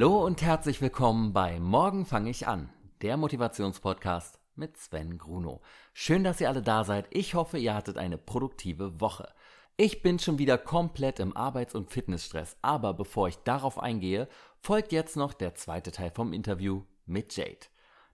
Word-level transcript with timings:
Hallo 0.00 0.24
und 0.24 0.40
herzlich 0.40 0.80
willkommen 0.80 1.34
bei 1.34 1.60
Morgen 1.60 2.06
fange 2.06 2.30
ich 2.30 2.48
an, 2.48 2.70
der 3.02 3.18
Motivationspodcast 3.18 4.40
mit 4.56 4.78
Sven 4.78 5.18
Gruno. 5.18 5.60
Schön, 5.92 6.24
dass 6.24 6.40
ihr 6.40 6.48
alle 6.48 6.62
da 6.62 6.84
seid. 6.84 7.06
Ich 7.10 7.34
hoffe, 7.34 7.58
ihr 7.58 7.74
hattet 7.74 7.98
eine 7.98 8.16
produktive 8.16 8.98
Woche. 8.98 9.28
Ich 9.76 10.00
bin 10.00 10.18
schon 10.18 10.38
wieder 10.38 10.56
komplett 10.56 11.20
im 11.20 11.36
Arbeits- 11.36 11.74
und 11.74 11.90
Fitnessstress, 11.90 12.56
aber 12.62 12.94
bevor 12.94 13.28
ich 13.28 13.36
darauf 13.44 13.78
eingehe, 13.78 14.26
folgt 14.62 14.92
jetzt 14.92 15.16
noch 15.16 15.34
der 15.34 15.54
zweite 15.54 15.92
Teil 15.92 16.12
vom 16.14 16.32
Interview 16.32 16.84
mit 17.04 17.36
Jade. 17.36 17.66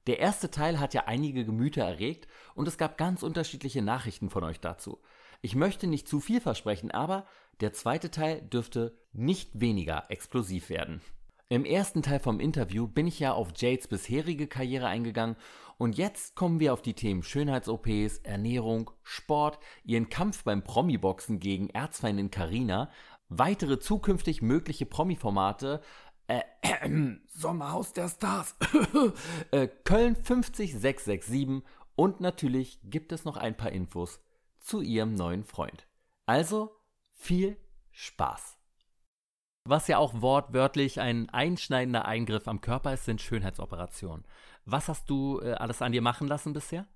Der 0.08 0.18
erste 0.18 0.50
Teil 0.50 0.80
hat 0.80 0.92
ja 0.92 1.04
einige 1.06 1.44
Gemüter 1.44 1.84
erregt 1.84 2.26
und 2.56 2.66
es 2.66 2.78
gab 2.78 2.98
ganz 2.98 3.22
unterschiedliche 3.22 3.80
Nachrichten 3.80 4.28
von 4.28 4.42
euch 4.42 4.58
dazu. 4.58 4.98
Ich 5.40 5.54
möchte 5.54 5.86
nicht 5.86 6.08
zu 6.08 6.18
viel 6.18 6.40
versprechen, 6.40 6.90
aber 6.90 7.26
der 7.60 7.72
zweite 7.72 8.10
Teil 8.10 8.42
dürfte 8.42 8.98
nicht 9.12 9.60
weniger 9.60 10.10
explosiv 10.10 10.68
werden. 10.68 11.00
Im 11.48 11.64
ersten 11.64 12.02
Teil 12.02 12.18
vom 12.18 12.40
Interview 12.40 12.88
bin 12.88 13.06
ich 13.06 13.20
ja 13.20 13.32
auf 13.32 13.52
Jades 13.56 13.86
bisherige 13.86 14.48
Karriere 14.48 14.88
eingegangen 14.88 15.36
und 15.78 15.96
jetzt 15.96 16.34
kommen 16.34 16.58
wir 16.58 16.72
auf 16.72 16.82
die 16.82 16.94
Themen 16.94 17.22
Schönheits-OPs, 17.22 18.18
Ernährung, 18.24 18.90
Sport, 19.04 19.60
ihren 19.84 20.08
Kampf 20.08 20.42
beim 20.42 20.64
Promi-Boxen 20.64 21.38
gegen 21.38 21.70
Erzfeindin 21.70 22.32
Karina, 22.32 22.90
weitere 23.28 23.78
zukünftig 23.78 24.42
mögliche 24.42 24.86
Promi-Formate, 24.86 25.82
äh, 26.26 26.40
äh, 26.62 26.90
Sommerhaus 27.28 27.92
der 27.92 28.08
Stars, 28.08 28.56
äh, 29.52 29.68
Köln 29.84 30.16
50667 30.16 31.62
und 31.94 32.20
natürlich 32.20 32.80
gibt 32.82 33.12
es 33.12 33.24
noch 33.24 33.36
ein 33.36 33.56
paar 33.56 33.70
Infos 33.70 34.20
zu 34.58 34.80
ihrem 34.80 35.14
neuen 35.14 35.44
Freund. 35.44 35.86
Also 36.24 36.76
viel 37.14 37.56
Spaß! 37.92 38.55
Was 39.68 39.88
ja 39.88 39.98
auch 39.98 40.22
wortwörtlich 40.22 41.00
ein 41.00 41.28
einschneidender 41.30 42.04
Eingriff 42.04 42.46
am 42.46 42.60
Körper 42.60 42.92
ist, 42.94 43.04
sind 43.04 43.20
Schönheitsoperationen. 43.20 44.24
Was 44.64 44.88
hast 44.88 45.10
du 45.10 45.40
äh, 45.40 45.54
alles 45.54 45.82
an 45.82 45.90
dir 45.90 46.02
machen 46.02 46.28
lassen 46.28 46.52
bisher? 46.52 46.86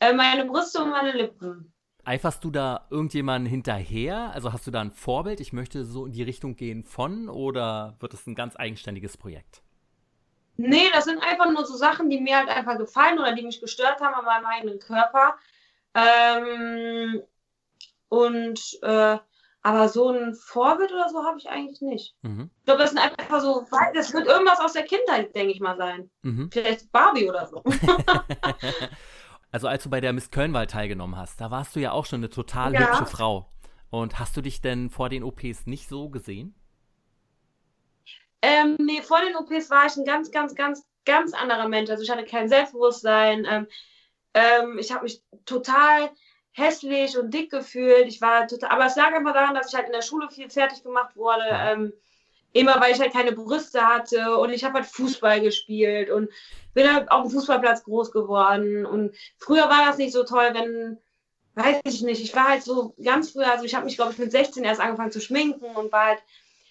Äh, 0.00 0.12
meine 0.12 0.44
Brüste 0.46 0.82
und 0.82 0.90
meine 0.90 1.12
Lippen. 1.12 1.72
Eiferst 2.04 2.42
du 2.42 2.50
da 2.50 2.88
irgendjemanden 2.90 3.48
hinterher? 3.48 4.32
Also 4.32 4.52
hast 4.52 4.66
du 4.66 4.72
da 4.72 4.80
ein 4.80 4.90
Vorbild? 4.90 5.38
Ich 5.38 5.52
möchte 5.52 5.84
so 5.84 6.06
in 6.06 6.12
die 6.12 6.24
Richtung 6.24 6.56
gehen 6.56 6.82
von 6.82 7.28
oder 7.28 7.96
wird 8.00 8.14
es 8.14 8.26
ein 8.26 8.34
ganz 8.34 8.56
eigenständiges 8.56 9.16
Projekt? 9.16 9.62
Nee, 10.56 10.88
das 10.92 11.04
sind 11.04 11.22
einfach 11.22 11.50
nur 11.50 11.64
so 11.66 11.76
Sachen, 11.76 12.10
die 12.10 12.20
mir 12.20 12.38
halt 12.38 12.48
einfach 12.48 12.78
gefallen 12.78 13.18
oder 13.20 13.32
die 13.32 13.42
mich 13.42 13.60
gestört 13.60 14.00
haben 14.00 14.14
an 14.14 14.24
meinem 14.24 14.46
eigenen 14.46 14.78
Körper. 14.80 15.36
Ähm, 15.94 17.22
und 18.08 18.78
äh, 18.82 19.18
aber 19.66 19.88
so 19.88 20.10
ein 20.10 20.32
Vorbild 20.32 20.92
oder 20.92 21.08
so 21.08 21.24
habe 21.24 21.38
ich 21.38 21.48
eigentlich 21.48 21.80
nicht. 21.80 22.14
Mhm. 22.22 22.50
Ich 22.60 22.66
glaube, 22.66 22.82
das 22.82 22.90
sind 22.90 23.00
einfach 23.00 23.40
so, 23.40 23.66
das 23.94 24.14
wird 24.14 24.28
irgendwas 24.28 24.60
aus 24.60 24.74
der 24.74 24.84
Kindheit, 24.84 25.34
denke 25.34 25.52
ich 25.52 25.58
mal, 25.58 25.76
sein. 25.76 26.08
Mhm. 26.22 26.50
Vielleicht 26.52 26.92
Barbie 26.92 27.28
oder 27.28 27.48
so. 27.48 27.64
also 29.50 29.66
als 29.66 29.82
du 29.82 29.90
bei 29.90 30.00
der 30.00 30.12
Miss 30.12 30.30
Kölnwahl 30.30 30.68
teilgenommen 30.68 31.16
hast, 31.16 31.40
da 31.40 31.50
warst 31.50 31.74
du 31.74 31.80
ja 31.80 31.90
auch 31.90 32.06
schon 32.06 32.20
eine 32.20 32.30
total 32.30 32.74
ja. 32.74 32.78
hübsche 32.78 33.06
Frau. 33.06 33.50
Und 33.90 34.20
hast 34.20 34.36
du 34.36 34.40
dich 34.40 34.60
denn 34.60 34.88
vor 34.88 35.08
den 35.08 35.24
OPs 35.24 35.66
nicht 35.66 35.88
so 35.88 36.10
gesehen? 36.10 36.54
Ähm, 38.42 38.76
nee, 38.78 39.02
vor 39.02 39.18
den 39.20 39.34
OPs 39.34 39.68
war 39.68 39.86
ich 39.86 39.96
ein 39.96 40.04
ganz, 40.04 40.30
ganz, 40.30 40.54
ganz, 40.54 40.86
ganz 41.04 41.34
anderer 41.34 41.66
Mensch. 41.66 41.90
Also 41.90 42.04
ich 42.04 42.10
hatte 42.10 42.24
kein 42.24 42.48
Selbstbewusstsein. 42.48 43.44
Ähm, 43.50 43.66
ähm, 44.32 44.78
ich 44.78 44.92
habe 44.92 45.02
mich 45.02 45.24
total 45.44 46.10
hässlich 46.56 47.18
und 47.18 47.32
dick 47.32 47.50
gefühlt. 47.50 48.06
Ich 48.08 48.20
war 48.20 48.46
total, 48.46 48.70
aber 48.70 48.86
es 48.86 48.96
lag 48.96 49.12
einfach 49.12 49.34
daran, 49.34 49.54
dass 49.54 49.68
ich 49.68 49.74
halt 49.74 49.86
in 49.86 49.92
der 49.92 50.02
Schule 50.02 50.28
viel 50.30 50.48
fertig 50.48 50.82
gemacht 50.82 51.14
wurde. 51.14 51.44
Ähm, 51.50 51.92
immer 52.52 52.80
weil 52.80 52.94
ich 52.94 53.00
halt 53.00 53.12
keine 53.12 53.32
Brüste 53.32 53.82
hatte 53.82 54.38
und 54.38 54.50
ich 54.50 54.64
habe 54.64 54.74
halt 54.74 54.86
Fußball 54.86 55.42
gespielt 55.42 56.10
und 56.10 56.30
bin 56.72 56.92
halt 56.92 57.10
auf 57.10 57.22
dem 57.22 57.30
Fußballplatz 57.30 57.84
groß 57.84 58.10
geworden. 58.10 58.86
Und 58.86 59.14
früher 59.36 59.68
war 59.68 59.84
das 59.86 59.98
nicht 59.98 60.12
so 60.12 60.24
toll, 60.24 60.50
wenn, 60.52 60.98
weiß 61.54 61.82
ich 61.84 62.00
nicht, 62.00 62.22
ich 62.22 62.34
war 62.34 62.48
halt 62.48 62.62
so 62.62 62.94
ganz 63.02 63.32
früher, 63.32 63.52
also 63.52 63.64
ich 63.66 63.74
habe 63.74 63.84
mich, 63.84 63.96
glaube 63.96 64.12
ich, 64.12 64.18
mit 64.18 64.32
16 64.32 64.64
erst 64.64 64.80
angefangen 64.80 65.12
zu 65.12 65.20
schminken 65.20 65.66
und 65.76 65.92
war 65.92 66.06
halt 66.06 66.22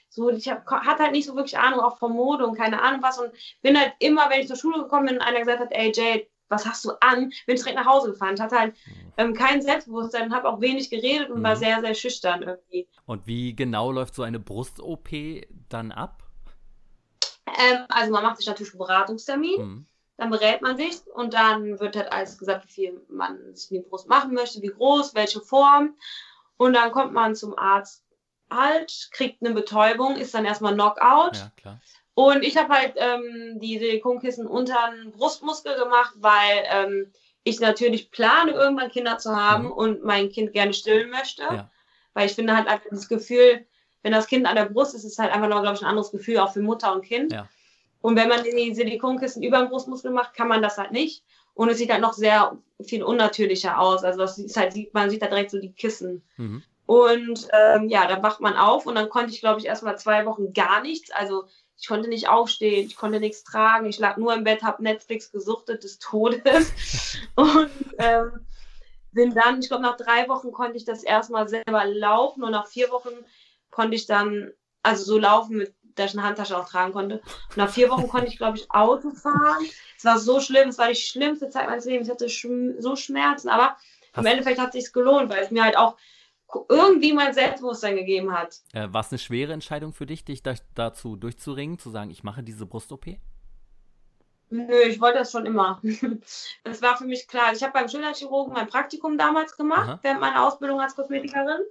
so, 0.09 0.29
ich 0.31 0.49
hab, 0.49 0.65
hatte 0.65 1.03
halt 1.03 1.11
nicht 1.11 1.27
so 1.27 1.35
wirklich 1.35 1.59
Ahnung 1.59 1.81
auch 1.81 1.99
von 1.99 2.13
Mode 2.13 2.47
und 2.47 2.57
keine 2.57 2.81
Ahnung 2.81 3.03
was 3.03 3.19
und 3.19 3.31
bin 3.61 3.79
halt 3.79 3.93
immer, 3.99 4.29
wenn 4.31 4.41
ich 4.41 4.47
zur 4.47 4.57
Schule 4.57 4.81
gekommen 4.81 5.05
bin 5.07 5.21
einer 5.21 5.39
gesagt 5.39 5.59
hat, 5.59 5.71
ey 5.71 5.91
Jade, 5.93 6.25
was 6.49 6.65
hast 6.65 6.85
du 6.85 6.91
an? 7.01 7.31
Bin 7.45 7.55
direkt 7.55 7.75
nach 7.75 7.85
Hause 7.85 8.11
gefahren. 8.11 8.35
Ich 8.35 8.41
hatte 8.41 8.59
halt 8.59 8.75
mhm. 8.85 9.13
ähm, 9.17 9.33
kein 9.33 9.61
Selbstbewusstsein, 9.61 10.33
habe 10.33 10.49
auch 10.49 10.61
wenig 10.61 10.89
geredet 10.89 11.29
und 11.29 11.39
mhm. 11.39 11.43
war 11.43 11.55
sehr, 11.55 11.81
sehr 11.81 11.93
schüchtern 11.93 12.43
irgendwie. 12.43 12.87
Und 13.05 13.25
wie 13.27 13.55
genau 13.55 13.91
läuft 13.91 14.15
so 14.15 14.23
eine 14.23 14.39
Brust-OP 14.39 15.09
dann 15.69 15.91
ab? 15.91 16.23
Ähm, 17.47 17.85
also 17.89 18.11
man 18.11 18.23
macht 18.23 18.37
sich 18.37 18.47
natürlich 18.47 18.73
einen 18.73 18.79
Beratungstermin, 18.79 19.61
mhm. 19.61 19.85
dann 20.17 20.29
berät 20.29 20.61
man 20.61 20.77
sich 20.77 21.01
und 21.13 21.33
dann 21.33 21.79
wird 21.79 21.95
halt 21.95 22.11
alles 22.11 22.37
gesagt, 22.37 22.65
wie 22.65 22.71
viel 22.71 23.01
man 23.09 23.55
sich 23.55 23.71
in 23.71 23.81
die 23.83 23.89
Brust 23.89 24.09
machen 24.09 24.33
möchte, 24.33 24.61
wie 24.61 24.67
groß, 24.67 25.15
welche 25.15 25.41
Form. 25.41 25.95
Und 26.57 26.73
dann 26.73 26.91
kommt 26.91 27.13
man 27.13 27.35
zum 27.35 27.57
Arzt 27.57 28.03
halt, 28.49 29.09
kriegt 29.11 29.43
eine 29.43 29.53
Betäubung, 29.53 30.15
ist 30.15 30.33
dann 30.33 30.45
erstmal 30.45 30.73
Knockout. 30.73 31.37
Ja, 31.37 31.51
klar. 31.57 31.79
Und 32.15 32.43
ich 32.43 32.57
habe 32.57 32.73
halt 32.73 32.93
ähm, 32.95 33.59
die 33.59 33.77
Silikonkissen 33.77 34.47
unter 34.47 34.77
den 34.91 35.11
Brustmuskel 35.11 35.75
gemacht, 35.75 36.13
weil 36.15 36.63
ähm, 36.69 37.11
ich 37.43 37.59
natürlich 37.59 38.09
plane, 38.09 38.51
irgendwann 38.51 38.89
Kinder 38.89 39.17
zu 39.17 39.35
haben 39.35 39.65
mhm. 39.65 39.71
und 39.71 40.03
mein 40.03 40.29
Kind 40.29 40.53
gerne 40.53 40.73
stillen 40.73 41.09
möchte. 41.09 41.43
Ja. 41.43 41.69
Weil 42.13 42.27
ich 42.27 42.33
finde 42.33 42.55
halt 42.55 42.67
einfach 42.67 42.89
das 42.89 43.09
Gefühl, 43.09 43.65
wenn 44.01 44.13
das 44.13 44.27
Kind 44.27 44.47
an 44.47 44.55
der 44.55 44.65
Brust 44.65 44.95
ist, 44.95 45.03
ist 45.03 45.13
es 45.13 45.19
halt 45.19 45.33
einfach 45.33 45.49
noch, 45.49 45.61
glaube 45.61 45.75
ich, 45.75 45.81
ein 45.81 45.89
anderes 45.89 46.11
Gefühl, 46.11 46.39
auch 46.39 46.53
für 46.53 46.61
Mutter 46.61 46.93
und 46.93 47.03
Kind. 47.03 47.33
Ja. 47.33 47.49
Und 48.01 48.15
wenn 48.15 48.29
man 48.29 48.43
die 48.43 48.73
Silikonkissen 48.73 49.43
über 49.43 49.59
den 49.59 49.69
Brustmuskel 49.69 50.11
macht, 50.11 50.35
kann 50.35 50.47
man 50.47 50.61
das 50.61 50.77
halt 50.77 50.91
nicht. 50.91 51.23
Und 51.53 51.69
es 51.69 51.77
sieht 51.77 51.91
halt 51.91 52.01
noch 52.01 52.13
sehr 52.13 52.57
viel 52.83 53.03
unnatürlicher 53.03 53.79
aus. 53.79 54.03
Also 54.03 54.19
das 54.19 54.37
ist 54.37 54.57
halt, 54.57 54.75
man 54.93 55.09
sieht 55.09 55.21
da 55.21 55.27
direkt 55.27 55.51
so 55.51 55.59
die 55.59 55.73
Kissen. 55.73 56.21
Mhm. 56.37 56.63
Und 56.85 57.47
ähm, 57.51 57.89
ja, 57.89 58.07
dann 58.07 58.21
wacht 58.21 58.41
man 58.41 58.55
auf 58.55 58.85
und 58.85 58.95
dann 58.95 59.09
konnte 59.09 59.31
ich, 59.31 59.39
glaube 59.39 59.59
ich, 59.59 59.65
erst 59.65 59.83
mal 59.83 59.97
zwei 59.97 60.25
Wochen 60.25 60.53
gar 60.53 60.81
nichts. 60.81 61.11
Also 61.11 61.45
ich 61.77 61.87
konnte 61.87 62.09
nicht 62.09 62.29
aufstehen, 62.29 62.87
ich 62.87 62.95
konnte 62.95 63.19
nichts 63.19 63.43
tragen, 63.43 63.85
ich 63.87 63.99
lag 63.99 64.17
nur 64.17 64.33
im 64.33 64.43
Bett, 64.43 64.63
habe 64.63 64.83
Netflix 64.83 65.31
gesuchtet 65.31 65.83
des 65.83 65.99
Todes. 65.99 66.71
und 67.35 67.69
ähm, 67.97 68.45
bin 69.11 69.33
dann, 69.33 69.59
ich 69.59 69.69
glaube, 69.69 69.83
nach 69.83 69.97
drei 69.97 70.27
Wochen 70.27 70.51
konnte 70.51 70.77
ich 70.77 70.85
das 70.85 71.03
erstmal 71.03 71.47
selber 71.47 71.85
laufen 71.85 72.43
und 72.43 72.51
nach 72.51 72.67
vier 72.67 72.89
Wochen 72.91 73.13
konnte 73.71 73.95
ich 73.95 74.05
dann, 74.05 74.51
also 74.83 75.03
so 75.03 75.17
laufen, 75.17 75.57
mit, 75.57 75.73
dass 75.95 76.11
ich 76.11 76.17
eine 76.17 76.27
Handtasche 76.27 76.57
auch 76.57 76.67
tragen 76.67 76.93
konnte. 76.93 77.21
Und 77.49 77.57
nach 77.57 77.69
vier 77.69 77.89
Wochen 77.89 78.09
konnte 78.09 78.27
ich, 78.27 78.37
glaube 78.37 78.57
ich, 78.57 78.69
Auto 78.71 79.11
fahren. 79.11 79.65
Es 79.97 80.03
war 80.03 80.19
so 80.19 80.41
schlimm, 80.41 80.69
es 80.69 80.77
war 80.77 80.89
die 80.89 80.95
schlimmste 80.95 81.49
Zeit 81.49 81.69
meines 81.69 81.85
Lebens. 81.85 82.07
Ich 82.07 82.13
hatte 82.13 82.27
so 82.81 82.95
Schmerzen, 82.95 83.47
aber 83.47 83.77
im 84.17 84.25
Endeffekt 84.25 84.59
hat 84.59 84.75
es 84.75 84.83
sich 84.83 84.93
gelohnt, 84.93 85.29
weil 85.29 85.43
es 85.43 85.51
mir 85.51 85.63
halt 85.63 85.77
auch 85.77 85.95
irgendwie 86.69 87.13
mein 87.13 87.33
Selbstbewusstsein 87.33 87.95
gegeben 87.95 88.31
hat. 88.31 88.61
Äh, 88.73 88.87
war 88.91 89.01
es 89.01 89.11
eine 89.11 89.19
schwere 89.19 89.53
Entscheidung 89.53 89.93
für 89.93 90.05
dich, 90.05 90.25
dich 90.25 90.43
da, 90.43 90.53
dazu 90.73 91.15
durchzuringen, 91.15 91.79
zu 91.79 91.89
sagen, 91.89 92.11
ich 92.11 92.23
mache 92.23 92.43
diese 92.43 92.65
Brust-OP? 92.65 93.17
Nö, 94.49 94.81
ich 94.87 95.01
wollte 95.01 95.19
das 95.19 95.31
schon 95.31 95.45
immer. 95.45 95.81
das 96.63 96.81
war 96.81 96.97
für 96.97 97.05
mich 97.05 97.27
klar. 97.27 97.51
Ich 97.53 97.63
habe 97.63 97.73
beim 97.73 97.89
Schönheitschirurgen 97.89 98.53
mein 98.53 98.67
Praktikum 98.67 99.17
damals 99.17 99.57
gemacht, 99.57 99.89
Aha. 99.89 99.99
während 100.01 100.21
meiner 100.21 100.45
Ausbildung 100.45 100.79
als 100.79 100.95
Kosmetikerin. 100.95 101.61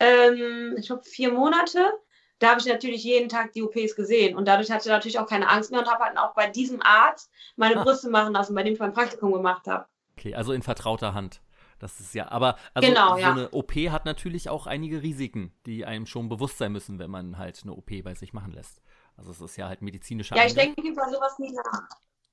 Ähm, 0.00 0.76
ich 0.78 0.86
glaube, 0.86 1.02
vier 1.04 1.32
Monate. 1.32 1.92
Da 2.38 2.50
habe 2.50 2.60
ich 2.60 2.66
natürlich 2.66 3.04
jeden 3.04 3.28
Tag 3.28 3.52
die 3.52 3.62
OPs 3.62 3.94
gesehen. 3.94 4.36
Und 4.36 4.48
dadurch 4.48 4.70
hatte 4.70 4.88
ich 4.88 4.92
natürlich 4.92 5.18
auch 5.20 5.28
keine 5.28 5.48
Angst 5.48 5.70
mehr 5.70 5.80
und 5.80 5.88
habe 5.88 6.02
halt 6.02 6.18
auch 6.18 6.34
bei 6.34 6.48
diesem 6.48 6.82
Arzt 6.82 7.30
meine 7.54 7.76
ah. 7.76 7.84
Brüste 7.84 8.10
machen 8.10 8.32
lassen, 8.32 8.54
bei 8.54 8.64
dem 8.64 8.72
ich 8.72 8.80
mein 8.80 8.92
Praktikum 8.92 9.32
gemacht 9.32 9.68
habe. 9.68 9.86
Okay, 10.18 10.34
also 10.34 10.52
in 10.52 10.62
vertrauter 10.62 11.14
Hand. 11.14 11.40
Das 11.82 11.98
ist 11.98 12.14
ja, 12.14 12.30
aber 12.30 12.56
also 12.74 12.88
genau, 12.88 13.14
so 13.14 13.20
ja. 13.20 13.32
eine 13.32 13.50
OP 13.50 13.72
hat 13.74 14.04
natürlich 14.04 14.48
auch 14.48 14.68
einige 14.68 15.02
Risiken, 15.02 15.52
die 15.66 15.84
einem 15.84 16.06
schon 16.06 16.28
bewusst 16.28 16.58
sein 16.58 16.70
müssen, 16.70 17.00
wenn 17.00 17.10
man 17.10 17.38
halt 17.38 17.58
eine 17.64 17.72
OP 17.72 17.90
bei 18.04 18.14
sich 18.14 18.32
machen 18.32 18.52
lässt. 18.52 18.80
Also 19.16 19.32
es 19.32 19.40
ist 19.40 19.56
ja 19.56 19.66
halt 19.66 19.82
medizinischer. 19.82 20.36
Ja, 20.36 20.46
ich 20.46 20.54
denke 20.54 20.80
über 20.80 21.08
sowas 21.10 21.40
nie 21.40 21.50
nach. 21.50 21.88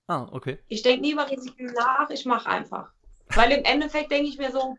Ah, 0.06 0.28
okay. 0.32 0.60
Ich 0.68 0.84
denke 0.84 1.02
nie 1.02 1.14
über 1.14 1.28
Risiken 1.28 1.66
nach, 1.74 2.12
ich 2.12 2.28
mache 2.28 2.48
einfach. 2.48 2.92
Weil 3.30 3.52
im 3.52 3.64
Endeffekt 3.64 4.12
denke 4.12 4.30
ich 4.30 4.38
mir 4.38 4.52
so, 4.52 4.78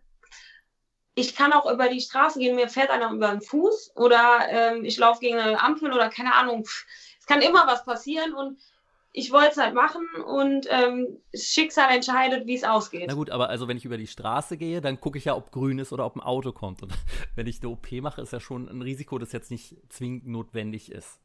ich 1.17 1.35
kann 1.35 1.53
auch 1.53 1.69
über 1.69 1.89
die 1.89 2.01
Straße 2.01 2.39
gehen, 2.39 2.55
mir 2.55 2.69
fährt 2.69 2.91
einer 2.91 3.11
über 3.11 3.33
den 3.33 3.41
Fuß 3.41 3.97
oder 3.97 4.47
ähm, 4.51 4.85
ich 4.85 4.97
laufe 4.99 5.19
gegen 5.19 5.37
eine 5.37 5.61
Ampel 5.61 5.93
oder 5.93 6.11
keine 6.11 6.33
Ahnung. 6.37 6.63
Es 7.19 7.27
kann 7.27 7.43
immer 7.43 7.67
was 7.67 7.85
passieren 7.85 8.35
und 8.35 8.61
ich 9.13 9.33
wollte 9.33 9.51
es 9.53 9.57
halt 9.57 9.75
machen 9.75 10.07
und 10.25 10.67
ähm, 10.71 11.19
Schicksal 11.35 11.93
entscheidet, 11.95 12.47
wie 12.47 12.55
es 12.55 12.65
ausgeht. 12.65 13.07
Na 13.09 13.15
gut, 13.15 13.31
aber 13.31 13.49
also 13.49 13.67
wenn 13.67 13.77
ich 13.77 13.85
über 13.85 13.97
die 13.97 14.07
Straße 14.07 14.57
gehe, 14.57 14.81
dann 14.81 15.01
gucke 15.01 15.19
ich 15.19 15.25
ja, 15.25 15.37
ob 15.37 15.51
grün 15.51 15.79
ist 15.79 15.93
oder 15.93 16.07
ob 16.07 16.17
ein 16.17 16.21
Auto 16.21 16.53
kommt. 16.53 16.83
Und 16.83 16.93
wenn 17.35 17.47
ich 17.47 17.61
eine 17.61 17.71
OP 17.71 17.91
mache, 17.93 18.23
ist 18.23 18.33
ja 18.33 18.41
schon 18.41 18.69
ein 18.69 18.83
Risiko, 18.83 19.19
das 19.19 19.33
jetzt 19.33 19.51
nicht 19.51 19.77
zwingend 19.89 20.27
notwendig 20.29 20.93
ist. 20.93 21.19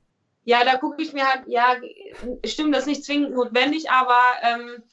Ja, 0.44 0.64
da 0.64 0.78
gucke 0.78 1.02
ich 1.02 1.14
mir 1.14 1.28
halt, 1.28 1.48
ja, 1.48 1.76
stimmt, 2.44 2.74
das 2.74 2.82
ist 2.82 2.88
nicht 2.88 3.04
zwingend 3.04 3.34
notwendig, 3.34 3.90
aber 3.90 4.20
ähm, 4.44 4.84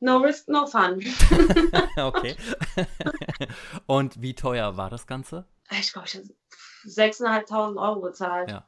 no 0.00 0.18
risk, 0.18 0.48
no 0.48 0.66
fun. 0.66 1.02
okay. 1.96 2.34
und 3.86 4.20
wie 4.20 4.34
teuer 4.34 4.76
war 4.76 4.90
das 4.90 5.06
Ganze? 5.06 5.46
Ich 5.70 5.92
glaube, 5.92 6.08
ich 6.08 6.16
habe 6.16 6.26
6.500 6.86 7.76
Euro 7.76 8.00
bezahlt. 8.00 8.50
Ja. 8.50 8.66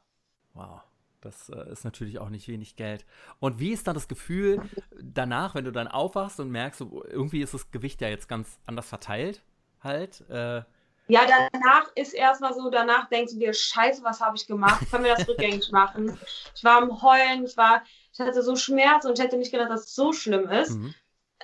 Wow. 0.55 0.81
Das 1.21 1.49
äh, 1.49 1.71
ist 1.71 1.85
natürlich 1.85 2.19
auch 2.19 2.29
nicht 2.29 2.49
wenig 2.49 2.77
Geld. 2.77 3.05
Und 3.41 3.59
wie 3.59 3.73
ist 3.73 3.87
dann 3.87 3.95
das 3.95 4.09
Gefühl 4.09 4.63
danach, 5.01 5.55
wenn 5.55 5.65
du 5.65 5.73
dann 5.73 5.89
aufwachst 5.89 6.41
und 6.41 6.51
merkst, 6.51 6.81
irgendwie 6.81 7.43
ist 7.43 7.55
das 7.55 7.71
Gewicht 7.71 8.01
ja 8.01 8.09
jetzt 8.09 8.29
ganz 8.29 8.59
anders 8.67 8.89
verteilt, 8.89 9.43
halt? 9.83 10.23
Äh, 10.31 10.63
ja, 11.11 11.23
danach 11.27 11.91
ist 11.95 12.13
erstmal 12.13 12.53
so, 12.53 12.69
danach 12.71 13.09
denkst 13.09 13.33
du 13.33 13.39
dir, 13.39 13.55
scheiße, 13.55 14.05
was 14.05 14.21
habe 14.21 14.37
ich 14.37 14.47
gemacht? 14.47 14.85
Können 14.91 15.05
wir 15.05 15.15
das 15.15 15.27
rückgängig 15.29 15.73
machen? 15.73 16.19
Ich 16.55 16.63
war 16.63 16.83
am 16.83 17.03
Heulen, 17.03 17.45
ich 17.47 17.57
war, 17.57 17.83
ich 18.13 18.21
hatte 18.21 18.43
so 18.43 18.57
Schmerz 18.57 19.07
und 19.07 19.19
ich 19.19 19.25
hätte 19.25 19.39
nicht 19.39 19.51
gedacht, 19.51 19.71
dass 19.71 19.87
es 19.87 19.95
so 19.95 20.13
schlimm 20.13 20.49
ist. 20.49 20.77
Mhm. 20.77 20.95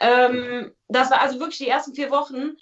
Ähm, 0.00 0.74
das 0.88 1.10
war 1.10 1.20
also 1.20 1.38
wirklich 1.38 1.58
die 1.58 1.68
ersten 1.68 1.94
vier 1.94 2.10
Wochen, 2.10 2.56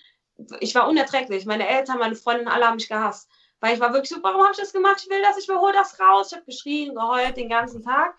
ich 0.60 0.74
war 0.74 0.88
unerträglich. 0.88 1.44
Meine 1.44 1.68
Eltern, 1.68 1.98
meine 1.98 2.14
Freundinnen, 2.14 2.48
alle 2.48 2.66
haben 2.66 2.76
mich 2.76 2.88
gehasst. 2.88 3.28
Weil 3.62 3.74
ich 3.74 3.80
war 3.80 3.92
wirklich 3.92 4.08
so, 4.08 4.20
warum 4.24 4.42
habe 4.42 4.50
ich 4.50 4.58
das 4.58 4.72
gemacht? 4.72 5.00
Ich 5.04 5.08
will 5.08 5.22
das, 5.22 5.38
ich 5.38 5.48
will, 5.48 5.56
hol 5.56 5.72
das 5.72 5.98
raus. 6.00 6.26
Ich 6.28 6.34
habe 6.34 6.44
geschrien, 6.44 6.96
geheult 6.96 7.36
den 7.36 7.48
ganzen 7.48 7.80
Tag. 7.80 8.16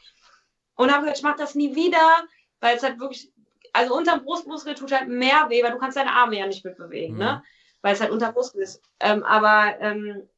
Und 0.75 0.89
habe 0.89 1.01
gesagt, 1.01 1.17
ich 1.17 1.23
mache 1.23 1.37
das 1.37 1.53
nie 1.53 1.75
wieder, 1.75 2.23
weil 2.61 2.77
es 2.77 2.83
halt 2.83 2.97
wirklich, 2.97 3.29
also 3.73 3.93
unterm 3.93 4.23
Brustmuskel 4.23 4.73
tut 4.73 4.93
halt 4.93 5.09
mehr 5.09 5.49
weh, 5.49 5.61
weil 5.61 5.73
du 5.73 5.79
kannst 5.79 5.97
deine 5.97 6.13
Arme 6.13 6.39
ja 6.39 6.47
nicht 6.47 6.63
mitbewegen, 6.63 7.17
ne? 7.17 7.25
mhm. 7.25 7.31
ne? 7.31 7.43
Weil 7.81 7.93
es 7.93 7.99
halt 7.99 8.11
unter 8.11 8.31
Brustmuskel 8.31 8.61
ist. 8.61 8.81
Ähm, 9.01 9.21
aber 9.23 9.77
ähm, 9.81 10.29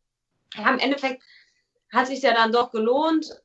ja, 0.55 0.71
im 0.71 0.79
Endeffekt 0.79 1.21
hat 1.93 2.07
sich 2.07 2.23
ja 2.23 2.33
dann 2.33 2.51
doch 2.51 2.71
gelohnt. 2.71 3.43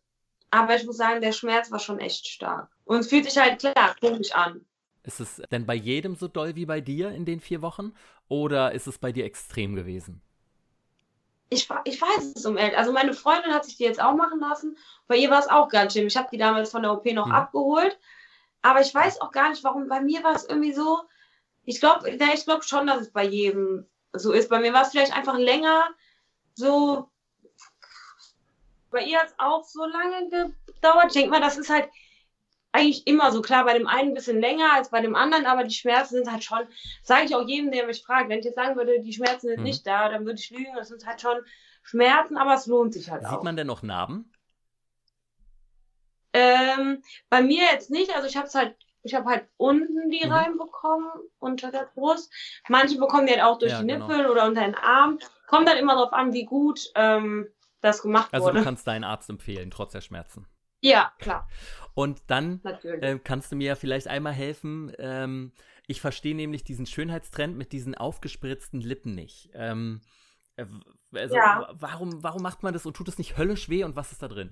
Aber 0.50 0.74
ich 0.74 0.86
muss 0.86 0.96
sagen, 0.96 1.20
der 1.20 1.32
Schmerz 1.32 1.70
war 1.70 1.78
schon 1.78 1.98
echt 1.98 2.26
stark. 2.26 2.70
Und 2.84 3.00
es 3.00 3.08
fühlt 3.08 3.26
sich 3.26 3.36
halt 3.36 3.60
klar 3.60 3.94
komisch 4.00 4.32
an. 4.32 4.64
Ist 5.02 5.20
es 5.20 5.42
denn 5.52 5.66
bei 5.66 5.74
jedem 5.74 6.16
so 6.16 6.26
doll 6.26 6.56
wie 6.56 6.64
bei 6.64 6.80
dir 6.80 7.10
in 7.10 7.26
den 7.26 7.40
vier 7.40 7.60
Wochen? 7.60 7.92
Oder 8.28 8.72
ist 8.72 8.86
es 8.86 8.98
bei 8.98 9.12
dir 9.12 9.26
extrem 9.26 9.74
gewesen? 9.74 10.22
Ich, 11.50 11.68
ich 11.84 12.00
weiß 12.00 12.32
es 12.36 12.46
um 12.46 12.56
ehrlich. 12.56 12.78
Also 12.78 12.92
meine 12.92 13.12
Freundin 13.12 13.52
hat 13.52 13.64
sich 13.64 13.76
die 13.76 13.84
jetzt 13.84 14.00
auch 14.00 14.14
machen 14.14 14.40
lassen. 14.40 14.78
Bei 15.08 15.16
ihr 15.16 15.30
war 15.30 15.40
es 15.40 15.48
auch 15.48 15.68
ganz 15.68 15.92
schlimm. 15.92 16.06
Ich 16.06 16.16
habe 16.16 16.28
die 16.30 16.38
damals 16.38 16.70
von 16.70 16.82
der 16.82 16.92
OP 16.92 17.04
noch 17.06 17.26
mhm. 17.26 17.32
abgeholt. 17.32 17.98
Aber 18.62 18.80
ich 18.80 18.94
weiß 18.94 19.20
auch 19.20 19.32
gar 19.32 19.50
nicht, 19.50 19.64
warum. 19.64 19.88
Bei 19.88 20.00
mir 20.00 20.22
war 20.22 20.34
es 20.34 20.44
irgendwie 20.44 20.72
so. 20.72 21.00
Ich 21.64 21.80
glaube, 21.80 22.08
ich 22.08 22.44
glaube 22.44 22.62
schon, 22.62 22.86
dass 22.86 23.00
es 23.00 23.12
bei 23.12 23.24
jedem 23.24 23.86
so 24.12 24.32
ist. 24.32 24.48
Bei 24.48 24.60
mir 24.60 24.72
war 24.72 24.82
es 24.82 24.90
vielleicht 24.90 25.16
einfach 25.16 25.36
länger 25.36 25.88
so. 26.54 27.10
Bei 28.90 29.02
ihr 29.02 29.18
hat 29.18 29.28
es 29.28 29.34
auch 29.38 29.64
so 29.64 29.84
lange 29.84 30.28
gedauert. 30.28 31.06
Ich 31.08 31.12
denke 31.14 31.30
mal, 31.30 31.40
das 31.40 31.58
ist 31.58 31.70
halt 31.70 31.88
eigentlich 32.72 33.06
immer 33.06 33.32
so. 33.32 33.42
Klar, 33.42 33.64
bei 33.64 33.76
dem 33.76 33.86
einen 33.86 34.10
ein 34.10 34.14
bisschen 34.14 34.40
länger 34.40 34.72
als 34.72 34.90
bei 34.90 35.00
dem 35.00 35.16
anderen, 35.16 35.46
aber 35.46 35.64
die 35.64 35.74
Schmerzen 35.74 36.16
sind 36.16 36.30
halt 36.30 36.44
schon, 36.44 36.60
sage 37.02 37.24
ich 37.24 37.34
auch 37.34 37.46
jedem, 37.46 37.70
der 37.72 37.86
mich 37.86 38.02
fragt, 38.02 38.28
wenn 38.28 38.38
ich 38.38 38.44
jetzt 38.44 38.56
sagen 38.56 38.76
würde, 38.76 39.00
die 39.00 39.12
Schmerzen 39.12 39.48
sind 39.48 39.58
mhm. 39.58 39.64
nicht 39.64 39.86
da, 39.86 40.08
dann 40.08 40.24
würde 40.24 40.38
ich 40.38 40.50
lügen. 40.50 40.74
Das 40.76 40.88
sind 40.88 41.06
halt 41.06 41.20
schon 41.20 41.38
Schmerzen, 41.82 42.36
aber 42.36 42.54
es 42.54 42.66
lohnt 42.66 42.94
sich 42.94 43.10
halt 43.10 43.22
Sieht 43.22 43.30
auch. 43.30 43.36
Sieht 43.36 43.44
man 43.44 43.56
denn 43.56 43.66
noch 43.66 43.82
Narben? 43.82 44.32
Ähm, 46.32 47.02
bei 47.28 47.42
mir 47.42 47.64
jetzt 47.72 47.90
nicht. 47.90 48.14
Also 48.14 48.28
ich 48.28 48.36
habe 48.36 48.46
es 48.46 48.54
halt, 48.54 48.76
ich 49.02 49.14
habe 49.14 49.28
halt 49.28 49.48
unten 49.56 50.10
die 50.10 50.24
mhm. 50.24 50.32
reinbekommen 50.32 51.10
unter 51.38 51.72
der 51.72 51.90
Brust. 51.94 52.32
Manche 52.68 52.98
bekommen 52.98 53.26
die 53.26 53.32
halt 53.32 53.42
auch 53.42 53.58
durch 53.58 53.72
ja, 53.72 53.80
die 53.80 53.86
genau. 53.86 54.06
Nippel 54.06 54.26
oder 54.26 54.46
unter 54.46 54.62
den 54.62 54.76
Arm. 54.76 55.18
Kommt 55.48 55.68
dann 55.68 55.78
immer 55.78 55.94
darauf 55.94 56.12
an, 56.12 56.32
wie 56.32 56.44
gut 56.44 56.92
ähm, 56.94 57.48
das 57.80 58.02
gemacht 58.02 58.28
also 58.32 58.44
wurde. 58.44 58.58
Also 58.58 58.64
du 58.64 58.64
kannst 58.64 58.86
deinen 58.86 59.04
Arzt 59.04 59.28
empfehlen, 59.28 59.70
trotz 59.70 59.92
der 59.92 60.02
Schmerzen. 60.02 60.46
Ja, 60.82 61.12
klar. 61.18 61.46
Und 61.94 62.22
dann 62.28 62.60
äh, 62.82 63.18
kannst 63.18 63.52
du 63.52 63.56
mir 63.56 63.68
ja 63.68 63.74
vielleicht 63.74 64.08
einmal 64.08 64.32
helfen. 64.32 64.92
Ähm, 64.98 65.52
ich 65.86 66.00
verstehe 66.00 66.34
nämlich 66.34 66.64
diesen 66.64 66.86
Schönheitstrend 66.86 67.56
mit 67.56 67.72
diesen 67.72 67.94
aufgespritzten 67.96 68.80
Lippen 68.80 69.14
nicht. 69.14 69.50
Ähm, 69.54 70.00
äh, 70.56 70.66
also, 71.12 71.34
ja. 71.34 71.68
warum, 71.72 72.22
warum 72.22 72.42
macht 72.42 72.62
man 72.62 72.72
das 72.72 72.86
und 72.86 72.94
tut 72.96 73.08
es 73.08 73.18
nicht 73.18 73.36
höllisch 73.36 73.68
weh 73.68 73.84
und 73.84 73.96
was 73.96 74.12
ist 74.12 74.22
da 74.22 74.28
drin? 74.28 74.50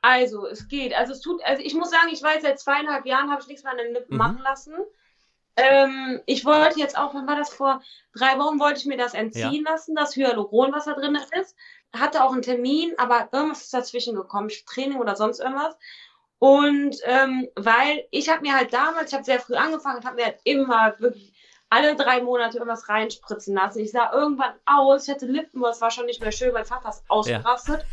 Also, 0.00 0.46
es 0.48 0.66
geht. 0.66 0.94
Also, 0.94 1.12
es 1.12 1.20
tut, 1.20 1.40
also 1.44 1.62
ich 1.62 1.74
muss 1.74 1.90
sagen, 1.90 2.08
ich 2.10 2.22
weiß, 2.22 2.42
seit 2.42 2.58
zweieinhalb 2.58 3.06
Jahren 3.06 3.30
habe 3.30 3.40
ich 3.40 3.46
nichts 3.46 3.62
mehr 3.62 3.72
an 3.72 3.78
den 3.78 3.92
Lippen 3.92 4.14
mhm. 4.14 4.18
machen 4.18 4.38
lassen. 4.38 4.74
Ähm, 5.56 6.20
ich 6.26 6.44
wollte 6.44 6.80
jetzt 6.80 6.96
auch, 6.96 7.14
wann 7.14 7.26
war 7.26 7.36
das 7.36 7.52
vor 7.52 7.82
drei 8.14 8.38
Wochen, 8.38 8.58
wollte 8.58 8.80
ich 8.80 8.86
mir 8.86 8.96
das 8.96 9.14
entziehen 9.14 9.64
ja. 9.64 9.72
lassen, 9.72 9.94
das 9.94 10.16
Hyaluron, 10.16 10.72
was 10.72 10.86
da 10.86 10.94
drin 10.94 11.16
ist. 11.40 11.54
Hatte 11.94 12.24
auch 12.24 12.32
einen 12.32 12.42
Termin, 12.42 12.94
aber 12.96 13.28
irgendwas 13.32 13.62
ist 13.62 13.74
dazwischen 13.74 14.14
gekommen, 14.14 14.50
Training 14.66 14.98
oder 14.98 15.16
sonst 15.16 15.40
irgendwas. 15.40 15.76
Und 16.38 16.96
ähm, 17.04 17.48
weil 17.54 18.04
ich 18.10 18.28
habe 18.28 18.42
mir 18.42 18.56
halt 18.56 18.72
damals, 18.72 19.10
ich 19.10 19.14
habe 19.14 19.24
sehr 19.24 19.38
früh 19.38 19.54
angefangen 19.54 19.98
und 19.98 20.04
habe 20.04 20.16
mir 20.16 20.24
halt 20.24 20.40
immer 20.44 20.94
wirklich 20.98 21.32
alle 21.70 21.94
drei 21.94 22.20
Monate 22.20 22.58
irgendwas 22.58 22.88
reinspritzen 22.88 23.54
lassen. 23.54 23.78
Ich 23.78 23.92
sah 23.92 24.12
irgendwann 24.12 24.52
aus, 24.66 25.06
ich 25.06 25.14
hatte 25.14 25.26
Lippen, 25.26 25.62
das 25.62 25.80
war 25.80 25.90
schon 25.90 26.06
nicht 26.06 26.20
mehr 26.20 26.32
schön, 26.32 26.52
mein 26.52 26.64
Vater 26.64 26.90
ist 26.90 27.04
ausgerastet. 27.08 27.86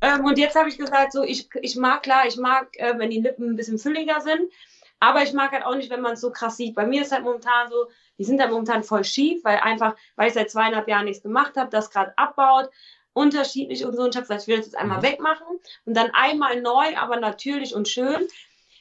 Ja. 0.00 0.14
ähm, 0.16 0.24
und 0.24 0.38
jetzt 0.38 0.56
habe 0.56 0.68
ich 0.68 0.78
gesagt, 0.78 1.12
so 1.12 1.22
ich, 1.22 1.48
ich 1.60 1.76
mag 1.76 2.02
klar, 2.02 2.26
ich 2.26 2.36
mag, 2.36 2.68
äh, 2.78 2.98
wenn 2.98 3.10
die 3.10 3.20
Lippen 3.20 3.50
ein 3.50 3.56
bisschen 3.56 3.78
fülliger 3.78 4.20
sind. 4.20 4.50
Aber 4.98 5.22
ich 5.22 5.34
mag 5.34 5.52
halt 5.52 5.64
auch 5.64 5.74
nicht, 5.74 5.90
wenn 5.90 6.00
man 6.00 6.14
es 6.14 6.20
so 6.20 6.30
krass 6.30 6.56
sieht. 6.56 6.74
Bei 6.74 6.86
mir 6.86 7.02
ist 7.02 7.12
halt 7.12 7.22
momentan 7.22 7.70
so, 7.70 7.88
die 8.18 8.24
sind 8.24 8.40
halt 8.40 8.50
momentan 8.50 8.82
voll 8.82 9.04
schief, 9.04 9.44
weil 9.44 9.58
einfach, 9.58 9.94
weil 10.16 10.28
ich 10.28 10.34
seit 10.34 10.50
zweieinhalb 10.50 10.88
Jahren 10.88 11.04
nichts 11.04 11.22
gemacht 11.22 11.56
habe, 11.56 11.70
das 11.70 11.90
gerade 11.90 12.16
abbaut, 12.16 12.70
unterschiedlich 13.16 13.84
und 13.84 13.96
so. 13.96 14.02
Und 14.02 14.10
ich 14.10 14.16
habe 14.16 14.24
gesagt, 14.24 14.42
ich 14.42 14.48
will 14.48 14.58
das 14.58 14.66
jetzt 14.66 14.76
einmal 14.76 14.98
mhm. 14.98 15.04
wegmachen 15.04 15.46
und 15.84 15.96
dann 15.96 16.10
einmal 16.12 16.60
neu, 16.60 16.96
aber 16.96 17.18
natürlich 17.18 17.74
und 17.74 17.88
schön. 17.88 18.28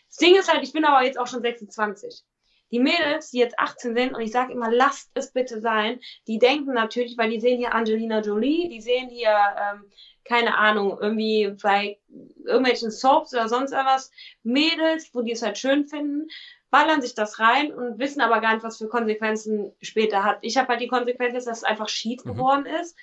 Das 0.07 0.17
Ding 0.17 0.35
ist 0.35 0.51
halt, 0.51 0.63
ich 0.63 0.73
bin 0.73 0.85
aber 0.85 1.05
jetzt 1.05 1.17
auch 1.17 1.27
schon 1.27 1.41
26. 1.41 2.23
Die 2.71 2.79
Mädels, 2.79 3.31
die 3.31 3.37
jetzt 3.37 3.59
18 3.59 3.95
sind, 3.95 4.13
und 4.13 4.21
ich 4.21 4.31
sage 4.31 4.51
immer, 4.51 4.71
lasst 4.71 5.11
es 5.13 5.31
bitte 5.31 5.61
sein, 5.61 5.99
die 6.27 6.39
denken 6.39 6.73
natürlich, 6.73 7.17
weil 7.17 7.29
die 7.29 7.39
sehen 7.39 7.57
hier 7.57 7.73
Angelina 7.73 8.21
Jolie, 8.21 8.69
die 8.69 8.81
sehen 8.81 9.09
hier 9.09 9.29
ähm, 9.29 9.85
keine 10.25 10.57
Ahnung, 10.57 10.97
irgendwie 10.99 11.55
bei 11.61 11.99
irgendwelchen 12.43 12.91
Soaps 12.91 13.33
oder 13.33 13.47
sonst 13.47 13.71
irgendwas, 13.71 14.11
Mädels, 14.43 15.11
wo 15.13 15.21
die 15.21 15.31
es 15.31 15.43
halt 15.43 15.57
schön 15.57 15.85
finden, 15.85 16.27
ballern 16.71 17.01
sich 17.01 17.13
das 17.13 17.39
rein 17.39 17.73
und 17.73 17.99
wissen 17.99 18.21
aber 18.21 18.41
gar 18.41 18.53
nicht, 18.53 18.63
was 18.63 18.79
für 18.79 18.87
Konsequenzen 18.87 19.71
später 19.81 20.23
hat. 20.23 20.39
Ich 20.41 20.57
habe 20.57 20.69
halt 20.69 20.81
die 20.81 20.87
Konsequenz, 20.87 21.45
dass 21.45 21.59
es 21.59 21.63
einfach 21.63 21.87
schief 21.87 22.25
mhm. 22.25 22.31
geworden 22.31 22.65
ist. 22.65 22.97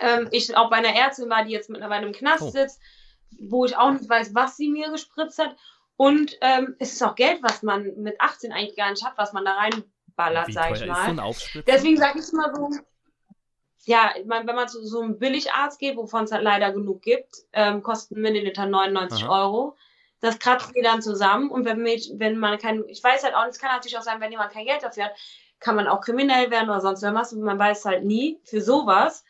Ähm, 0.00 0.28
ich 0.30 0.56
auch 0.56 0.70
bei 0.70 0.76
einer 0.76 0.94
Ärztin 0.94 1.30
war, 1.30 1.44
die 1.44 1.52
jetzt 1.52 1.70
mittlerweile 1.70 2.06
im 2.06 2.12
Knast 2.12 2.42
oh. 2.42 2.50
sitzt, 2.50 2.80
wo 3.40 3.64
ich 3.64 3.76
auch 3.76 3.90
nicht 3.90 4.08
weiß, 4.08 4.34
was 4.34 4.56
sie 4.56 4.68
mir 4.68 4.90
gespritzt 4.90 5.38
hat. 5.38 5.56
Und 5.96 6.36
ähm, 6.40 6.74
es 6.78 6.92
ist 6.94 7.02
auch 7.02 7.14
Geld, 7.14 7.42
was 7.42 7.62
man 7.62 7.84
mit 7.96 8.20
18 8.20 8.52
eigentlich 8.52 8.76
gar 8.76 8.90
nicht 8.90 9.04
hat, 9.04 9.16
was 9.16 9.32
man 9.32 9.44
da 9.44 9.52
reinballert, 9.52 10.52
sag 10.52 10.72
ich 10.72 10.86
mal. 10.86 11.14
Deswegen 11.66 11.96
sage 11.96 12.18
ich 12.18 12.32
immer 12.32 12.54
so, 12.54 12.70
ja, 13.84 14.12
ich 14.16 14.28
wenn 14.28 14.46
man 14.46 14.68
zu 14.68 14.84
so 14.86 15.00
einem 15.00 15.18
Billigarzt 15.18 15.78
geht, 15.78 15.96
wovon 15.96 16.24
es 16.24 16.32
halt 16.32 16.42
leider 16.42 16.72
genug 16.72 17.02
gibt, 17.02 17.34
ähm, 17.52 17.82
kosten 17.82 18.20
Milliliter 18.20 18.66
99 18.66 19.24
Aha. 19.24 19.42
Euro. 19.42 19.76
Das 20.20 20.38
kratzt 20.38 20.74
die 20.76 20.82
dann 20.82 21.02
zusammen 21.02 21.50
und 21.50 21.64
wenn, 21.64 21.84
wenn 21.84 22.38
man 22.38 22.56
kein, 22.58 22.84
ich 22.86 23.02
weiß 23.02 23.24
halt 23.24 23.34
auch, 23.34 23.44
es 23.46 23.58
kann 23.58 23.74
natürlich 23.74 23.98
auch 23.98 24.02
sein, 24.02 24.20
wenn 24.20 24.30
jemand 24.30 24.52
kein 24.52 24.66
Geld 24.66 24.82
dafür 24.82 25.06
hat, 25.06 25.16
kann 25.58 25.74
man 25.74 25.88
auch 25.88 26.00
kriminell 26.00 26.50
werden 26.50 26.70
oder 26.70 26.80
sonst 26.80 27.02
irgendwas 27.02 27.32
und 27.32 27.42
man 27.42 27.58
weiß 27.58 27.84
halt 27.84 28.04
nie 28.04 28.40
für 28.44 28.60
sowas. 28.60 29.24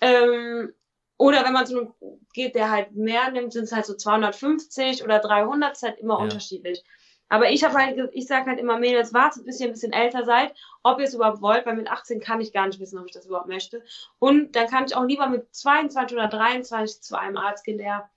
Ähm, 0.00 0.72
oder 1.18 1.44
wenn 1.44 1.52
man 1.52 1.66
zu 1.66 1.78
einem 1.78 1.94
geht, 2.32 2.54
der 2.54 2.70
halt 2.70 2.92
mehr 2.92 3.30
nimmt, 3.30 3.52
sind 3.52 3.64
es 3.64 3.72
halt 3.72 3.84
so 3.84 3.94
250 3.94 5.04
oder 5.04 5.18
300, 5.18 5.72
ist 5.72 5.82
halt 5.82 5.98
immer 5.98 6.18
ja. 6.18 6.24
unterschiedlich. 6.24 6.82
Aber 7.28 7.50
ich 7.50 7.62
habe 7.62 7.74
halt, 7.74 8.10
ich 8.12 8.26
sage 8.26 8.50
halt 8.50 8.58
immer, 8.58 8.78
Mädels, 8.78 9.14
wartet, 9.14 9.44
bis 9.44 9.60
ihr 9.60 9.66
ein 9.66 9.72
bisschen 9.72 9.92
älter 9.92 10.24
seid, 10.24 10.52
ob 10.82 10.98
ihr 10.98 11.04
es 11.04 11.14
überhaupt 11.14 11.40
wollt, 11.40 11.64
weil 11.64 11.76
mit 11.76 11.88
18 11.88 12.20
kann 12.20 12.40
ich 12.40 12.52
gar 12.52 12.66
nicht 12.66 12.80
wissen, 12.80 12.98
ob 12.98 13.06
ich 13.06 13.12
das 13.12 13.26
überhaupt 13.26 13.46
möchte. 13.48 13.84
Und 14.18 14.56
dann 14.56 14.66
kann 14.66 14.84
ich 14.84 14.96
auch 14.96 15.04
lieber 15.04 15.28
mit 15.28 15.54
22 15.54 16.16
oder 16.16 16.26
23 16.26 17.02
zu 17.02 17.16
einem 17.16 17.36
Arzt 17.36 17.64
gehen, 17.64 17.78
der, 17.78 18.10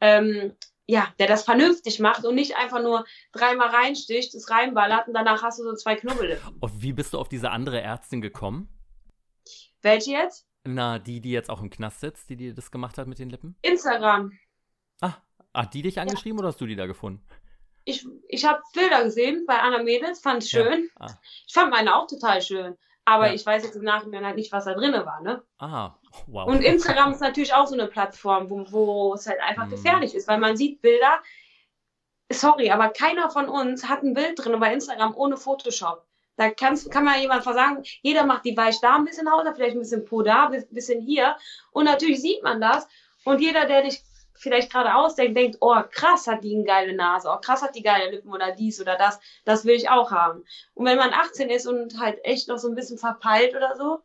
ähm, 0.00 0.56
ja, 0.86 1.06
der 1.20 1.28
das 1.28 1.44
vernünftig 1.44 2.00
macht 2.00 2.24
und 2.24 2.34
nicht 2.34 2.56
einfach 2.56 2.82
nur 2.82 3.04
dreimal 3.30 3.68
reinsticht, 3.68 4.34
es 4.34 4.50
reinballert 4.50 5.06
und 5.06 5.14
danach 5.14 5.42
hast 5.44 5.60
du 5.60 5.62
so 5.62 5.74
zwei 5.74 5.94
Knubbel. 5.94 6.40
Und 6.58 6.82
wie 6.82 6.92
bist 6.92 7.12
du 7.12 7.18
auf 7.18 7.28
diese 7.28 7.50
andere 7.50 7.80
Ärztin 7.80 8.20
gekommen? 8.20 8.68
Welche 9.82 10.12
jetzt? 10.12 10.48
Na, 10.64 10.98
die, 10.98 11.20
die 11.20 11.32
jetzt 11.32 11.50
auch 11.50 11.60
im 11.60 11.70
Knast 11.70 12.00
sitzt, 12.00 12.30
die 12.30 12.36
dir 12.36 12.54
das 12.54 12.70
gemacht 12.70 12.98
hat 12.98 13.08
mit 13.08 13.18
den 13.18 13.30
Lippen? 13.30 13.56
Instagram. 13.62 14.32
Ah, 15.00 15.14
hat 15.52 15.74
die 15.74 15.82
dich 15.82 16.00
angeschrieben 16.00 16.38
ja. 16.38 16.42
oder 16.42 16.48
hast 16.48 16.60
du 16.60 16.66
die 16.66 16.76
da 16.76 16.86
gefunden? 16.86 17.24
ich, 17.84 18.06
ich 18.28 18.44
habe 18.44 18.62
Bilder 18.74 19.04
gesehen 19.04 19.44
bei 19.46 19.58
Anna 19.58 19.82
Mädels, 19.82 20.20
fand 20.20 20.42
es 20.42 20.50
schön. 20.50 20.88
Ja. 21.00 21.06
Ah. 21.06 21.18
Ich 21.46 21.52
fand 21.52 21.70
meine 21.70 21.96
auch 21.96 22.06
total 22.06 22.40
schön. 22.42 22.76
Aber 23.04 23.28
ja. 23.28 23.34
ich 23.34 23.44
weiß 23.44 23.64
jetzt 23.64 23.74
im 23.74 23.82
Nachhinein 23.82 24.24
halt 24.24 24.36
nicht, 24.36 24.52
was 24.52 24.64
da 24.64 24.74
drin 24.74 24.92
war, 24.92 25.20
ne? 25.22 25.42
Ah, 25.58 25.96
wow. 26.28 26.46
Und 26.46 26.62
Instagram 26.62 27.12
ist 27.12 27.20
natürlich 27.20 27.52
auch 27.52 27.66
so 27.66 27.74
eine 27.74 27.88
Plattform, 27.88 28.48
wo, 28.48 28.64
wo 28.70 29.14
es 29.14 29.26
halt 29.26 29.40
einfach 29.40 29.66
mm. 29.66 29.70
gefährlich 29.70 30.14
ist, 30.14 30.28
weil 30.28 30.38
man 30.38 30.56
sieht 30.56 30.80
Bilder. 30.82 31.20
Sorry, 32.30 32.70
aber 32.70 32.90
keiner 32.90 33.28
von 33.28 33.48
uns 33.48 33.88
hat 33.88 34.04
ein 34.04 34.14
Bild 34.14 34.38
drin 34.38 34.58
bei 34.60 34.72
Instagram 34.72 35.16
ohne 35.16 35.36
Photoshop. 35.36 36.06
Da 36.36 36.50
kannst, 36.50 36.90
kann 36.90 37.04
man 37.04 37.20
jemand 37.20 37.42
versagen, 37.42 37.82
jeder 38.02 38.24
macht 38.24 38.44
die 38.44 38.56
Weich 38.56 38.80
da 38.80 38.96
ein 38.96 39.04
bisschen 39.04 39.30
Haut, 39.30 39.46
vielleicht 39.54 39.76
ein 39.76 39.80
bisschen 39.80 40.04
Po 40.04 40.22
da, 40.22 40.46
ein 40.46 40.66
bisschen 40.70 41.00
hier. 41.00 41.36
Und 41.72 41.84
natürlich 41.84 42.20
sieht 42.20 42.42
man 42.42 42.60
das. 42.60 42.88
Und 43.24 43.40
jeder, 43.40 43.66
der 43.66 43.82
dich 43.82 44.02
vielleicht 44.34 44.72
gerade 44.72 44.94
ausdenkt, 44.94 45.36
denkt, 45.36 45.58
oh 45.60 45.76
krass 45.90 46.26
hat 46.26 46.42
die 46.42 46.54
eine 46.54 46.64
geile 46.64 46.94
Nase, 46.94 47.28
oh 47.30 47.38
krass 47.38 47.62
hat 47.62 47.76
die 47.76 47.82
geile 47.82 48.10
Lippen 48.10 48.32
oder 48.32 48.52
dies 48.52 48.80
oder 48.80 48.96
das, 48.96 49.20
das 49.44 49.64
will 49.64 49.76
ich 49.76 49.88
auch 49.88 50.10
haben. 50.10 50.44
Und 50.74 50.86
wenn 50.86 50.98
man 50.98 51.12
18 51.12 51.48
ist 51.48 51.66
und 51.66 51.98
halt 51.98 52.18
echt 52.24 52.48
noch 52.48 52.58
so 52.58 52.68
ein 52.68 52.74
bisschen 52.74 52.98
verpeilt 52.98 53.54
oder 53.54 53.76
so, 53.76 54.00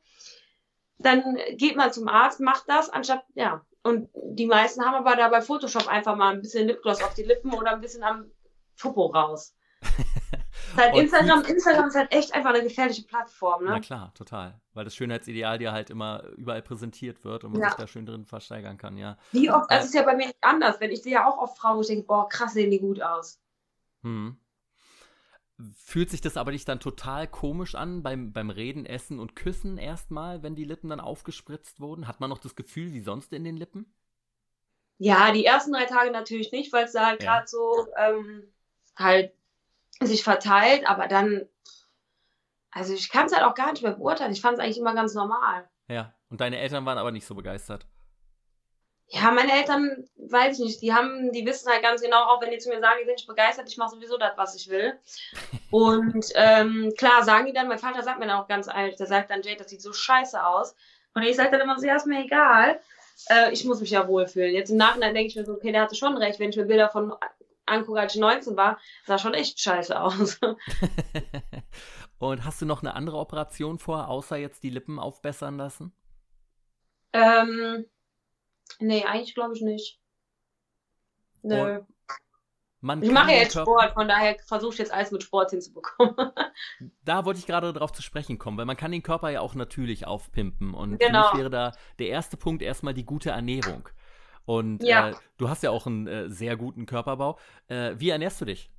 dann 1.00 1.38
geht 1.54 1.76
man 1.76 1.92
zum 1.92 2.08
Arzt, 2.08 2.40
macht 2.40 2.64
das, 2.68 2.90
anstatt, 2.90 3.24
ja, 3.36 3.66
Und 3.84 4.10
die 4.14 4.48
meisten 4.48 4.84
haben 4.84 4.96
aber 4.96 5.16
da 5.16 5.28
bei 5.30 5.42
Photoshop 5.42 5.88
einfach 5.88 6.16
mal 6.16 6.34
ein 6.34 6.42
bisschen 6.42 6.68
Lipgloss 6.68 7.04
auf 7.04 7.14
die 7.14 7.24
Lippen 7.24 7.54
oder 7.54 7.72
ein 7.72 7.82
bisschen 7.82 8.04
am 8.04 8.32
Popo 8.80 9.08
raus. 9.08 9.56
halt 10.78 10.96
Instagram, 10.96 11.44
Instagram 11.44 11.88
ist 11.88 11.96
halt 11.96 12.12
echt 12.12 12.34
einfach 12.34 12.52
eine 12.52 12.64
gefährliche 12.64 13.04
Plattform, 13.04 13.64
ne? 13.64 13.72
Na 13.72 13.80
klar, 13.80 14.14
total. 14.14 14.60
Weil 14.74 14.86
das 14.86 14.96
Schönheitsideal 14.96 15.58
dir 15.58 15.72
halt 15.72 15.90
immer 15.90 16.24
überall 16.38 16.62
präsentiert 16.62 17.24
wird 17.24 17.44
und 17.44 17.54
man 17.54 17.62
ja. 17.62 17.70
sich 17.70 17.78
da 17.78 17.88
schön 17.88 18.06
drin 18.06 18.26
versteigern 18.26 18.78
kann, 18.78 18.98
ja. 18.98 19.18
Wie 19.32 19.50
oft, 19.50 19.70
also 19.70 19.82
es 19.82 19.88
ist 19.88 19.96
ja 19.96 20.04
bei 20.04 20.16
mir 20.16 20.32
anders, 20.42 20.80
wenn 20.80 20.92
ich 20.92 21.02
sehe 21.02 21.14
ja 21.14 21.28
auch 21.28 21.38
oft 21.38 21.58
Frauen, 21.58 21.78
wo 21.78 21.82
ich 21.82 21.88
denke, 21.88 22.08
boah, 22.08 22.30
krass 22.30 22.54
sehen 22.54 22.72
die 22.72 22.80
gut 22.80 23.02
aus. 23.02 23.40
Hm. 24.04 24.38
Fühlt 25.74 26.12
sich 26.12 26.22
das 26.22 26.38
aber 26.38 26.52
nicht 26.52 26.70
dann 26.70 26.80
total 26.80 27.28
komisch 27.28 27.74
an 27.74 28.04
beim, 28.04 28.32
beim 28.32 28.52
Reden, 28.52 28.86
Essen 28.86 29.20
und 29.20 29.36
Küssen 29.36 29.80
erstmal, 29.80 30.44
wenn 30.44 30.56
die 30.56 30.66
Lippen 30.66 30.90
dann 30.90 31.00
aufgespritzt 31.00 31.80
wurden? 31.80 32.08
Hat 32.08 32.20
man 32.20 32.30
noch 32.30 32.38
das 32.38 32.56
Gefühl 32.56 32.94
wie 32.94 33.02
sonst 33.02 33.34
in 33.34 33.44
den 33.44 33.58
Lippen? 33.58 33.92
Ja, 35.00 35.32
die 35.32 35.46
ersten 35.46 35.74
drei 35.74 35.86
Tage 35.86 36.12
natürlich 36.12 36.52
nicht, 36.52 36.72
weil 36.74 36.86
es 36.86 36.92
da 36.92 37.08
halt 37.08 37.24
ja. 37.24 37.34
gerade 37.34 37.48
so 37.48 37.88
ähm, 37.98 38.44
halt 38.96 39.34
sich 40.02 40.24
verteilt, 40.24 40.88
aber 40.88 41.08
dann, 41.08 41.48
also 42.72 42.94
ich 42.94 43.10
kann 43.10 43.26
es 43.26 43.34
halt 43.34 43.44
auch 43.44 43.56
gar 43.56 43.72
nicht 43.72 43.84
mehr 43.84 43.94
beurteilen. 43.94 44.32
Ich 44.32 44.42
fand 44.42 44.58
es 44.58 44.64
eigentlich 44.64 44.78
immer 44.78 44.94
ganz 44.94 45.14
normal. 45.14 45.68
Ja, 45.88 46.14
und 46.30 46.42
deine 46.42 46.60
Eltern 46.60 46.86
waren 46.86 46.98
aber 46.98 47.12
nicht 47.12 47.26
so 47.26 47.36
begeistert. 47.36 47.86
Ja, 49.10 49.32
meine 49.32 49.54
Eltern, 49.54 50.06
weiß 50.18 50.60
ich 50.60 50.66
nicht, 50.66 50.82
die 50.82 50.94
haben, 50.94 51.32
die 51.32 51.46
wissen 51.46 51.72
halt 51.72 51.82
ganz 51.82 52.02
genau, 52.02 52.26
auch 52.26 52.42
wenn 52.42 52.52
die 52.52 52.58
zu 52.58 52.70
mir 52.70 52.82
sagen, 52.82 52.98
die 53.00 53.06
sind 53.06 53.16
nicht 53.16 53.28
begeistert, 53.28 53.70
ich 53.70 53.78
mache 53.78 53.92
sowieso 53.92 54.18
das, 54.18 54.34
was 54.36 54.56
ich 54.56 54.68
will. 54.70 55.00
Und 55.72 56.28
ähm, 56.36 56.94
klar 56.98 57.24
sagen 57.24 57.46
die 57.46 57.54
dann, 57.54 57.70
mein 57.70 57.80
Vater 57.80 58.04
sagt 58.04 58.20
mir 58.20 58.28
dann 58.28 58.42
auch 58.42 58.50
ganz 58.50 58.68
ehrlich, 58.68 58.98
der 58.98 59.08
sagt 59.08 59.32
dann, 59.32 59.44
Jade, 59.44 59.60
das 59.60 59.70
sieht 59.70 59.82
so 59.82 59.94
scheiße 59.94 60.46
aus. 60.46 60.76
Und 61.14 61.24
ich 61.24 61.38
sage 61.38 61.52
dann 61.52 61.62
immer 61.62 61.80
so, 61.80 61.88
ja, 61.88 61.96
ist 61.96 62.06
mir 62.06 62.24
egal. 62.26 62.82
Äh, 63.30 63.52
ich 63.54 63.64
muss 63.64 63.80
mich 63.80 63.92
ja 63.92 64.08
wohlfühlen. 64.08 64.54
Jetzt 64.54 64.72
im 64.72 64.78
Nachhinein 64.78 65.14
denke 65.14 65.30
ich 65.30 65.36
mir 65.38 65.46
so, 65.46 65.54
okay, 65.54 65.72
der 65.72 65.82
hatte 65.82 65.96
schon 65.96 66.18
recht, 66.18 66.40
wenn 66.40 66.50
ich 66.50 66.58
mir 66.58 66.66
Bilder 66.66 66.90
von 66.90 67.14
angucke, 67.68 68.00
als 68.00 68.16
ich 68.16 68.22
19 68.22 68.58
war, 68.58 68.80
sah 69.06 69.18
schon 69.18 69.34
echt 69.34 69.60
scheiße 69.60 70.00
aus. 70.00 70.40
Und 72.20 72.44
hast 72.46 72.62
du 72.62 72.66
noch 72.66 72.82
eine 72.82 72.96
andere 72.96 73.18
Operation 73.18 73.78
vor, 73.78 74.08
außer 74.08 74.38
jetzt 74.38 74.64
die 74.64 74.72
Lippen 74.72 74.98
aufbessern 74.98 75.58
lassen? 75.58 75.94
Ähm, 77.14 77.86
Nee, 78.80 79.04
eigentlich 79.06 79.34
glaube 79.34 79.56
ich 79.56 79.62
nicht. 79.62 80.00
Nö. 81.42 81.80
ich 83.02 83.12
mache 83.12 83.32
ja 83.32 83.38
jetzt 83.38 83.54
Körper... 83.54 83.72
Sport, 83.72 83.94
von 83.94 84.08
daher 84.08 84.38
versuche 84.46 84.74
ich 84.74 84.80
jetzt 84.80 84.94
alles 84.94 85.12
mit 85.12 85.24
Sport 85.24 85.52
hinzubekommen. 85.52 86.16
da 87.06 87.26
wollte 87.26 87.40
ich 87.40 87.48
gerade 87.48 87.72
darauf 87.74 87.92
zu 87.92 88.02
sprechen 88.02 88.38
kommen, 88.38 88.58
weil 88.58 88.66
man 88.66 88.78
kann 88.78 88.92
den 88.92 89.04
Körper 89.04 89.30
ja 89.30 89.42
auch 89.42 89.56
natürlich 89.56 90.06
aufpimpen. 90.06 90.74
Und 90.74 91.00
genau. 91.00 91.30
für 91.30 91.36
mich 91.36 91.40
wäre 91.40 91.50
da 91.50 91.72
der 92.00 92.10
erste 92.10 92.38
Punkt 92.38 92.62
erstmal 92.62 92.94
die 92.94 93.06
gute 93.06 93.32
Ernährung. 93.32 93.90
Und 94.48 94.82
ja. 94.82 95.10
äh, 95.10 95.16
du 95.38 95.50
hast 95.50 95.62
ja 95.62 95.72
auch 95.72 95.86
einen 95.86 96.08
äh, 96.08 96.30
sehr 96.30 96.56
guten 96.56 96.86
Körperbau. 96.86 97.38
Äh, 97.68 97.96
wie 97.98 98.10
ernährst 98.10 98.40
du 98.40 98.46
dich? 98.46 98.72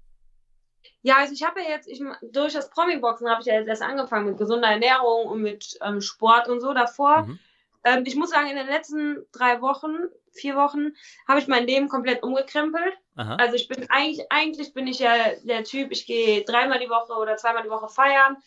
Ja, 1.03 1.17
also 1.19 1.35
ich 1.35 1.45
habe 1.45 1.61
ja 1.61 1.69
jetzt, 1.69 1.87
ich, 1.87 2.03
durch 2.23 2.55
das 2.55 2.71
Promi-Boxen 2.71 3.29
habe 3.29 3.43
ich 3.43 3.47
ja 3.47 3.55
jetzt 3.55 3.69
erst 3.69 3.83
angefangen 3.83 4.27
mit 4.27 4.39
gesunder 4.39 4.69
Ernährung 4.69 5.27
und 5.27 5.43
mit 5.43 5.79
ähm, 5.83 6.01
Sport 6.01 6.49
und 6.49 6.61
so 6.61 6.73
davor. 6.73 7.27
Mhm. 7.27 7.39
Ähm, 7.85 8.03
ich 8.07 8.17
muss 8.17 8.31
sagen, 8.31 8.49
in 8.49 8.57
den 8.57 8.67
letzten 8.67 9.27
drei 9.31 9.61
Wochen, 9.61 9.95
vier 10.33 10.57
Wochen, 10.57 10.95
habe 11.29 11.39
ich 11.39 11.49
mein 11.49 11.67
Leben 11.67 11.91
komplett 11.91 12.23
umgekrempelt. 12.23 12.95
Aha. 13.17 13.37
Also 13.37 13.57
ich 13.57 13.69
bin 13.69 13.91
eigentlich, 13.91 14.25
eigentlich 14.31 14.73
bin 14.73 14.87
ich 14.87 15.01
ja 15.01 15.13
der 15.45 15.65
Typ, 15.65 15.93
ich 15.93 16.07
gehe 16.07 16.45
dreimal 16.45 16.79
die 16.79 16.89
Woche 16.89 17.13
oder 17.13 17.37
zweimal 17.37 17.63
die 17.63 17.71
Woche 17.71 17.89
feiern, 17.89 18.39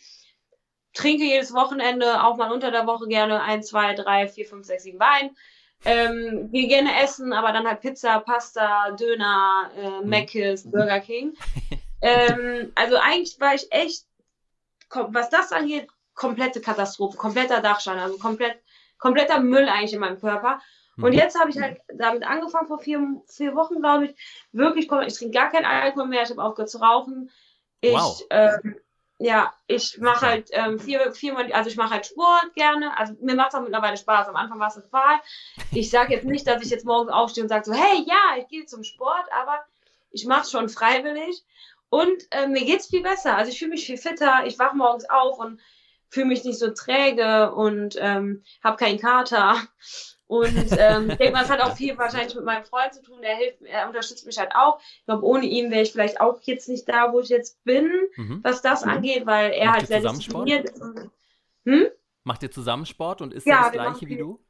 trinke 0.92 1.22
jedes 1.22 1.54
Wochenende, 1.54 2.24
auch 2.24 2.36
mal 2.36 2.50
unter 2.50 2.72
der 2.72 2.88
Woche 2.88 3.06
gerne 3.06 3.42
ein, 3.42 3.62
zwei, 3.62 3.94
drei, 3.94 4.26
vier, 4.26 4.44
fünf, 4.44 4.66
sechs, 4.66 4.82
sieben 4.82 4.98
Wein. 4.98 5.36
Ähm, 5.84 6.50
gehe 6.52 6.68
gerne 6.68 7.02
essen, 7.02 7.32
aber 7.32 7.52
dann 7.52 7.66
halt 7.66 7.80
Pizza, 7.80 8.20
Pasta, 8.20 8.92
Döner, 8.92 9.70
äh, 9.76 10.04
mhm. 10.04 10.10
Mc's, 10.10 10.70
Burger 10.70 11.00
King. 11.00 11.34
ähm, 12.02 12.72
also 12.74 12.96
eigentlich 12.96 13.40
war 13.40 13.54
ich 13.54 13.66
echt, 13.70 14.04
was 14.90 15.30
das 15.30 15.52
angeht, 15.52 15.88
komplette 16.14 16.60
Katastrophe, 16.60 17.16
kompletter 17.16 17.60
Dachschein, 17.60 17.98
also 17.98 18.18
komplett 18.18 18.58
kompletter 18.98 19.40
Müll 19.40 19.68
eigentlich 19.68 19.92
in 19.92 20.00
meinem 20.00 20.20
Körper. 20.20 20.60
Und 20.96 21.12
mhm. 21.12 21.18
jetzt 21.18 21.38
habe 21.38 21.50
ich 21.50 21.60
halt 21.60 21.80
damit 21.92 22.22
angefangen, 22.22 22.68
vor 22.68 22.78
vier, 22.78 23.00
vier 23.26 23.54
Wochen, 23.56 23.80
glaube 23.80 24.06
ich, 24.06 24.14
wirklich, 24.52 24.90
ich 25.06 25.14
trinke 25.14 25.36
gar 25.36 25.50
keinen 25.50 25.64
Alkohol 25.64 26.06
mehr, 26.06 26.22
ich 26.22 26.30
habe 26.30 26.42
aufgehört 26.42 26.70
zu 26.70 26.78
rauchen. 26.78 27.30
Ich, 27.80 27.94
wow. 27.94 28.22
ähm, 28.30 28.76
ja, 29.22 29.52
ich 29.68 29.98
mache 29.98 30.26
halt 30.26 30.48
ähm, 30.50 30.80
vier, 30.80 31.12
viermal, 31.12 31.52
also 31.52 31.70
ich 31.70 31.76
mache 31.76 31.94
halt 31.94 32.06
Sport 32.06 32.54
gerne. 32.54 32.98
Also 32.98 33.14
mir 33.20 33.36
macht 33.36 33.50
es 33.50 33.54
auch 33.54 33.62
mittlerweile 33.62 33.96
Spaß. 33.96 34.26
Am 34.26 34.34
Anfang 34.34 34.58
war 34.58 34.66
es 34.66 34.74
eine 34.74 34.84
Qual. 34.84 35.20
Ich 35.70 35.90
sage 35.90 36.14
jetzt 36.14 36.24
nicht, 36.24 36.44
dass 36.48 36.60
ich 36.60 36.70
jetzt 36.70 36.84
morgens 36.84 37.12
aufstehe 37.12 37.44
und 37.44 37.48
sage 37.48 37.64
so, 37.64 37.72
hey, 37.72 38.04
ja, 38.04 38.36
ich 38.38 38.48
gehe 38.48 38.66
zum 38.66 38.82
Sport, 38.82 39.26
aber 39.32 39.64
ich 40.10 40.26
mache 40.26 40.42
es 40.42 40.50
schon 40.50 40.68
freiwillig. 40.68 41.44
Und 41.88 42.20
äh, 42.30 42.48
mir 42.48 42.64
geht 42.64 42.80
es 42.80 42.88
viel 42.88 43.02
besser. 43.02 43.36
Also 43.36 43.52
ich 43.52 43.58
fühle 43.60 43.70
mich 43.70 43.86
viel 43.86 43.96
fitter. 43.96 44.44
Ich 44.44 44.58
wache 44.58 44.76
morgens 44.76 45.08
auf 45.08 45.38
und 45.38 45.60
fühle 46.08 46.26
mich 46.26 46.42
nicht 46.42 46.58
so 46.58 46.70
träge 46.70 47.52
und 47.54 47.94
ähm, 48.00 48.42
habe 48.64 48.76
keinen 48.76 48.98
Kater. 48.98 49.56
Und 50.32 50.72
ähm, 50.78 51.10
ich 51.10 51.16
denke 51.18 51.32
mal, 51.32 51.44
es 51.44 51.50
hat 51.50 51.60
auch 51.60 51.76
viel 51.76 51.98
wahrscheinlich 51.98 52.34
mit 52.34 52.46
meinem 52.46 52.64
Freund 52.64 52.94
zu 52.94 53.02
tun. 53.02 53.20
Der 53.20 53.36
hilft, 53.36 53.60
er 53.60 53.86
unterstützt 53.86 54.24
mich 54.24 54.38
halt 54.38 54.54
auch. 54.54 54.80
Ich 54.80 55.04
glaube, 55.04 55.26
ohne 55.26 55.44
ihn 55.44 55.70
wäre 55.70 55.82
ich 55.82 55.92
vielleicht 55.92 56.22
auch 56.22 56.40
jetzt 56.44 56.70
nicht 56.70 56.88
da, 56.88 57.12
wo 57.12 57.20
ich 57.20 57.28
jetzt 57.28 57.62
bin, 57.64 57.92
mhm. 58.16 58.40
was 58.42 58.62
das 58.62 58.82
mhm. 58.82 58.92
angeht, 58.92 59.26
weil 59.26 59.52
er 59.52 59.66
Macht 59.66 59.76
halt 59.80 59.88
sehr 59.88 60.00
diszipliniert 60.00 60.70
ist. 60.70 60.82
Hm? 61.66 61.86
Macht 62.24 62.42
ihr 62.42 62.50
zusammen 62.50 62.86
Sport 62.86 63.20
und 63.20 63.34
ist 63.34 63.46
ja, 63.46 63.64
das 63.64 63.72
gleiche 63.72 64.06
wie 64.06 64.16
du? 64.16 64.40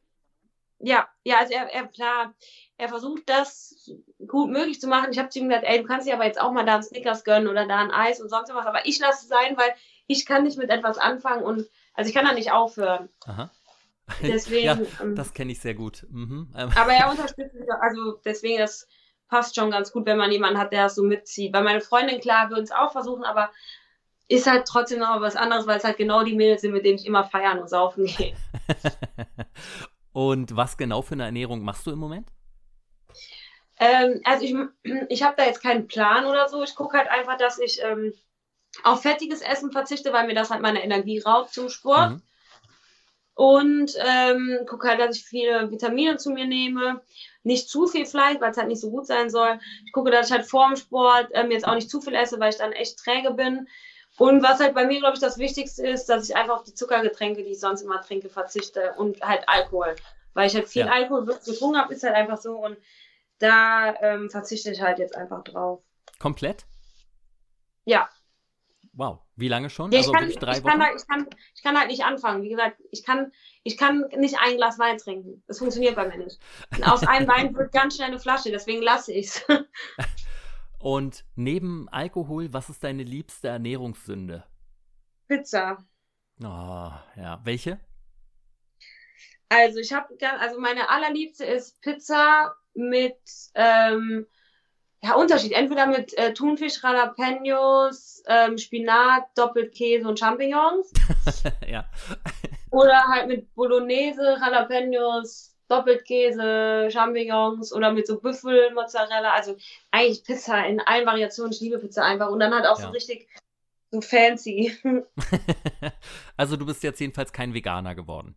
Ja, 0.79 1.09
ja, 1.25 1.39
also 1.41 1.53
er, 1.53 1.67
er, 1.73 1.89
klar, 1.89 2.33
er 2.77 2.89
versucht 2.89 3.23
das 3.27 3.91
gut 4.29 4.51
möglich 4.51 4.81
zu 4.81 4.87
machen. 4.87 5.11
Ich 5.11 5.19
habe 5.19 5.31
zu 5.31 5.41
ihm 5.41 5.49
gesagt, 5.49 5.67
ey, 5.67 5.83
du 5.83 5.89
kannst 5.89 6.07
dir 6.07 6.15
aber 6.15 6.27
jetzt 6.27 6.41
auch 6.41 6.53
mal 6.53 6.65
da 6.65 6.75
einen 6.75 6.85
Snickers 6.85 7.25
gönnen 7.25 7.49
oder 7.49 7.67
da 7.67 7.79
ein 7.79 7.91
Eis 7.91 8.21
und 8.21 8.29
sonst 8.29 8.55
was. 8.55 8.67
Aber 8.67 8.87
ich 8.87 9.01
lasse 9.01 9.23
es 9.25 9.29
sein, 9.29 9.57
weil 9.57 9.75
ich 10.07 10.27
kann 10.27 10.45
nicht 10.45 10.59
mit 10.59 10.71
etwas 10.71 10.99
anfangen 10.99 11.43
und 11.43 11.69
also 11.95 12.09
ich 12.09 12.15
kann 12.15 12.25
da 12.25 12.33
nicht 12.33 12.53
aufhören. 12.53 13.09
Aha. 13.27 13.51
Deswegen. 14.23 14.65
ja, 14.67 14.79
ähm, 15.01 15.15
das 15.15 15.33
kenne 15.33 15.53
ich 15.53 15.61
sehr 15.61 15.75
gut. 15.75 16.07
Mhm. 16.11 16.53
Ähm. 16.57 16.71
Aber 16.75 16.93
er 16.93 17.11
unterstützt 17.11 17.55
mich, 17.55 17.69
also 17.81 18.21
deswegen, 18.25 18.59
das 18.59 18.87
passt 19.29 19.57
schon 19.57 19.71
ganz 19.71 19.93
gut, 19.93 20.07
wenn 20.07 20.19
man 20.19 20.31
jemanden 20.31 20.59
hat, 20.59 20.73
der 20.73 20.85
das 20.85 20.95
so 20.95 21.03
mitzieht. 21.03 21.53
Weil 21.53 21.65
meine 21.65 21.81
Freundin, 21.81 22.21
klar, 22.21 22.51
würde 22.51 22.63
es 22.63 22.73
auch 22.73 22.93
versuchen, 22.93 23.25
aber 23.25 23.51
ist 24.29 24.47
halt 24.47 24.67
trotzdem 24.67 25.01
noch 25.01 25.21
was 25.21 25.37
anderes, 25.37 25.67
weil 25.67 25.79
es 25.79 25.85
halt 25.85 25.97
genau 25.97 26.25
die 26.25 26.35
Mädels 26.35 26.63
sind, 26.63 26.73
mit 26.73 26.85
denen 26.85 26.99
ich 26.99 27.07
immer 27.07 27.25
feiern 27.25 27.59
und 27.59 27.69
saufen 27.69 28.07
gehe. 28.07 28.35
und 30.13 30.57
was 30.57 30.77
genau 30.77 31.03
für 31.03 31.15
eine 31.15 31.25
Ernährung 31.25 31.63
machst 31.63 31.87
du 31.87 31.93
im 31.93 31.99
Moment? 31.99 32.29
Ähm, 33.79 34.21
also 34.25 34.45
ich, 34.45 34.55
ich 35.09 35.23
habe 35.23 35.35
da 35.37 35.45
jetzt 35.45 35.63
keinen 35.63 35.87
Plan 35.87 36.25
oder 36.25 36.49
so. 36.49 36.63
Ich 36.63 36.75
gucke 36.75 36.97
halt 36.97 37.09
einfach, 37.09 37.37
dass 37.37 37.59
ich 37.59 37.81
ähm, 37.83 38.13
auf 38.85 39.03
fettiges 39.03 39.41
Essen 39.41 39.73
verzichte, 39.73 40.13
weil 40.13 40.27
mir 40.27 40.35
das 40.35 40.51
halt 40.51 40.63
meine 40.63 40.83
Energie 40.85 41.19
raubt 41.19 41.53
zum 41.53 41.69
Sport. 41.69 42.13
Mhm. 42.13 42.23
Und 43.43 43.97
ähm, 43.99 44.61
gucke 44.69 44.87
halt, 44.87 45.01
dass 45.01 45.17
ich 45.17 45.25
viele 45.25 45.69
Vitamine 45.69 46.17
zu 46.17 46.31
mir 46.31 46.47
nehme. 46.47 47.01
Nicht 47.43 47.69
zu 47.69 47.89
viel 47.89 48.07
Fleisch, 48.07 48.41
weil 48.41 48.53
es 48.53 48.57
halt 48.57 48.69
nicht 48.69 48.81
so 48.81 48.89
gut 48.93 49.05
sein 49.05 49.31
soll. 49.31 49.59
Ich 49.85 49.91
gucke, 49.91 50.13
dass 50.13 50.29
ich 50.29 50.33
halt 50.33 50.47
vor 50.47 50.69
dem 50.69 50.77
Sport 50.77 51.27
ähm, 51.33 51.51
jetzt 51.51 51.67
auch 51.67 51.75
nicht 51.75 51.91
zu 51.91 52.01
viel 52.01 52.15
esse, 52.15 52.39
weil 52.39 52.51
ich 52.51 52.59
dann 52.59 52.71
echt 52.71 53.01
träge 53.01 53.33
bin. 53.33 53.67
Und 54.17 54.45
was 54.45 54.61
halt 54.61 54.75
bei 54.75 54.87
mir, 54.87 55.01
glaube 55.01 55.15
ich, 55.15 55.21
das 55.21 55.39
Wichtigste 55.39 55.85
ist, 55.85 56.07
dass 56.07 56.29
ich 56.29 56.37
einfach 56.37 56.59
auf 56.59 56.63
die 56.63 56.75
Zuckergetränke, 56.75 57.43
die 57.43 57.51
ich 57.51 57.59
sonst 57.59 57.83
immer 57.83 58.01
trinke, 58.01 58.29
verzichte 58.29 58.95
und 58.97 59.21
halt 59.23 59.43
Alkohol. 59.49 59.97
Weil 60.35 60.47
ich 60.47 60.55
halt 60.55 60.69
viel 60.69 60.87
ja. 60.87 60.93
Alkohol 60.93 61.27
getrunken 61.27 61.79
habe, 61.79 61.93
ist 61.93 62.05
halt 62.05 62.15
einfach 62.15 62.41
so. 62.41 62.53
Und 62.59 62.77
da 63.41 63.93
ähm, 64.03 64.31
verzichte 64.31 64.71
ich 64.71 64.81
halt 64.81 65.01
jetzt 65.01 65.17
einfach 65.17 65.43
drauf. 65.43 65.83
Komplett? 66.21 66.65
Ja. 67.87 68.09
Wow, 68.95 69.21
wie 69.37 69.49
lange 69.49 69.71
schon? 69.71 69.91
Ja, 69.91 70.01
also 70.01 70.13
kann, 70.13 70.29
ich 70.29 70.37
Wochen? 70.37 70.65
Kann 70.65 70.83
halt, 70.83 71.01
ich, 71.01 71.07
kann, 71.07 71.27
ich 71.55 71.63
kann 71.63 71.79
halt 71.79 71.89
nicht 71.89 72.05
anfangen. 72.05 72.43
Wie 72.43 72.51
gesagt, 72.51 72.79
ich 72.91 73.05
kann, 73.05 73.33
ich 73.63 73.79
kann 73.79 74.05
nicht 74.17 74.37
ein 74.39 74.57
Glas 74.57 74.79
Wein 74.79 74.99
trinken. 74.99 75.43
Das 75.47 75.59
funktioniert 75.59 75.97
bei 75.97 76.07
mir 76.07 76.19
nicht. 76.19 76.39
Und 76.77 76.87
aus 76.87 77.07
einem 77.07 77.27
Wein 77.27 77.55
wird 77.55 77.73
ganz 77.73 77.97
schnell 77.97 78.09
eine 78.09 78.19
Flasche, 78.19 78.51
deswegen 78.51 78.83
lasse 78.83 79.13
ich 79.13 79.29
es. 79.29 79.47
Und 80.79 81.25
neben 81.37 81.89
Alkohol, 81.89 82.53
was 82.53 82.69
ist 82.69 82.85
deine 82.85 83.05
liebste 83.05 83.49
Ernährungssünde? 83.49 84.45
Pizza. 85.29 85.79
Oh, 86.41 86.91
ja. 87.17 87.41
Welche? 87.45 87.81
Also 89.49 89.79
ich 89.79 89.93
habe, 89.93 90.09
also 90.41 90.59
meine 90.61 90.91
allerliebste 90.91 91.45
ist 91.45 91.81
Pizza 91.81 92.55
mit 92.75 93.19
ähm, 93.55 94.27
ja, 95.03 95.15
Unterschied. 95.15 95.53
Entweder 95.53 95.87
mit 95.87 96.17
äh, 96.17 96.33
Thunfisch, 96.33 96.83
Jalapenos, 96.83 98.23
ähm, 98.27 98.57
Spinat, 98.57 99.25
Doppelkäse 99.37 100.07
und 100.07 100.19
Champignons. 100.19 100.93
ja. 101.67 101.85
oder 102.71 103.03
halt 103.09 103.27
mit 103.27 103.53
Bolognese, 103.55 104.37
Jalapenos, 104.41 105.57
Doppelkäse, 105.69 106.89
Champignons 106.91 107.73
oder 107.73 107.93
mit 107.93 108.07
so 108.07 108.21
Büffelmozzarella. 108.21 109.33
Also 109.33 109.57
eigentlich 109.91 110.23
Pizza 110.23 110.65
in 110.67 110.81
allen 110.81 111.07
Variationen. 111.07 111.53
Ich 111.53 111.61
liebe 111.61 111.79
Pizza 111.79 112.05
einfach. 112.05 112.31
Und 112.31 112.39
dann 112.39 112.55
halt 112.55 112.67
auch 112.67 112.79
ja. 112.79 112.87
so 112.87 112.91
richtig 112.91 113.29
so 113.91 114.01
fancy. 114.01 114.77
also 116.37 116.57
du 116.57 116.65
bist 116.65 116.83
jetzt 116.83 117.01
jedenfalls 117.01 117.33
kein 117.33 117.55
Veganer 117.55 117.95
geworden. 117.95 118.37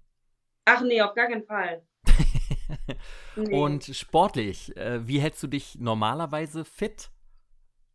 Ach 0.66 0.82
nee, 0.82 1.02
auf 1.02 1.14
gar 1.14 1.28
keinen 1.28 1.46
Fall. 1.46 1.84
nee. 3.36 3.54
Und 3.54 3.86
sportlich, 3.86 4.76
äh, 4.78 5.08
wie 5.08 5.20
hältst 5.20 5.42
du 5.44 5.48
dich 5.48 5.76
normalerweise 5.80 6.66
fit? 6.66 7.10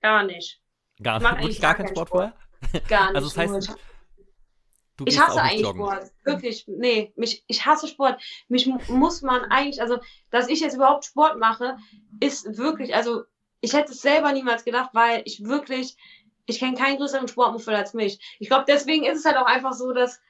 Gar 0.00 0.24
nicht. 0.24 0.60
Gar, 1.02 1.18
nicht. 1.20 1.30
wirklich 1.30 1.60
gar, 1.60 1.74
gar 1.74 1.84
keinen 1.84 1.94
Sport, 1.94 2.08
Sport 2.08 2.34
vorher? 2.72 2.80
Gar 2.88 3.06
nicht. 3.12 3.16
Also 3.16 3.28
das 3.28 3.36
heißt, 3.36 3.78
Du 5.00 5.06
ich 5.06 5.18
hasse 5.18 5.40
eigentlich 5.40 5.62
joggen. 5.62 5.86
Sport. 5.86 6.10
Wirklich, 6.24 6.64
nee, 6.68 7.10
mich, 7.16 7.42
ich 7.46 7.64
hasse 7.64 7.88
Sport. 7.88 8.20
Mich 8.48 8.70
muss 8.88 9.22
man 9.22 9.44
eigentlich, 9.44 9.80
also, 9.80 9.98
dass 10.30 10.46
ich 10.48 10.60
jetzt 10.60 10.74
überhaupt 10.74 11.06
Sport 11.06 11.38
mache, 11.38 11.78
ist 12.20 12.58
wirklich, 12.58 12.94
also, 12.94 13.22
ich 13.62 13.72
hätte 13.72 13.92
es 13.92 14.02
selber 14.02 14.30
niemals 14.32 14.62
gedacht, 14.62 14.90
weil 14.92 15.22
ich 15.24 15.42
wirklich, 15.42 15.96
ich 16.44 16.58
kenne 16.58 16.76
keinen 16.76 16.98
größeren 16.98 17.28
Sportmuffel 17.28 17.74
als 17.74 17.94
mich. 17.94 18.36
Ich 18.40 18.48
glaube, 18.48 18.66
deswegen 18.68 19.06
ist 19.06 19.20
es 19.20 19.24
halt 19.24 19.38
auch 19.38 19.46
einfach 19.46 19.72
so, 19.72 19.94
dass 19.94 20.20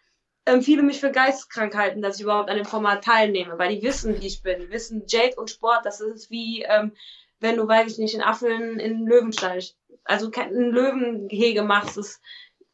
ähm, 0.47 0.63
viele 0.63 0.83
mich 0.83 1.01
für 1.01 1.11
geisteskrank 1.11 1.77
halten, 1.77 2.03
dass 2.03 2.17
ich 2.17 2.23
überhaupt 2.23 2.51
an 2.51 2.57
dem 2.57 2.65
Format 2.65 3.05
teilnehme, 3.05 3.59
weil 3.59 3.75
die 3.75 3.83
wissen, 3.83 4.21
wie 4.21 4.27
ich 4.27 4.43
bin. 4.43 4.61
Die 4.61 4.71
wissen, 4.71 5.05
Jade 5.07 5.37
und 5.37 5.51
Sport, 5.51 5.85
das 5.85 6.01
ist 6.01 6.31
wie, 6.31 6.63
ähm, 6.63 6.93
wenn 7.41 7.57
du, 7.57 7.67
weiß 7.67 7.93
ich 7.93 7.99
nicht, 7.99 8.15
in 8.15 8.23
Affeln 8.23 8.79
in 8.79 9.07
Löwenstall, 9.07 9.63
also 10.05 10.31
ein 10.35 10.53
Löwengehege 10.53 11.63
machst, 11.63 11.97
das 11.97 12.21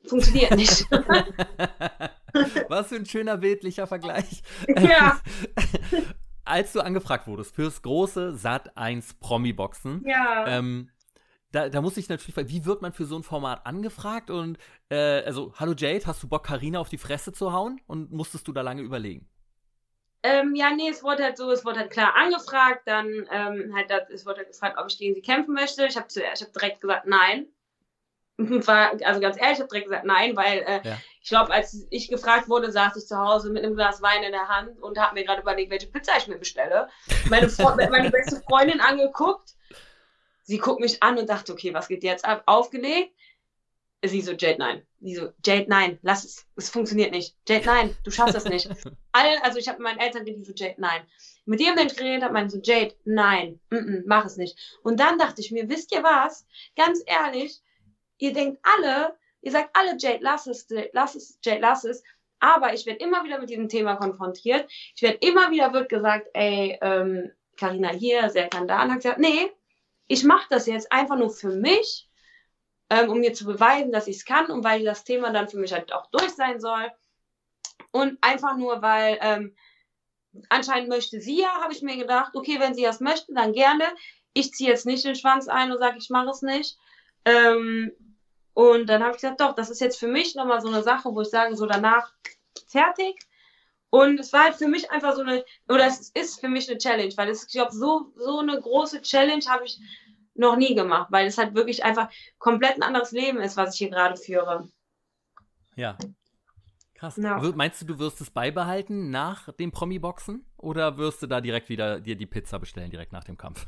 funktioniert 0.06 0.54
nicht. 0.54 0.86
Was 2.68 2.88
für 2.88 2.96
ein 2.96 3.06
schöner 3.06 3.38
bildlicher 3.38 3.86
Vergleich. 3.86 4.42
Ja. 4.68 5.20
Als 6.44 6.72
du 6.72 6.80
angefragt 6.80 7.26
wurdest 7.26 7.56
fürs 7.56 7.82
große 7.82 8.36
Sat 8.36 8.76
1 8.76 9.14
Promi-Boxen, 9.14 10.04
ja. 10.06 10.46
ähm, 10.46 10.90
da, 11.52 11.68
da 11.68 11.80
muss 11.80 11.96
ich 11.96 12.08
natürlich 12.08 12.34
fragen, 12.34 12.48
wie 12.48 12.64
wird 12.64 12.82
man 12.82 12.92
für 12.92 13.04
so 13.04 13.16
ein 13.16 13.22
Format 13.22 13.66
angefragt? 13.66 14.30
Und 14.30 14.58
äh, 14.90 15.22
also, 15.22 15.54
hallo 15.56 15.74
Jade, 15.76 16.04
hast 16.06 16.22
du 16.22 16.28
Bock, 16.28 16.44
Karina 16.44 16.80
auf 16.80 16.88
die 16.88 16.98
Fresse 16.98 17.32
zu 17.32 17.52
hauen? 17.52 17.80
Und 17.86 18.12
musstest 18.12 18.46
du 18.48 18.52
da 18.52 18.62
lange 18.62 18.82
überlegen? 18.82 19.28
Ähm, 20.22 20.54
ja, 20.56 20.70
nee, 20.70 20.88
es 20.88 21.04
wurde 21.04 21.22
halt 21.22 21.36
so, 21.36 21.50
es 21.52 21.64
wurde 21.64 21.80
halt 21.80 21.90
klar 21.90 22.16
angefragt, 22.16 22.82
dann 22.86 23.06
ähm, 23.30 23.72
halt, 23.76 23.92
es 24.10 24.26
wurde 24.26 24.38
halt 24.38 24.48
gefragt, 24.48 24.76
ob 24.78 24.86
ich 24.88 24.98
gegen 24.98 25.14
sie 25.14 25.22
kämpfen 25.22 25.54
möchte. 25.54 25.86
Ich 25.86 25.96
habe 25.96 26.08
ich 26.08 26.42
hab 26.42 26.52
direkt 26.52 26.80
gesagt, 26.80 27.06
nein. 27.06 27.46
War, 28.38 28.92
also 29.04 29.20
ganz 29.20 29.38
ehrlich, 29.38 29.54
ich 29.54 29.60
habe 29.60 29.68
direkt 29.68 29.86
gesagt 29.86 30.04
nein, 30.04 30.36
weil 30.36 30.58
äh, 30.58 30.80
ja. 30.84 30.98
ich 31.22 31.28
glaube, 31.28 31.52
als 31.52 31.86
ich 31.90 32.08
gefragt 32.08 32.50
wurde, 32.50 32.70
saß 32.70 32.96
ich 32.96 33.06
zu 33.06 33.16
Hause 33.16 33.50
mit 33.50 33.64
einem 33.64 33.76
Glas 33.76 34.02
Wein 34.02 34.24
in 34.24 34.32
der 34.32 34.48
Hand 34.48 34.78
und 34.82 34.98
habe 34.98 35.14
mir 35.14 35.24
gerade 35.24 35.40
überlegt, 35.40 35.70
welche 35.70 35.86
Pizza 35.86 36.12
ich 36.18 36.28
mir 36.28 36.36
bestelle. 36.36 36.88
Meine, 37.30 37.46
meine 37.90 38.10
beste 38.10 38.42
Freundin 38.42 38.80
angeguckt. 38.80 39.55
Sie 40.46 40.58
guckt 40.58 40.80
mich 40.80 41.02
an 41.02 41.18
und 41.18 41.28
dachte, 41.28 41.52
okay, 41.52 41.74
was 41.74 41.88
geht 41.88 42.04
jetzt 42.04 42.24
ab? 42.24 42.44
Aufgelegt. 42.46 43.12
Sie 44.04 44.20
so, 44.20 44.32
Jade, 44.32 44.58
nein. 44.58 44.86
Sie 45.00 45.16
so, 45.16 45.32
Jade, 45.44 45.66
nein, 45.68 45.98
lass 46.02 46.24
es. 46.24 46.46
Es 46.54 46.70
funktioniert 46.70 47.10
nicht. 47.10 47.36
Jade, 47.48 47.66
nein, 47.66 47.96
du 48.04 48.12
schaffst 48.12 48.36
das 48.36 48.44
nicht. 48.44 48.68
All, 49.12 49.38
also 49.42 49.58
ich 49.58 49.68
habe 49.68 49.78
mit 49.78 49.88
meinen 49.88 49.98
Eltern 49.98 50.24
geredet, 50.24 50.46
so, 50.46 50.52
Jade, 50.54 50.76
nein. 50.78 51.02
Mit 51.46 51.60
jedem, 51.60 51.76
den 51.76 51.88
ich 51.88 51.96
geredet 51.96 52.22
habe, 52.22 52.32
meinte 52.32 52.52
so, 52.52 52.60
Jade, 52.62 52.94
nein, 53.04 53.58
mm 53.70 53.76
-mm, 53.76 54.02
mach 54.06 54.24
es 54.24 54.36
nicht. 54.36 54.56
Und 54.84 55.00
dann 55.00 55.18
dachte 55.18 55.40
ich 55.40 55.50
mir, 55.50 55.68
wisst 55.68 55.92
ihr 55.92 56.04
was? 56.04 56.46
Ganz 56.76 57.02
ehrlich, 57.06 57.60
ihr 58.18 58.32
denkt 58.32 58.60
alle, 58.62 59.16
ihr 59.40 59.50
sagt 59.50 59.70
alle, 59.72 59.96
Jade, 59.98 60.20
lass 60.20 60.46
es, 60.46 60.68
lass 60.92 61.16
es, 61.16 61.40
Jade, 61.42 61.60
lass 61.60 61.82
es. 61.82 62.04
Aber 62.38 62.72
ich 62.72 62.86
werde 62.86 63.02
immer 63.04 63.24
wieder 63.24 63.40
mit 63.40 63.50
diesem 63.50 63.68
Thema 63.68 63.96
konfrontiert. 63.96 64.70
Ich 64.94 65.02
werde 65.02 65.18
immer 65.26 65.50
wieder 65.50 65.72
wird 65.72 65.88
gesagt, 65.88 66.28
ey, 66.34 66.78
ähm, 66.80 67.32
Carina 67.56 67.88
hier, 67.88 68.28
Serkan 68.30 68.68
da. 68.68 68.84
Und 68.84 68.90
hat 68.90 68.98
gesagt, 68.98 69.18
nee, 69.18 69.50
ich 70.08 70.24
mache 70.24 70.46
das 70.50 70.66
jetzt 70.66 70.92
einfach 70.92 71.16
nur 71.16 71.30
für 71.30 71.50
mich, 71.50 72.08
ähm, 72.90 73.10
um 73.10 73.18
mir 73.20 73.32
zu 73.34 73.44
beweisen, 73.44 73.92
dass 73.92 74.06
ich 74.06 74.18
es 74.18 74.24
kann 74.24 74.50
und 74.50 74.64
weil 74.64 74.84
das 74.84 75.04
Thema 75.04 75.32
dann 75.32 75.48
für 75.48 75.58
mich 75.58 75.72
halt 75.72 75.92
auch 75.92 76.06
durch 76.10 76.30
sein 76.30 76.60
soll. 76.60 76.90
Und 77.90 78.18
einfach 78.20 78.56
nur, 78.56 78.82
weil 78.82 79.18
ähm, 79.20 79.56
anscheinend 80.48 80.88
möchte 80.88 81.20
sie 81.20 81.40
ja, 81.40 81.62
habe 81.62 81.72
ich 81.72 81.82
mir 81.82 81.96
gedacht, 81.96 82.34
okay, 82.34 82.60
wenn 82.60 82.74
sie 82.74 82.82
das 82.82 83.00
möchte, 83.00 83.32
dann 83.34 83.52
gerne. 83.52 83.84
Ich 84.32 84.52
ziehe 84.52 84.70
jetzt 84.70 84.86
nicht 84.86 85.04
den 85.04 85.14
Schwanz 85.14 85.48
ein 85.48 85.72
und 85.72 85.78
sage, 85.78 85.98
ich 85.98 86.10
mache 86.10 86.30
es 86.30 86.42
nicht. 86.42 86.76
Ähm, 87.24 87.92
und 88.54 88.86
dann 88.86 89.02
habe 89.02 89.12
ich 89.12 89.20
gesagt, 89.20 89.40
doch, 89.40 89.54
das 89.54 89.70
ist 89.70 89.80
jetzt 89.80 89.98
für 89.98 90.08
mich 90.08 90.34
nochmal 90.34 90.60
so 90.60 90.68
eine 90.68 90.82
Sache, 90.82 91.14
wo 91.14 91.20
ich 91.22 91.28
sage, 91.28 91.56
so 91.56 91.66
danach 91.66 92.12
fertig. 92.68 93.18
Und 93.90 94.20
es 94.20 94.32
war 94.32 94.44
halt 94.44 94.56
für 94.56 94.68
mich 94.68 94.90
einfach 94.90 95.14
so 95.14 95.22
eine, 95.22 95.44
oder 95.68 95.86
es 95.86 96.10
ist 96.10 96.40
für 96.40 96.48
mich 96.48 96.68
eine 96.68 96.78
Challenge, 96.78 97.12
weil 97.16 97.28
es, 97.28 97.44
ich 97.44 97.52
glaube, 97.52 97.72
so, 97.72 98.12
so 98.16 98.40
eine 98.40 98.60
große 98.60 99.02
Challenge 99.02 99.44
habe 99.46 99.64
ich 99.64 99.78
noch 100.38 100.56
nie 100.56 100.74
gemacht, 100.74 101.08
weil 101.10 101.26
es 101.26 101.38
halt 101.38 101.54
wirklich 101.54 101.84
einfach 101.84 102.10
komplett 102.38 102.76
ein 102.76 102.82
anderes 102.82 103.12
Leben 103.12 103.38
ist, 103.38 103.56
was 103.56 103.74
ich 103.74 103.78
hier 103.78 103.90
gerade 103.90 104.16
führe. 104.16 104.68
Ja. 105.74 105.96
Krass. 106.94 107.16
Ja. 107.18 107.38
Meinst 107.54 107.82
du, 107.82 107.86
du 107.86 107.98
wirst 107.98 108.20
es 108.22 108.30
beibehalten 108.30 109.10
nach 109.10 109.52
dem 109.52 109.70
Promi-Boxen? 109.70 110.46
Oder 110.56 110.96
wirst 110.96 111.22
du 111.22 111.26
da 111.26 111.42
direkt 111.42 111.68
wieder 111.68 112.00
dir 112.00 112.16
die 112.16 112.26
Pizza 112.26 112.58
bestellen, 112.58 112.90
direkt 112.90 113.12
nach 113.12 113.24
dem 113.24 113.36
Kampf? 113.36 113.66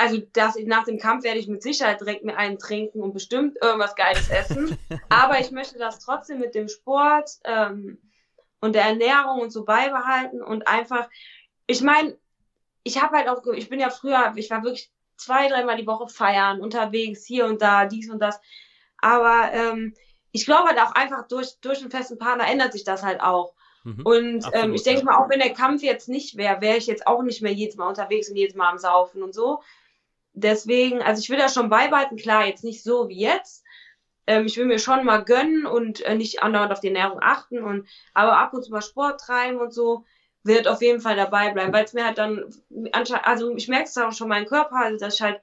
also 0.00 0.18
das, 0.32 0.56
nach 0.64 0.84
dem 0.84 0.98
Kampf 0.98 1.24
werde 1.24 1.38
ich 1.38 1.46
mit 1.46 1.62
Sicherheit 1.62 2.00
direkt 2.00 2.24
mir 2.24 2.36
einen 2.36 2.58
trinken 2.58 3.02
und 3.02 3.12
bestimmt 3.12 3.58
irgendwas 3.60 3.94
Geiles 3.94 4.30
essen. 4.30 4.78
Aber 5.10 5.38
ich 5.40 5.50
möchte 5.50 5.78
das 5.78 5.98
trotzdem 5.98 6.38
mit 6.38 6.54
dem 6.54 6.68
Sport 6.68 7.30
ähm, 7.44 7.98
und 8.60 8.74
der 8.74 8.84
Ernährung 8.84 9.40
und 9.40 9.50
so 9.50 9.64
beibehalten 9.64 10.42
und 10.42 10.66
einfach, 10.66 11.08
ich 11.66 11.82
meine, 11.82 12.16
ich 12.82 13.02
habe 13.02 13.14
halt 13.14 13.28
auch, 13.28 13.44
ich 13.52 13.68
bin 13.68 13.78
ja 13.78 13.90
früher, 13.90 14.32
ich 14.36 14.50
war 14.50 14.62
wirklich 14.62 14.90
zwei, 15.20 15.48
dreimal 15.48 15.76
die 15.76 15.86
Woche 15.86 16.08
feiern, 16.08 16.60
unterwegs, 16.60 17.24
hier 17.24 17.46
und 17.46 17.62
da, 17.62 17.86
dies 17.86 18.10
und 18.10 18.20
das. 18.20 18.40
Aber 18.98 19.52
ähm, 19.52 19.94
ich 20.32 20.44
glaube 20.44 20.68
halt 20.68 20.80
auch 20.80 20.92
einfach 20.92 21.26
durch, 21.28 21.58
durch 21.60 21.80
einen 21.80 21.90
festen 21.90 22.18
Partner 22.18 22.48
ändert 22.48 22.72
sich 22.72 22.84
das 22.84 23.02
halt 23.02 23.20
auch. 23.20 23.54
Mhm, 23.84 24.02
und 24.04 24.50
ähm, 24.52 24.74
ich 24.74 24.82
denke 24.82 25.00
ja. 25.00 25.04
mal, 25.06 25.16
auch 25.16 25.30
wenn 25.30 25.40
der 25.40 25.54
Kampf 25.54 25.82
jetzt 25.82 26.08
nicht 26.08 26.36
wäre, 26.36 26.60
wäre 26.60 26.76
ich 26.76 26.86
jetzt 26.86 27.06
auch 27.06 27.22
nicht 27.22 27.40
mehr 27.40 27.52
jedes 27.52 27.76
Mal 27.76 27.88
unterwegs 27.88 28.28
und 28.28 28.36
jedes 28.36 28.54
Mal 28.54 28.68
am 28.68 28.78
Saufen 28.78 29.22
und 29.22 29.34
so 29.34 29.60
deswegen, 30.32 31.02
also 31.02 31.20
ich 31.20 31.30
will 31.30 31.38
das 31.38 31.54
schon 31.54 31.70
beibehalten, 31.70 32.16
klar, 32.16 32.46
jetzt 32.46 32.64
nicht 32.64 32.82
so 32.82 33.08
wie 33.08 33.20
jetzt. 33.20 33.64
Ähm, 34.26 34.46
ich 34.46 34.56
will 34.56 34.66
mir 34.66 34.78
schon 34.78 35.04
mal 35.04 35.24
gönnen 35.24 35.66
und 35.66 36.00
äh, 36.02 36.14
nicht 36.14 36.42
andauernd 36.42 36.72
auf 36.72 36.80
die 36.80 36.88
Ernährung 36.88 37.18
achten 37.20 37.62
und 37.62 37.88
aber 38.14 38.38
ab 38.38 38.52
und 38.54 38.64
zu 38.64 38.70
mal 38.70 38.82
Sport 38.82 39.20
treiben 39.20 39.58
und 39.58 39.72
so 39.72 40.04
wird 40.42 40.68
auf 40.68 40.82
jeden 40.82 41.00
Fall 41.00 41.16
dabei 41.16 41.50
bleiben, 41.52 41.72
weil 41.72 41.84
es 41.84 41.92
mir 41.92 42.04
halt 42.04 42.18
dann 42.18 42.44
also 43.22 43.54
ich 43.54 43.68
merke 43.68 43.84
es 43.84 43.98
auch 43.98 44.12
schon 44.12 44.28
meinen 44.28 44.46
Körper, 44.46 44.76
also 44.76 44.98
dass 44.98 45.14
ich 45.14 45.22
halt, 45.22 45.40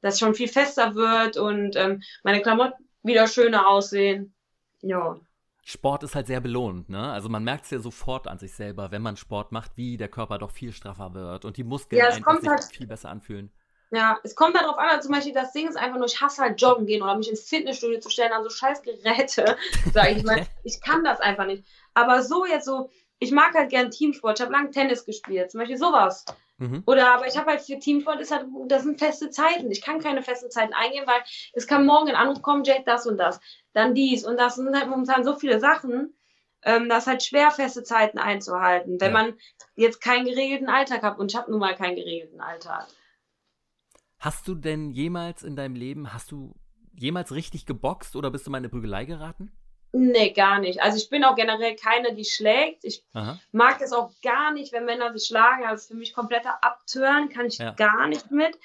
dass 0.00 0.18
schon 0.18 0.34
viel 0.34 0.48
fester 0.48 0.94
wird 0.94 1.36
und 1.36 1.76
ähm, 1.76 2.02
meine 2.22 2.42
Klamotten 2.42 2.84
wieder 3.02 3.26
schöner 3.26 3.68
aussehen. 3.68 4.34
Ja. 4.82 5.18
Sport 5.62 6.02
ist 6.02 6.14
halt 6.14 6.26
sehr 6.26 6.40
belohnt, 6.40 6.88
ne? 6.88 7.12
Also 7.12 7.28
man 7.28 7.44
merkt 7.44 7.66
es 7.66 7.70
ja 7.70 7.78
sofort 7.78 8.26
an 8.26 8.38
sich 8.38 8.54
selber, 8.54 8.90
wenn 8.90 9.02
man 9.02 9.16
Sport 9.16 9.52
macht, 9.52 9.76
wie 9.76 9.96
der 9.96 10.08
Körper 10.08 10.38
doch 10.38 10.50
viel 10.50 10.72
straffer 10.72 11.14
wird 11.14 11.44
und 11.44 11.56
die 11.56 11.64
Muskeln 11.64 11.98
ja, 11.98 12.08
einfach 12.08 12.40
sich 12.40 12.48
halt, 12.48 12.64
viel 12.64 12.86
besser 12.86 13.10
anfühlen. 13.10 13.52
Ja, 13.92 14.18
es 14.22 14.36
kommt 14.36 14.54
darauf 14.54 14.78
an, 14.78 15.02
zum 15.02 15.12
Beispiel 15.12 15.32
das 15.32 15.52
Ding 15.52 15.68
ist 15.68 15.76
einfach 15.76 15.98
nur, 15.98 16.06
ich 16.06 16.20
hasse 16.20 16.42
halt 16.42 16.60
joggen 16.60 16.86
gehen 16.86 17.02
oder 17.02 17.16
mich 17.16 17.28
ins 17.28 17.48
Fitnessstudio 17.48 17.98
zu 17.98 18.08
stellen 18.08 18.32
an 18.32 18.44
so 18.44 18.50
scheiß 18.50 18.82
Geräte, 18.82 19.56
sage 19.92 20.12
ich 20.12 20.24
mal. 20.24 20.46
Ich 20.62 20.80
kann 20.80 21.02
das 21.04 21.20
einfach 21.20 21.46
nicht. 21.46 21.64
Aber 21.94 22.22
so 22.22 22.46
jetzt 22.46 22.66
so, 22.66 22.90
ich 23.20 23.30
mag 23.30 23.54
halt 23.54 23.70
gern 23.70 23.90
Teamsport. 23.90 24.38
Ich 24.38 24.42
habe 24.42 24.52
lange 24.52 24.70
Tennis 24.70 25.04
gespielt, 25.04 25.50
zum 25.50 25.60
Beispiel 25.60 25.76
sowas. 25.76 26.24
Mhm. 26.56 26.82
Oder 26.86 27.14
aber 27.14 27.26
ich 27.28 27.36
habe 27.36 27.50
halt 27.50 27.60
für 27.60 27.78
Teamsport, 27.78 28.20
ist 28.20 28.32
halt, 28.32 28.46
das 28.66 28.82
sind 28.82 28.98
feste 28.98 29.30
Zeiten. 29.30 29.70
Ich 29.70 29.82
kann 29.82 30.00
keine 30.00 30.22
festen 30.22 30.50
Zeiten 30.50 30.72
eingehen, 30.72 31.06
weil 31.06 31.22
es 31.52 31.66
kann 31.66 31.86
morgen 31.86 32.08
ein 32.08 32.16
Anruf 32.16 32.42
kommen, 32.42 32.64
Jade, 32.64 32.82
das 32.84 33.06
und 33.06 33.18
das, 33.18 33.40
dann 33.72 33.94
dies 33.94 34.26
und 34.26 34.38
das. 34.38 34.56
sind 34.56 34.74
halt 34.74 34.88
momentan 34.88 35.22
so 35.22 35.36
viele 35.36 35.60
Sachen, 35.60 36.14
ähm, 36.62 36.88
das 36.88 37.04
ist 37.04 37.06
halt 37.06 37.22
schwer, 37.22 37.50
feste 37.50 37.82
Zeiten 37.82 38.18
einzuhalten, 38.18 39.00
wenn 39.00 39.12
ja. 39.12 39.22
man 39.22 39.34
jetzt 39.76 40.00
keinen 40.00 40.24
geregelten 40.26 40.68
Alltag 40.68 41.02
hat. 41.02 41.18
Und 41.18 41.30
ich 41.30 41.36
habe 41.36 41.50
nun 41.50 41.60
mal 41.60 41.74
keinen 41.74 41.96
geregelten 41.96 42.40
Alltag. 42.40 42.86
Hast 44.18 44.48
du 44.48 44.54
denn 44.54 44.90
jemals 44.90 45.42
in 45.42 45.56
deinem 45.56 45.74
Leben, 45.74 46.12
hast 46.12 46.30
du 46.30 46.54
jemals 46.94 47.32
richtig 47.32 47.64
geboxt 47.64 48.16
oder 48.16 48.30
bist 48.30 48.46
du 48.46 48.50
mal 48.50 48.58
in 48.58 48.64
eine 48.64 48.70
Prügelei 48.70 49.04
geraten? 49.06 49.52
Nee, 49.92 50.30
gar 50.30 50.60
nicht. 50.60 50.80
Also 50.80 50.98
ich 50.98 51.10
bin 51.10 51.24
auch 51.24 51.34
generell 51.34 51.74
keine, 51.74 52.14
die 52.14 52.24
schlägt. 52.24 52.84
Ich 52.84 53.04
Aha. 53.12 53.40
mag 53.50 53.80
es 53.80 53.92
auch 53.92 54.12
gar 54.22 54.52
nicht, 54.52 54.72
wenn 54.72 54.84
Männer 54.84 55.12
sich 55.12 55.26
schlagen. 55.26 55.64
Also 55.64 55.88
für 55.88 55.94
mich 55.94 56.14
kompletter 56.14 56.62
Abtören 56.62 57.28
kann 57.28 57.46
ich 57.46 57.58
ja. 57.58 57.72
gar 57.72 58.06
nicht 58.06 58.30
mit. 58.30 58.56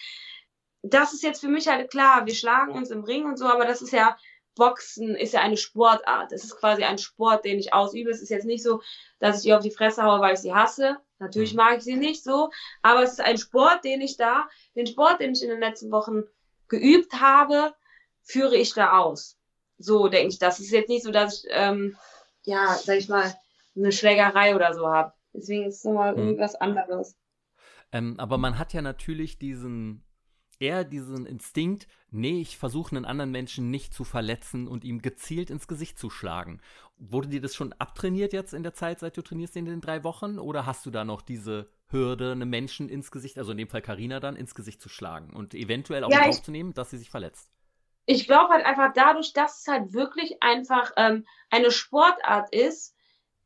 Das 0.83 1.13
ist 1.13 1.23
jetzt 1.23 1.41
für 1.41 1.47
mich 1.47 1.67
halt 1.67 1.89
klar, 1.89 2.27
wir 2.27 2.35
schlagen 2.35 2.73
uns 2.73 2.91
im 2.91 3.03
Ring 3.03 3.25
und 3.25 3.37
so, 3.37 3.45
aber 3.47 3.65
das 3.65 3.81
ist 3.81 3.91
ja, 3.91 4.15
Boxen 4.53 5.15
ist 5.15 5.33
ja 5.33 5.41
eine 5.41 5.57
Sportart. 5.57 6.31
Es 6.31 6.43
ist 6.43 6.57
quasi 6.57 6.83
ein 6.83 6.99
Sport, 6.99 7.43
den 7.43 7.57
ich 7.57 7.73
ausübe. 7.73 8.11
Es 8.11 8.21
ist 8.21 8.29
jetzt 8.29 8.45
nicht 8.45 8.63
so, 8.63 8.81
dass 9.19 9.39
ich 9.39 9.47
ihr 9.47 9.57
auf 9.57 9.63
die 9.63 9.71
Fresse 9.71 10.03
haue, 10.03 10.21
weil 10.21 10.35
ich 10.35 10.39
sie 10.39 10.53
hasse. 10.53 10.97
Natürlich 11.17 11.53
mhm. 11.53 11.57
mag 11.57 11.77
ich 11.77 11.83
sie 11.83 11.95
nicht 11.95 12.23
so, 12.23 12.51
aber 12.81 13.01
es 13.01 13.13
ist 13.13 13.21
ein 13.21 13.37
Sport, 13.37 13.83
den 13.83 14.01
ich 14.01 14.17
da, 14.17 14.47
den 14.75 14.85
Sport, 14.85 15.21
den 15.21 15.33
ich 15.33 15.41
in 15.41 15.49
den 15.49 15.59
letzten 15.59 15.91
Wochen 15.91 16.23
geübt 16.67 17.13
habe, 17.19 17.73
führe 18.21 18.55
ich 18.55 18.73
da 18.73 18.99
aus. 18.99 19.37
So 19.77 20.07
denke 20.07 20.29
ich. 20.29 20.39
Das 20.39 20.59
ist 20.59 20.71
jetzt 20.71 20.89
nicht 20.89 21.03
so, 21.03 21.11
dass 21.11 21.43
ich, 21.43 21.49
ähm, 21.51 21.97
ja, 22.43 22.75
sag 22.75 22.97
ich 22.97 23.09
mal, 23.09 23.33
eine 23.75 23.91
Schlägerei 23.91 24.55
oder 24.55 24.73
so 24.73 24.87
habe. 24.87 25.13
Deswegen 25.33 25.65
ist 25.65 25.77
es 25.77 25.83
nochmal 25.83 26.13
mhm. 26.13 26.19
irgendwas 26.19 26.55
anderes. 26.55 27.17
Ähm, 27.91 28.15
aber 28.19 28.37
man 28.37 28.57
hat 28.57 28.73
ja 28.73 28.81
natürlich 28.81 29.37
diesen, 29.37 30.03
eher 30.59 30.83
diesen 30.83 31.25
Instinkt, 31.25 31.87
nee, 32.09 32.41
ich 32.41 32.57
versuche 32.57 32.95
einen 32.95 33.05
anderen 33.05 33.31
Menschen 33.31 33.69
nicht 33.69 33.93
zu 33.93 34.03
verletzen 34.03 34.67
und 34.67 34.83
ihm 34.83 35.01
gezielt 35.01 35.49
ins 35.49 35.67
Gesicht 35.67 35.99
zu 35.99 36.09
schlagen. 36.09 36.61
Wurde 36.97 37.27
dir 37.27 37.41
das 37.41 37.55
schon 37.55 37.73
abtrainiert 37.73 38.33
jetzt 38.33 38.53
in 38.53 38.63
der 38.63 38.73
Zeit, 38.73 38.99
seit 38.99 39.17
du 39.17 39.21
trainierst 39.21 39.55
in 39.57 39.65
den 39.65 39.81
drei 39.81 40.03
Wochen? 40.03 40.39
Oder 40.39 40.65
hast 40.65 40.85
du 40.85 40.91
da 40.91 41.03
noch 41.03 41.21
diese 41.21 41.69
Hürde, 41.87 42.31
einem 42.31 42.49
Menschen 42.49 42.89
ins 42.89 43.11
Gesicht, 43.11 43.37
also 43.37 43.51
in 43.51 43.57
dem 43.57 43.67
Fall 43.67 43.81
Karina 43.81 44.19
dann, 44.19 44.35
ins 44.35 44.55
Gesicht 44.55 44.81
zu 44.81 44.89
schlagen 44.89 45.33
und 45.33 45.53
eventuell 45.53 46.03
auch 46.03 46.11
ja, 46.11 46.27
aufzunehmen, 46.27 46.73
dass 46.73 46.89
sie 46.89 46.97
sich 46.97 47.09
verletzt? 47.09 47.51
Ich 48.05 48.27
glaube 48.27 48.53
halt 48.53 48.65
einfach 48.65 48.93
dadurch, 48.93 49.33
dass 49.33 49.61
es 49.61 49.67
halt 49.67 49.93
wirklich 49.93 50.41
einfach 50.41 50.91
ähm, 50.97 51.25
eine 51.49 51.71
Sportart 51.71 52.53
ist, 52.53 52.95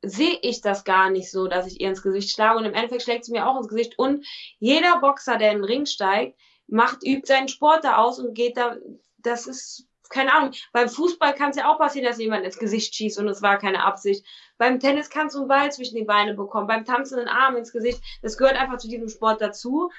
sehe 0.01 0.37
ich 0.41 0.61
das 0.61 0.83
gar 0.83 1.09
nicht 1.09 1.29
so, 1.29 1.47
dass 1.47 1.67
ich 1.67 1.81
ihr 1.81 1.89
ins 1.89 2.01
Gesicht 2.01 2.31
schlage. 2.31 2.57
Und 2.57 2.65
im 2.65 2.73
Endeffekt 2.73 3.03
schlägt 3.03 3.25
sie 3.25 3.31
mir 3.31 3.47
auch 3.47 3.57
ins 3.57 3.67
Gesicht. 3.67 3.97
Und 3.97 4.25
jeder 4.59 4.99
Boxer, 4.99 5.37
der 5.37 5.51
in 5.51 5.59
den 5.59 5.65
Ring 5.65 5.85
steigt, 5.85 6.39
macht, 6.67 7.03
übt 7.03 7.25
seinen 7.25 7.47
Sport 7.47 7.83
da 7.83 7.97
aus 7.97 8.19
und 8.19 8.33
geht 8.33 8.57
da, 8.57 8.77
das 9.17 9.47
ist, 9.47 9.87
keine 10.09 10.33
Ahnung, 10.33 10.53
beim 10.71 10.89
Fußball 10.89 11.33
kann 11.35 11.51
es 11.51 11.57
ja 11.57 11.71
auch 11.71 11.77
passieren, 11.77 12.07
dass 12.07 12.19
jemand 12.19 12.45
ins 12.45 12.57
Gesicht 12.57 12.95
schießt 12.95 13.19
und 13.19 13.27
es 13.27 13.41
war 13.41 13.57
keine 13.57 13.83
Absicht. 13.83 14.25
Beim 14.57 14.79
Tennis 14.79 15.09
kannst 15.09 15.35
du 15.35 15.39
einen 15.39 15.47
Ball 15.47 15.71
zwischen 15.71 15.95
die 15.95 16.03
Beine 16.03 16.33
bekommen, 16.33 16.67
beim 16.67 16.85
Tanzen 16.85 17.19
einen 17.19 17.27
Arm 17.27 17.57
ins 17.57 17.71
Gesicht. 17.71 18.01
Das 18.21 18.37
gehört 18.37 18.57
einfach 18.57 18.77
zu 18.77 18.87
diesem 18.87 19.09
Sport 19.09 19.41
dazu. 19.41 19.91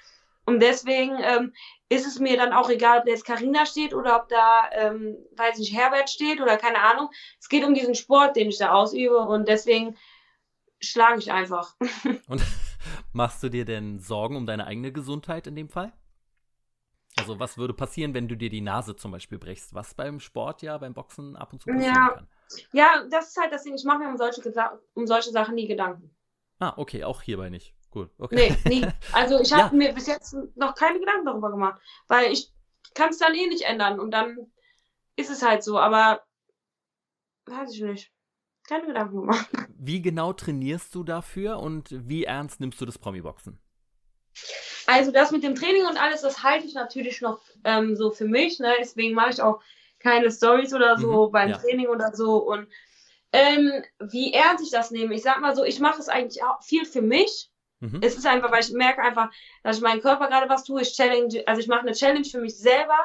Und 0.46 0.60
deswegen 0.60 1.16
ähm, 1.22 1.52
ist 1.90 2.06
es 2.06 2.20
mir 2.20 2.36
dann 2.36 2.52
auch 2.52 2.70
egal, 2.70 3.00
ob 3.00 3.04
da 3.04 3.10
jetzt 3.10 3.24
Karina 3.24 3.66
steht 3.66 3.92
oder 3.94 4.16
ob 4.16 4.28
da, 4.28 4.70
ähm, 4.72 5.18
weiß 5.36 5.58
nicht, 5.58 5.76
Herbert 5.76 6.08
steht 6.08 6.40
oder 6.40 6.56
keine 6.56 6.78
Ahnung. 6.78 7.10
Es 7.40 7.48
geht 7.48 7.64
um 7.64 7.74
diesen 7.74 7.96
Sport, 7.96 8.36
den 8.36 8.48
ich 8.48 8.58
da 8.58 8.70
ausübe 8.72 9.18
und 9.18 9.48
deswegen 9.48 9.96
schlage 10.78 11.18
ich 11.18 11.32
einfach. 11.32 11.74
Und 12.28 12.42
machst 13.12 13.42
du 13.42 13.50
dir 13.50 13.64
denn 13.64 13.98
Sorgen 13.98 14.36
um 14.36 14.46
deine 14.46 14.66
eigene 14.66 14.92
Gesundheit 14.92 15.46
in 15.46 15.56
dem 15.56 15.68
Fall? 15.68 15.92
Also 17.18 17.38
was 17.38 17.58
würde 17.58 17.74
passieren, 17.74 18.14
wenn 18.14 18.28
du 18.28 18.36
dir 18.36 18.48
die 18.48 18.62
Nase 18.62 18.96
zum 18.96 19.10
Beispiel 19.10 19.38
brichst? 19.38 19.74
Was 19.74 19.92
beim 19.92 20.20
Sport 20.20 20.62
ja, 20.62 20.78
beim 20.78 20.94
Boxen 20.94 21.36
ab 21.36 21.52
und 21.52 21.60
zu 21.60 21.66
passieren 21.66 21.94
ja. 21.94 22.08
kann. 22.08 22.28
Ja, 22.72 23.04
das 23.10 23.28
ist 23.30 23.36
halt 23.36 23.52
das 23.52 23.64
Ding. 23.64 23.74
Ich 23.74 23.84
mache 23.84 23.98
mir 23.98 24.08
um 24.08 24.16
solche, 24.16 24.40
um 24.94 25.06
solche 25.06 25.30
Sachen 25.30 25.56
nie 25.56 25.66
Gedanken. 25.66 26.14
Ah, 26.60 26.72
okay, 26.76 27.04
auch 27.04 27.20
hierbei 27.20 27.50
nicht. 27.50 27.74
Cool. 27.94 28.10
Okay. 28.18 28.56
Nee, 28.64 28.80
nie. 28.80 28.86
Also 29.12 29.40
ich 29.40 29.52
habe 29.52 29.76
ja. 29.76 29.88
mir 29.88 29.94
bis 29.94 30.06
jetzt 30.06 30.36
noch 30.54 30.74
keine 30.74 31.00
Gedanken 31.00 31.26
darüber 31.26 31.50
gemacht, 31.50 31.80
weil 32.06 32.32
ich 32.32 32.52
kann 32.94 33.10
es 33.10 33.18
dann 33.18 33.34
eh 33.34 33.46
nicht 33.46 33.62
ändern 33.62 33.98
und 33.98 34.10
dann 34.12 34.50
ist 35.16 35.30
es 35.30 35.42
halt 35.42 35.62
so, 35.62 35.78
aber 35.78 36.22
weiß 37.46 37.74
ich 37.74 37.82
nicht. 37.82 38.12
Keine 38.68 38.86
Gedanken 38.86 39.22
gemacht. 39.22 39.48
Wie 39.76 40.00
genau 40.02 40.32
trainierst 40.32 40.94
du 40.94 41.02
dafür 41.02 41.58
und 41.58 41.88
wie 41.90 42.24
ernst 42.24 42.60
nimmst 42.60 42.80
du 42.80 42.86
das 42.86 42.98
Promi-Boxen? 42.98 43.58
Also 44.86 45.10
das 45.10 45.30
mit 45.30 45.42
dem 45.42 45.54
Training 45.54 45.86
und 45.86 46.00
alles, 46.00 46.22
das 46.22 46.42
halte 46.42 46.66
ich 46.66 46.74
natürlich 46.74 47.20
noch 47.20 47.40
ähm, 47.64 47.96
so 47.96 48.10
für 48.10 48.26
mich. 48.26 48.58
Ne? 48.58 48.72
Deswegen 48.78 49.14
mache 49.14 49.30
ich 49.30 49.42
auch 49.42 49.60
keine 49.98 50.30
Stories 50.30 50.72
oder 50.74 50.98
so 50.98 51.26
mhm, 51.26 51.32
beim 51.32 51.50
ja. 51.50 51.58
Training 51.58 51.88
oder 51.88 52.14
so. 52.14 52.36
Und 52.36 52.68
ähm, 53.32 53.84
wie 54.00 54.32
ernst 54.32 54.64
ich 54.64 54.70
das 54.70 54.90
nehme, 54.90 55.14
ich 55.14 55.22
sag 55.22 55.40
mal 55.40 55.54
so, 55.54 55.64
ich 55.64 55.80
mache 55.80 56.00
es 56.00 56.08
eigentlich 56.08 56.42
auch 56.42 56.62
viel 56.62 56.84
für 56.84 57.02
mich. 57.02 57.49
Mhm. 57.80 58.00
Es 58.02 58.16
ist 58.16 58.26
einfach, 58.26 58.52
weil 58.52 58.60
ich 58.60 58.70
merke 58.72 59.02
einfach, 59.02 59.30
dass 59.62 59.76
ich 59.76 59.82
meinen 59.82 60.00
Körper 60.00 60.28
gerade 60.28 60.48
was 60.48 60.64
tue. 60.64 60.82
Ich 60.82 60.94
challenge, 60.94 61.42
also 61.46 61.60
ich 61.60 61.66
mache 61.66 61.80
eine 61.80 61.92
Challenge 61.92 62.24
für 62.24 62.40
mich 62.40 62.56
selber. 62.56 62.98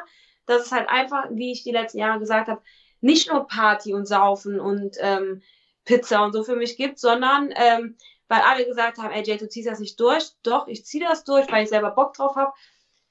Das 0.45 0.63
ist 0.63 0.71
halt 0.71 0.89
einfach, 0.89 1.25
wie 1.31 1.51
ich 1.51 1.63
die 1.63 1.71
letzten 1.71 1.99
Jahre 1.99 2.19
gesagt 2.19 2.47
habe, 2.47 2.61
nicht 3.01 3.29
nur 3.29 3.47
Party 3.47 3.93
und 3.93 4.05
Saufen 4.05 4.59
und 4.59 4.97
ähm, 4.99 5.41
Pizza 5.85 6.23
und 6.23 6.33
so 6.33 6.43
für 6.43 6.55
mich 6.55 6.77
gibt, 6.77 6.99
sondern 6.99 7.53
ähm, 7.55 7.95
weil 8.27 8.41
alle 8.41 8.65
gesagt 8.65 8.97
haben, 8.97 9.11
ey 9.11 9.23
Jay, 9.23 9.37
du 9.37 9.47
ziehst 9.47 9.69
das 9.69 9.79
nicht 9.79 9.99
durch. 9.99 10.31
Doch, 10.43 10.67
ich 10.67 10.83
ziehe 10.85 11.05
das 11.05 11.23
durch, 11.23 11.49
weil 11.51 11.63
ich 11.63 11.69
selber 11.69 11.91
Bock 11.91 12.13
drauf 12.13 12.35
habe. 12.35 12.51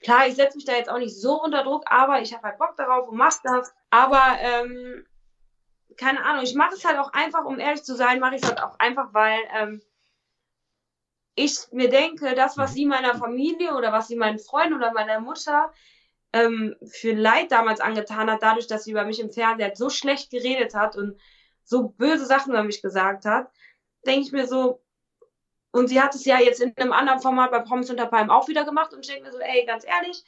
Klar, 0.01 0.27
ich 0.27 0.35
setze 0.35 0.57
mich 0.57 0.67
da 0.67 0.75
jetzt 0.75 0.91
auch 0.91 0.99
nicht 0.99 1.19
so 1.19 1.41
unter 1.41 1.63
Druck, 1.63 1.85
aber 1.87 2.21
ich 2.21 2.35
habe 2.35 2.43
halt 2.43 2.59
Bock 2.59 2.75
darauf 2.77 3.09
und 3.09 3.17
mach 3.17 3.33
das. 3.43 3.73
Aber 3.91 4.37
ähm, 4.41 5.05
keine 5.97 6.25
Ahnung, 6.25 6.43
ich 6.43 6.55
mache 6.55 6.75
es 6.75 6.85
halt 6.85 6.99
auch 6.99 7.13
einfach, 7.13 7.45
um 7.45 7.59
ehrlich 7.59 7.85
zu 7.85 7.95
sein, 7.95 8.19
mache 8.19 8.35
ich 8.35 8.43
es 8.43 8.49
halt 8.49 8.63
auch 8.63 8.79
einfach, 8.79 9.09
weil 9.13 9.39
ähm, 9.57 9.81
ich 11.35 11.59
mir 11.73 11.89
denke, 11.89 12.35
das, 12.35 12.57
was 12.57 12.75
sie 12.75 12.87
meiner 12.87 13.17
Familie 13.17 13.75
oder 13.75 13.93
was 13.93 14.09
sie 14.09 14.17
meinen 14.17 14.39
Freunden 14.39 14.75
oder 14.75 14.93
meiner 14.93 15.21
Mutter 15.21 15.73
ähm, 16.33 16.77
für 16.85 17.13
Leid 17.13 17.51
damals 17.51 17.81
angetan 17.81 18.31
hat, 18.31 18.43
dadurch, 18.43 18.67
dass 18.67 18.85
sie 18.85 18.93
über 18.93 19.05
mich 19.05 19.21
im 19.21 19.31
Fernsehen 19.31 19.75
so 19.75 19.91
schlecht 19.91 20.31
geredet 20.31 20.75
hat 20.75 20.97
und 20.97 21.21
so 21.65 21.89
böse 21.89 22.27
Sachen 22.27 22.53
über 22.53 22.63
mich 22.63 22.83
gesagt 22.83 23.25
hat, 23.25 23.51
denke 24.07 24.27
ich 24.27 24.33
mir 24.33 24.47
so, 24.47 24.83
und 25.73 25.89
sie 25.89 26.01
hat 26.01 26.15
es 26.15 26.25
ja 26.25 26.39
jetzt 26.39 26.61
in 26.61 26.77
einem 26.77 26.93
anderen 26.93 27.21
Format 27.21 27.51
bei 27.51 27.59
Promis 27.61 27.91
unter 27.91 28.07
Palmen 28.07 28.31
auch 28.31 28.47
wieder 28.47 28.65
gemacht 28.65 28.93
und 28.93 29.01
ich 29.01 29.09
denke 29.09 29.25
mir 29.25 29.33
so, 29.33 29.41
ey, 29.41 29.65
ganz 29.67 29.85
ehrlich, 29.85 30.23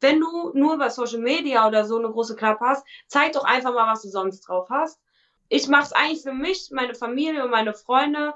wenn 0.00 0.20
du 0.20 0.50
nur 0.54 0.74
über 0.74 0.90
Social 0.90 1.20
Media 1.20 1.66
oder 1.66 1.84
so 1.84 1.98
eine 1.98 2.10
große 2.10 2.36
Klappe 2.36 2.64
hast, 2.66 2.86
zeig 3.06 3.32
doch 3.32 3.44
einfach 3.44 3.72
mal, 3.72 3.90
was 3.90 4.02
du 4.02 4.08
sonst 4.08 4.40
drauf 4.40 4.68
hast. 4.70 5.00
Ich 5.48 5.68
mache 5.68 5.84
es 5.84 5.92
eigentlich 5.92 6.22
für 6.22 6.32
mich, 6.32 6.70
meine 6.70 6.94
Familie 6.94 7.44
und 7.44 7.50
meine 7.50 7.74
Freunde, 7.74 8.34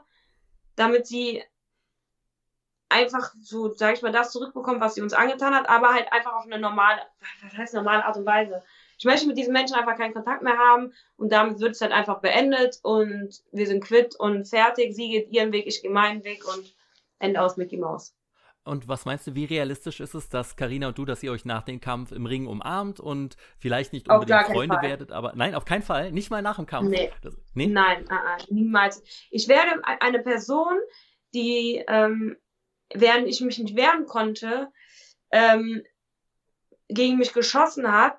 damit 0.76 1.06
sie 1.06 1.42
einfach 2.88 3.32
so, 3.40 3.72
sag 3.72 3.94
ich 3.94 4.02
mal, 4.02 4.12
das 4.12 4.32
zurückbekommen, 4.32 4.80
was 4.80 4.94
sie 4.94 5.02
uns 5.02 5.12
angetan 5.12 5.54
hat, 5.54 5.68
aber 5.68 5.94
halt 5.94 6.12
einfach 6.12 6.34
auf 6.34 6.44
eine 6.44 6.58
normale, 6.58 7.00
was 7.42 7.56
heißt 7.56 7.74
normale 7.74 8.04
Art 8.04 8.16
und 8.16 8.26
Weise 8.26 8.62
ich 8.98 9.04
möchte 9.04 9.26
mit 9.26 9.36
diesen 9.36 9.52
Menschen 9.52 9.76
einfach 9.76 9.96
keinen 9.96 10.14
Kontakt 10.14 10.42
mehr 10.42 10.58
haben 10.58 10.92
und 11.16 11.32
damit 11.32 11.60
wird 11.60 11.72
es 11.72 11.80
halt 11.80 11.92
einfach 11.92 12.20
beendet 12.20 12.78
und 12.82 13.42
wir 13.52 13.66
sind 13.66 13.82
quitt 13.82 14.14
und 14.16 14.48
fertig. 14.48 14.94
Sie 14.94 15.10
geht 15.10 15.30
ihren 15.30 15.52
Weg, 15.52 15.66
ich 15.66 15.82
gehe 15.82 15.90
meinen 15.90 16.24
Weg 16.24 16.46
und 16.46 16.74
Ende 17.18 17.40
aus 17.40 17.56
Mickey 17.56 17.76
Mouse. 17.76 18.14
Und 18.66 18.88
was 18.88 19.04
meinst 19.04 19.26
du, 19.26 19.34
wie 19.34 19.44
realistisch 19.44 20.00
ist 20.00 20.14
es, 20.14 20.30
dass 20.30 20.56
Karina 20.56 20.88
und 20.88 20.96
du, 20.96 21.04
dass 21.04 21.22
ihr 21.22 21.32
euch 21.32 21.44
nach 21.44 21.64
dem 21.64 21.80
Kampf 21.80 22.12
im 22.12 22.24
Ring 22.24 22.46
umarmt 22.46 22.98
und 22.98 23.36
vielleicht 23.58 23.92
nicht 23.92 24.08
unbedingt 24.08 24.46
Freunde 24.46 24.76
Fall. 24.76 24.88
werdet, 24.88 25.12
aber 25.12 25.34
nein, 25.34 25.54
auf 25.54 25.66
keinen 25.66 25.82
Fall, 25.82 26.12
nicht 26.12 26.30
mal 26.30 26.40
nach 26.40 26.56
dem 26.56 26.64
Kampf. 26.64 26.88
Nee. 26.88 27.12
Das, 27.20 27.36
nee? 27.52 27.66
Nein, 27.66 28.06
uh, 28.10 28.14
uh, 28.14 28.54
niemals. 28.54 29.02
Ich 29.30 29.48
werde 29.48 29.82
eine 30.00 30.20
Person, 30.20 30.78
die, 31.34 31.84
ähm, 31.86 32.38
während 32.94 33.28
ich 33.28 33.40
mich 33.40 33.58
nicht 33.58 33.76
wehren 33.76 34.06
konnte, 34.06 34.70
ähm, 35.30 35.82
gegen 36.88 37.18
mich 37.18 37.32
geschossen 37.32 37.92
hat, 37.92 38.18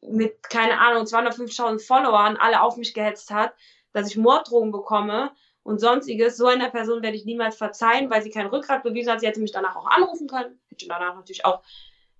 mit, 0.00 0.42
keine 0.42 0.78
Ahnung, 0.78 1.04
250.000 1.04 1.84
Followern 1.84 2.36
alle 2.36 2.62
auf 2.62 2.76
mich 2.76 2.94
gehetzt 2.94 3.30
hat, 3.30 3.54
dass 3.92 4.08
ich 4.08 4.16
Morddrohungen 4.16 4.72
bekomme 4.72 5.32
und 5.62 5.80
sonstiges. 5.80 6.36
So 6.36 6.46
einer 6.46 6.70
Person 6.70 7.02
werde 7.02 7.16
ich 7.16 7.24
niemals 7.24 7.56
verzeihen, 7.56 8.10
weil 8.10 8.22
sie 8.22 8.30
kein 8.30 8.46
Rückgrat 8.46 8.82
bewiesen 8.82 9.12
hat. 9.12 9.20
Sie 9.20 9.26
hätte 9.26 9.40
mich 9.40 9.52
danach 9.52 9.76
auch 9.76 9.86
anrufen 9.86 10.26
können, 10.28 10.60
hätte 10.68 10.88
danach 10.88 11.14
natürlich 11.14 11.44
auch 11.44 11.62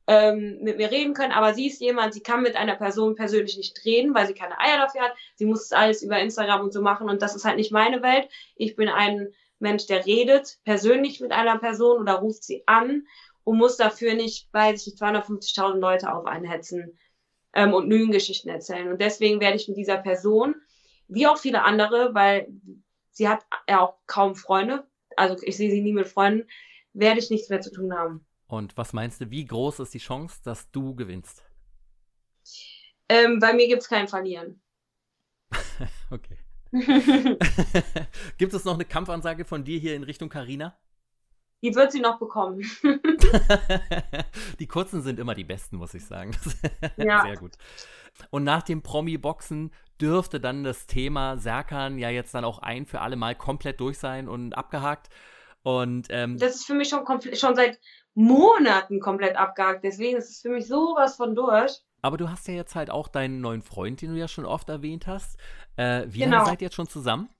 ähm, 0.06 0.58
mit 0.62 0.78
mir 0.78 0.90
reden 0.90 1.14
können, 1.14 1.32
aber 1.32 1.54
sie 1.54 1.68
ist 1.68 1.80
jemand, 1.80 2.12
sie 2.12 2.22
kann 2.22 2.42
mit 2.42 2.56
einer 2.56 2.74
Person 2.74 3.14
persönlich 3.14 3.56
nicht 3.56 3.84
reden, 3.84 4.14
weil 4.14 4.26
sie 4.26 4.34
keine 4.34 4.58
Eier 4.58 4.78
dafür 4.78 5.02
hat. 5.02 5.14
Sie 5.36 5.44
muss 5.44 5.62
es 5.62 5.72
alles 5.72 6.02
über 6.02 6.18
Instagram 6.18 6.62
und 6.62 6.72
so 6.72 6.82
machen 6.82 7.08
und 7.08 7.22
das 7.22 7.36
ist 7.36 7.44
halt 7.44 7.56
nicht 7.56 7.72
meine 7.72 8.02
Welt. 8.02 8.28
Ich 8.56 8.74
bin 8.74 8.88
ein 8.88 9.32
Mensch, 9.62 9.86
der 9.86 10.04
redet 10.04 10.58
persönlich 10.64 11.20
mit 11.20 11.32
einer 11.32 11.58
Person 11.58 12.00
oder 12.00 12.14
ruft 12.14 12.44
sie 12.44 12.62
an 12.66 13.06
und 13.44 13.58
muss 13.58 13.76
dafür 13.76 14.14
nicht, 14.14 14.52
weiß 14.52 14.86
ich 14.86 14.94
250.000 14.94 15.78
Leute 15.78 16.12
auf 16.12 16.26
einen 16.26 16.44
hetzen 16.44 16.98
ähm, 17.54 17.72
und 17.72 17.88
Lügengeschichten 17.88 18.50
erzählen. 18.50 18.88
Und 18.88 19.00
deswegen 19.00 19.40
werde 19.40 19.56
ich 19.56 19.68
mit 19.68 19.76
dieser 19.76 19.98
Person, 19.98 20.54
wie 21.08 21.26
auch 21.26 21.38
viele 21.38 21.62
andere, 21.62 22.14
weil 22.14 22.48
sie 23.10 23.28
hat 23.28 23.44
ja 23.68 23.80
auch 23.80 23.96
kaum 24.06 24.34
Freunde, 24.34 24.86
also 25.16 25.36
ich 25.42 25.56
sehe 25.56 25.70
sie 25.70 25.82
nie 25.82 25.92
mit 25.92 26.06
Freunden, 26.06 26.48
werde 26.92 27.20
ich 27.20 27.30
nichts 27.30 27.48
mehr 27.48 27.60
zu 27.60 27.72
tun 27.72 27.94
haben. 27.94 28.26
Und 28.46 28.76
was 28.76 28.92
meinst 28.92 29.20
du, 29.20 29.30
wie 29.30 29.46
groß 29.46 29.80
ist 29.80 29.94
die 29.94 29.98
Chance, 29.98 30.40
dass 30.44 30.70
du 30.70 30.94
gewinnst? 30.94 31.42
Ähm, 33.08 33.38
bei 33.38 33.52
mir 33.54 33.66
gibt 33.68 33.82
es 33.82 33.88
kein 33.88 34.08
Verlieren. 34.08 34.60
okay. 36.10 36.38
gibt 38.38 38.54
es 38.54 38.64
noch 38.64 38.74
eine 38.74 38.84
Kampfansage 38.84 39.44
von 39.44 39.64
dir 39.64 39.78
hier 39.78 39.94
in 39.94 40.02
Richtung 40.02 40.28
Karina? 40.28 40.76
Die 41.62 41.74
wird 41.74 41.92
sie 41.92 42.00
noch 42.00 42.18
bekommen. 42.18 42.62
die 44.58 44.66
kurzen 44.66 45.02
sind 45.02 45.20
immer 45.20 45.34
die 45.34 45.44
besten, 45.44 45.76
muss 45.76 45.94
ich 45.94 46.04
sagen. 46.04 46.32
ja. 46.96 47.22
Sehr 47.22 47.36
gut. 47.36 47.52
Und 48.30 48.42
nach 48.42 48.62
dem 48.62 48.82
Promi-Boxen 48.82 49.72
dürfte 50.00 50.40
dann 50.40 50.64
das 50.64 50.86
Thema 50.86 51.36
Serkan 51.36 51.98
ja 51.98 52.10
jetzt 52.10 52.34
dann 52.34 52.44
auch 52.44 52.58
ein 52.58 52.84
für 52.86 53.00
alle 53.00 53.14
Mal 53.14 53.36
komplett 53.36 53.78
durch 53.78 53.98
sein 53.98 54.28
und 54.28 54.54
abgehakt. 54.54 55.08
Und, 55.62 56.08
ähm, 56.10 56.36
das 56.36 56.56
ist 56.56 56.66
für 56.66 56.74
mich 56.74 56.88
schon, 56.88 57.04
schon 57.34 57.54
seit 57.54 57.78
Monaten 58.14 58.98
komplett 58.98 59.36
abgehakt. 59.36 59.84
Deswegen 59.84 60.18
ist 60.18 60.30
es 60.30 60.40
für 60.40 60.50
mich 60.50 60.66
sowas 60.66 61.16
von 61.16 61.36
durch. 61.36 61.80
Aber 62.02 62.16
du 62.16 62.28
hast 62.28 62.48
ja 62.48 62.54
jetzt 62.54 62.74
halt 62.74 62.90
auch 62.90 63.08
deinen 63.08 63.40
neuen 63.40 63.62
Freund, 63.62 64.02
den 64.02 64.12
du 64.12 64.18
ja 64.18 64.28
schon 64.28 64.44
oft 64.44 64.68
erwähnt 64.68 65.06
hast. 65.06 65.38
Äh, 65.76 66.04
wie 66.08 66.18
genau. 66.18 66.38
lange 66.38 66.50
seid 66.50 66.60
ihr 66.60 66.66
jetzt 66.66 66.74
schon 66.74 66.88
zusammen? 66.88 67.30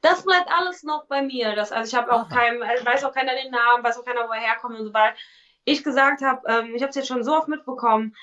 Das 0.00 0.24
bleibt 0.24 0.48
alles 0.50 0.82
noch 0.84 1.06
bei 1.06 1.20
mir. 1.20 1.54
Das, 1.54 1.72
also 1.72 1.88
ich 1.88 2.00
habe 2.00 2.12
auch 2.12 2.28
kein, 2.28 2.62
äh, 2.62 2.84
weiß 2.84 3.04
auch 3.04 3.12
keiner 3.12 3.34
den 3.34 3.50
Namen, 3.50 3.84
weiß 3.84 3.98
auch 3.98 4.04
keiner, 4.04 4.26
wo 4.28 4.32
er 4.32 4.40
herkommt 4.40 4.78
und 4.78 4.86
so 4.86 4.94
weiter. 4.94 5.16
Ich 5.64 5.84
gesagt 5.84 6.22
habe, 6.22 6.40
ähm, 6.48 6.74
ich 6.74 6.82
habe 6.82 6.90
es 6.90 6.96
jetzt 6.96 7.08
schon 7.08 7.24
so 7.24 7.34
oft 7.34 7.48
mitbekommen, 7.48 8.14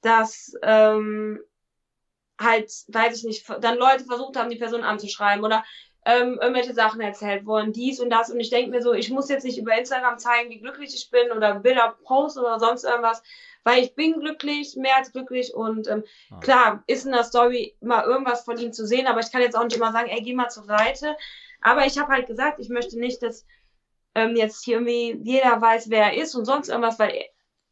dass 0.00 0.54
ähm, 0.62 1.38
halt, 2.40 2.72
weiß 2.88 3.18
ich 3.18 3.24
nicht, 3.24 3.48
dann 3.60 3.76
Leute 3.76 4.04
versucht 4.04 4.36
haben, 4.36 4.50
die 4.50 4.56
Person 4.56 4.82
anzuschreiben 4.82 5.44
oder 5.44 5.62
ähm, 6.04 6.38
irgendwelche 6.40 6.72
Sachen 6.72 7.00
erzählt 7.00 7.44
worden, 7.46 7.72
dies 7.72 8.00
und 8.00 8.10
das. 8.10 8.30
Und 8.30 8.40
ich 8.40 8.50
denke 8.50 8.70
mir 8.70 8.82
so, 8.82 8.92
ich 8.92 9.10
muss 9.10 9.28
jetzt 9.28 9.44
nicht 9.44 9.58
über 9.58 9.76
Instagram 9.76 10.18
zeigen, 10.18 10.50
wie 10.50 10.60
glücklich 10.60 10.94
ich 10.94 11.10
bin 11.10 11.30
oder 11.30 11.56
Bilder 11.56 11.96
posten 12.04 12.40
oder 12.40 12.58
sonst 12.58 12.84
irgendwas, 12.84 13.22
weil 13.64 13.82
ich 13.82 13.94
bin 13.94 14.18
glücklich, 14.18 14.76
mehr 14.76 14.96
als 14.96 15.12
glücklich. 15.12 15.54
Und 15.54 15.88
ähm, 15.88 16.04
ah. 16.30 16.40
klar, 16.40 16.84
ist 16.86 17.04
in 17.04 17.12
der 17.12 17.24
Story 17.24 17.76
mal 17.80 18.04
irgendwas 18.04 18.44
von 18.44 18.56
ihm 18.56 18.72
zu 18.72 18.86
sehen, 18.86 19.06
aber 19.06 19.20
ich 19.20 19.30
kann 19.30 19.42
jetzt 19.42 19.56
auch 19.56 19.64
nicht 19.64 19.76
immer 19.76 19.92
sagen, 19.92 20.08
ey, 20.08 20.22
geh 20.22 20.34
mal 20.34 20.48
zur 20.48 20.64
Seite. 20.64 21.16
Aber 21.60 21.84
ich 21.84 21.98
habe 21.98 22.12
halt 22.12 22.26
gesagt, 22.26 22.58
ich 22.60 22.70
möchte 22.70 22.98
nicht, 22.98 23.22
dass 23.22 23.46
ähm, 24.14 24.36
jetzt 24.36 24.64
hier 24.64 24.76
irgendwie 24.76 25.20
jeder 25.22 25.60
weiß, 25.60 25.90
wer 25.90 26.12
er 26.12 26.22
ist 26.22 26.34
und 26.34 26.46
sonst 26.46 26.68
irgendwas, 26.68 26.98
weil 26.98 27.12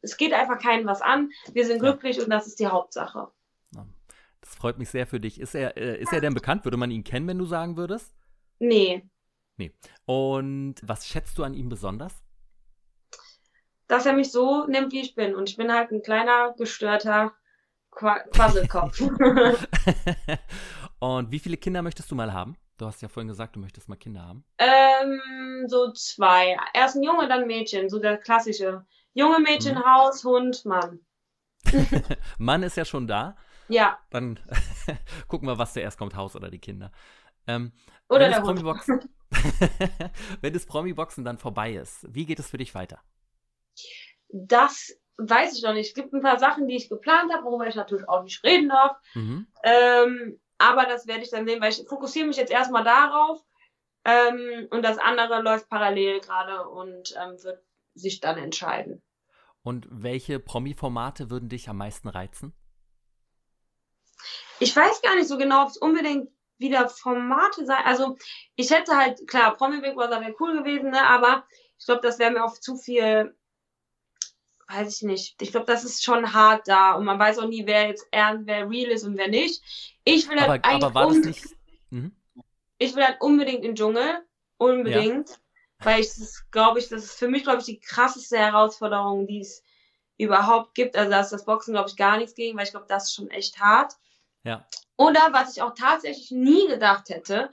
es 0.03 0.17
geht 0.19 0.35
einfach 0.35 0.59
keinem 0.59 0.87
was 0.87 1.01
an. 1.01 1.31
Wir 1.53 1.67
sind 1.67 1.81
glücklich 1.81 2.21
und 2.21 2.31
das 2.31 2.47
ist 2.47 2.61
die 2.61 2.67
Hauptsache. 2.67 3.29
Das 4.41 4.55
freut 4.55 4.79
mich 4.79 4.89
sehr 4.89 5.07
für 5.07 5.21
dich. 5.21 5.41
Ist 5.41 5.55
er, 5.55 5.77
äh, 5.77 6.01
ist 6.01 6.13
er 6.13 6.21
denn 6.21 6.35
bekannt? 6.35 6.65
Würde 6.65 6.77
man 6.77 6.91
ihn 6.91 7.05
kennen, 7.05 7.27
wenn 7.27 7.39
du 7.39 7.45
sagen 7.45 7.77
würdest? 7.77 8.15
Nee. 8.59 9.09
Nee. 9.57 9.73
Und 10.05 10.77
was 10.83 11.07
schätzt 11.07 11.39
du 11.39 11.45
an 11.45 11.55
ihm 11.55 11.69
besonders? 11.69 12.15
Dass 13.87 14.07
er 14.07 14.13
mich 14.13 14.31
so 14.31 14.67
nimmt, 14.67 14.93
wie 14.93 15.01
ich 15.01 15.15
bin. 15.15 15.35
Und 15.35 15.49
ich 15.49 15.57
bin 15.57 15.73
halt 15.73 15.91
ein 15.91 16.03
kleiner, 16.03 16.55
gestörter 16.57 17.33
Qu 17.91 18.07
Quasselkopf. 18.33 19.01
Und 21.01 21.31
wie 21.31 21.39
viele 21.39 21.57
Kinder 21.57 21.83
möchtest 21.83 22.11
du 22.11 22.15
mal 22.15 22.33
haben? 22.33 22.57
Du 22.77 22.87
hast 22.87 23.03
ja 23.03 23.09
vorhin 23.09 23.29
gesagt, 23.29 23.57
du 23.57 23.61
möchtest 23.61 23.89
mal 23.89 23.97
Kinder 23.97 24.23
haben. 24.23 24.45
Ähm, 24.59 25.65
so 25.67 25.93
zwei. 25.93 26.57
Erst 26.75 26.97
ein 26.97 27.03
Junge, 27.03 27.27
dann 27.29 27.43
ein 27.43 27.47
Mädchen. 27.47 27.89
So 27.89 27.99
der 27.99 28.19
klassische. 28.19 28.87
Junge 29.15 29.41
Mädchen, 29.41 29.77
mhm. 29.77 29.85
Haus, 29.85 30.25
Hund, 30.25 30.65
Mann. 30.65 31.01
Mann 32.39 32.63
ist 32.63 32.77
ja 32.77 32.85
schon 32.85 33.07
da. 33.07 33.37
Ja. 33.69 33.99
Dann 34.11 34.39
gucken 35.29 35.49
wir, 35.49 35.59
was 35.59 35.73
zuerst 35.73 35.99
kommt, 35.99 36.15
Haus 36.15 36.37
oder 36.37 36.51
die 36.51 36.61
Kinder. 36.61 36.93
Ähm, 37.49 37.73
oder 38.09 38.29
der 38.29 38.43
Hund. 38.43 38.63
wenn 40.41 40.53
das 40.53 40.67
Promi-Boxen 40.67 41.25
dann 41.25 41.39
vorbei 41.39 41.75
ist, 41.75 42.07
wie 42.15 42.25
geht 42.25 42.39
es 42.39 42.49
für 42.51 42.59
dich 42.59 42.75
weiter? 42.75 43.01
Das 44.31 44.99
weiß 45.19 45.57
ich 45.57 45.63
noch 45.63 45.75
nicht. 45.75 45.89
Es 45.89 45.95
gibt 45.95 46.13
ein 46.13 46.23
paar 46.23 46.39
Sachen, 46.39 46.69
die 46.69 46.77
ich 46.77 46.89
geplant 46.89 47.33
habe, 47.33 47.45
worüber 47.45 47.67
ich 47.67 47.75
natürlich 47.75 48.09
auch 48.09 48.23
nicht 48.23 48.43
reden 48.45 48.69
darf. 48.69 48.97
Mhm. 49.15 49.47
Ähm, 49.63 50.41
aber 50.59 50.87
das 50.87 51.07
werde 51.07 51.23
ich 51.23 51.31
dann 51.31 51.47
sehen, 51.47 51.61
weil 51.61 51.73
ich 51.73 51.85
fokussiere 51.89 52.27
mich 52.27 52.37
jetzt 52.37 52.53
erstmal 52.53 52.85
darauf. 52.85 53.41
Ähm, 54.05 54.69
und 54.71 54.83
das 54.83 54.99
andere 54.99 55.43
läuft 55.43 55.69
parallel 55.69 56.21
gerade 56.21 56.69
und 56.69 57.15
ähm, 57.21 57.43
wird 57.43 57.63
sich 57.95 58.21
dann 58.21 58.39
entscheiden. 58.39 59.03
Und 59.63 59.87
welche 59.91 60.39
Promi-Formate 60.39 61.31
würden 61.31 61.49
dich 61.49 61.69
am 61.69 61.79
meisten 61.79 62.09
reizen? 62.09 62.55
Ich 64.61 64.75
weiß 64.75 65.03
gar 65.03 65.15
nicht 65.15 65.29
so 65.29 65.37
genau, 65.37 65.65
ob 65.65 65.69
es 65.69 65.77
unbedingt 65.77 66.31
wieder 66.59 66.89
Formate 66.89 67.65
sein. 67.65 67.85
Also 67.85 68.17
ich 68.57 68.71
hätte 68.71 68.97
halt, 68.97 69.27
klar, 69.27 69.57
Promi 69.57 69.81
Big 69.81 69.95
Brother 69.95 70.21
wäre 70.21 70.35
cool 70.41 70.59
gewesen, 70.59 70.91
ne? 70.91 71.03
aber 71.07 71.45
ich 71.79 71.87
glaube, 71.87 72.01
das 72.03 72.19
wäre 72.19 72.31
mir 72.31 72.45
auf 72.45 72.61
zu 72.61 72.77
viel, 72.77 73.35
weiß 74.69 74.97
ich 74.97 75.03
nicht. 75.03 75.41
Ich 75.41 75.53
glaube, 75.53 75.67
das 75.67 75.85
ist 75.85 76.05
schon 76.05 76.33
hart 76.33 76.67
da 76.67 76.93
und 76.93 77.05
man 77.05 77.19
weiß 77.19 77.39
auch 77.39 77.49
nie, 77.49 77.67
wer 77.67 77.89
jetzt 77.89 78.07
ernst, 78.11 78.47
wer 78.47 78.69
real 78.69 78.91
ist 78.91 79.05
und 79.05 79.17
wer 79.17 79.29
nicht. 79.29 79.63
Ich 80.05 80.29
will 80.29 80.41
halt 80.41 80.65
aber, 80.65 80.87
aber 80.87 80.95
war 80.95 81.07
das 81.09 81.19
nicht... 81.19 81.45
Mhm. 81.91 82.15
Ich 82.79 82.95
will 82.95 83.05
halt 83.05 83.21
unbedingt 83.21 83.65
in 83.65 83.71
den 83.71 83.75
Dschungel. 83.75 84.25
Unbedingt. 84.57 85.31
Ja. 85.31 85.37
Weil 85.81 86.01
ich 86.01 86.11
glaube 86.51 86.79
ich, 86.81 86.89
das 86.89 87.05
ist 87.05 87.19
für 87.19 87.29
mich, 87.29 87.45
glaube 87.45 87.59
ich, 87.59 87.67
die 87.67 87.81
krasseste 87.81 88.39
Herausforderung, 88.39 89.27
die 89.27 89.41
es 89.41 89.65
überhaupt 90.17 90.75
gibt. 90.75 90.97
Also 90.97 91.11
da 91.11 91.21
ist 91.21 91.31
das 91.31 91.45
Boxen, 91.45 91.73
glaube 91.73 91.89
ich, 91.89 91.97
gar 91.97 92.19
nichts 92.19 92.35
gegen, 92.35 92.57
weil 92.57 92.65
ich 92.65 92.73
glaube, 92.73 92.87
das 92.89 93.05
ist 93.05 93.15
schon 93.15 93.31
echt 93.31 93.59
hart. 93.61 93.95
Ja. 94.45 94.67
Oder 94.97 95.29
was 95.33 95.57
ich 95.57 95.63
auch 95.63 95.75
tatsächlich 95.75 96.31
nie 96.31 96.67
gedacht 96.67 97.09
hätte, 97.09 97.51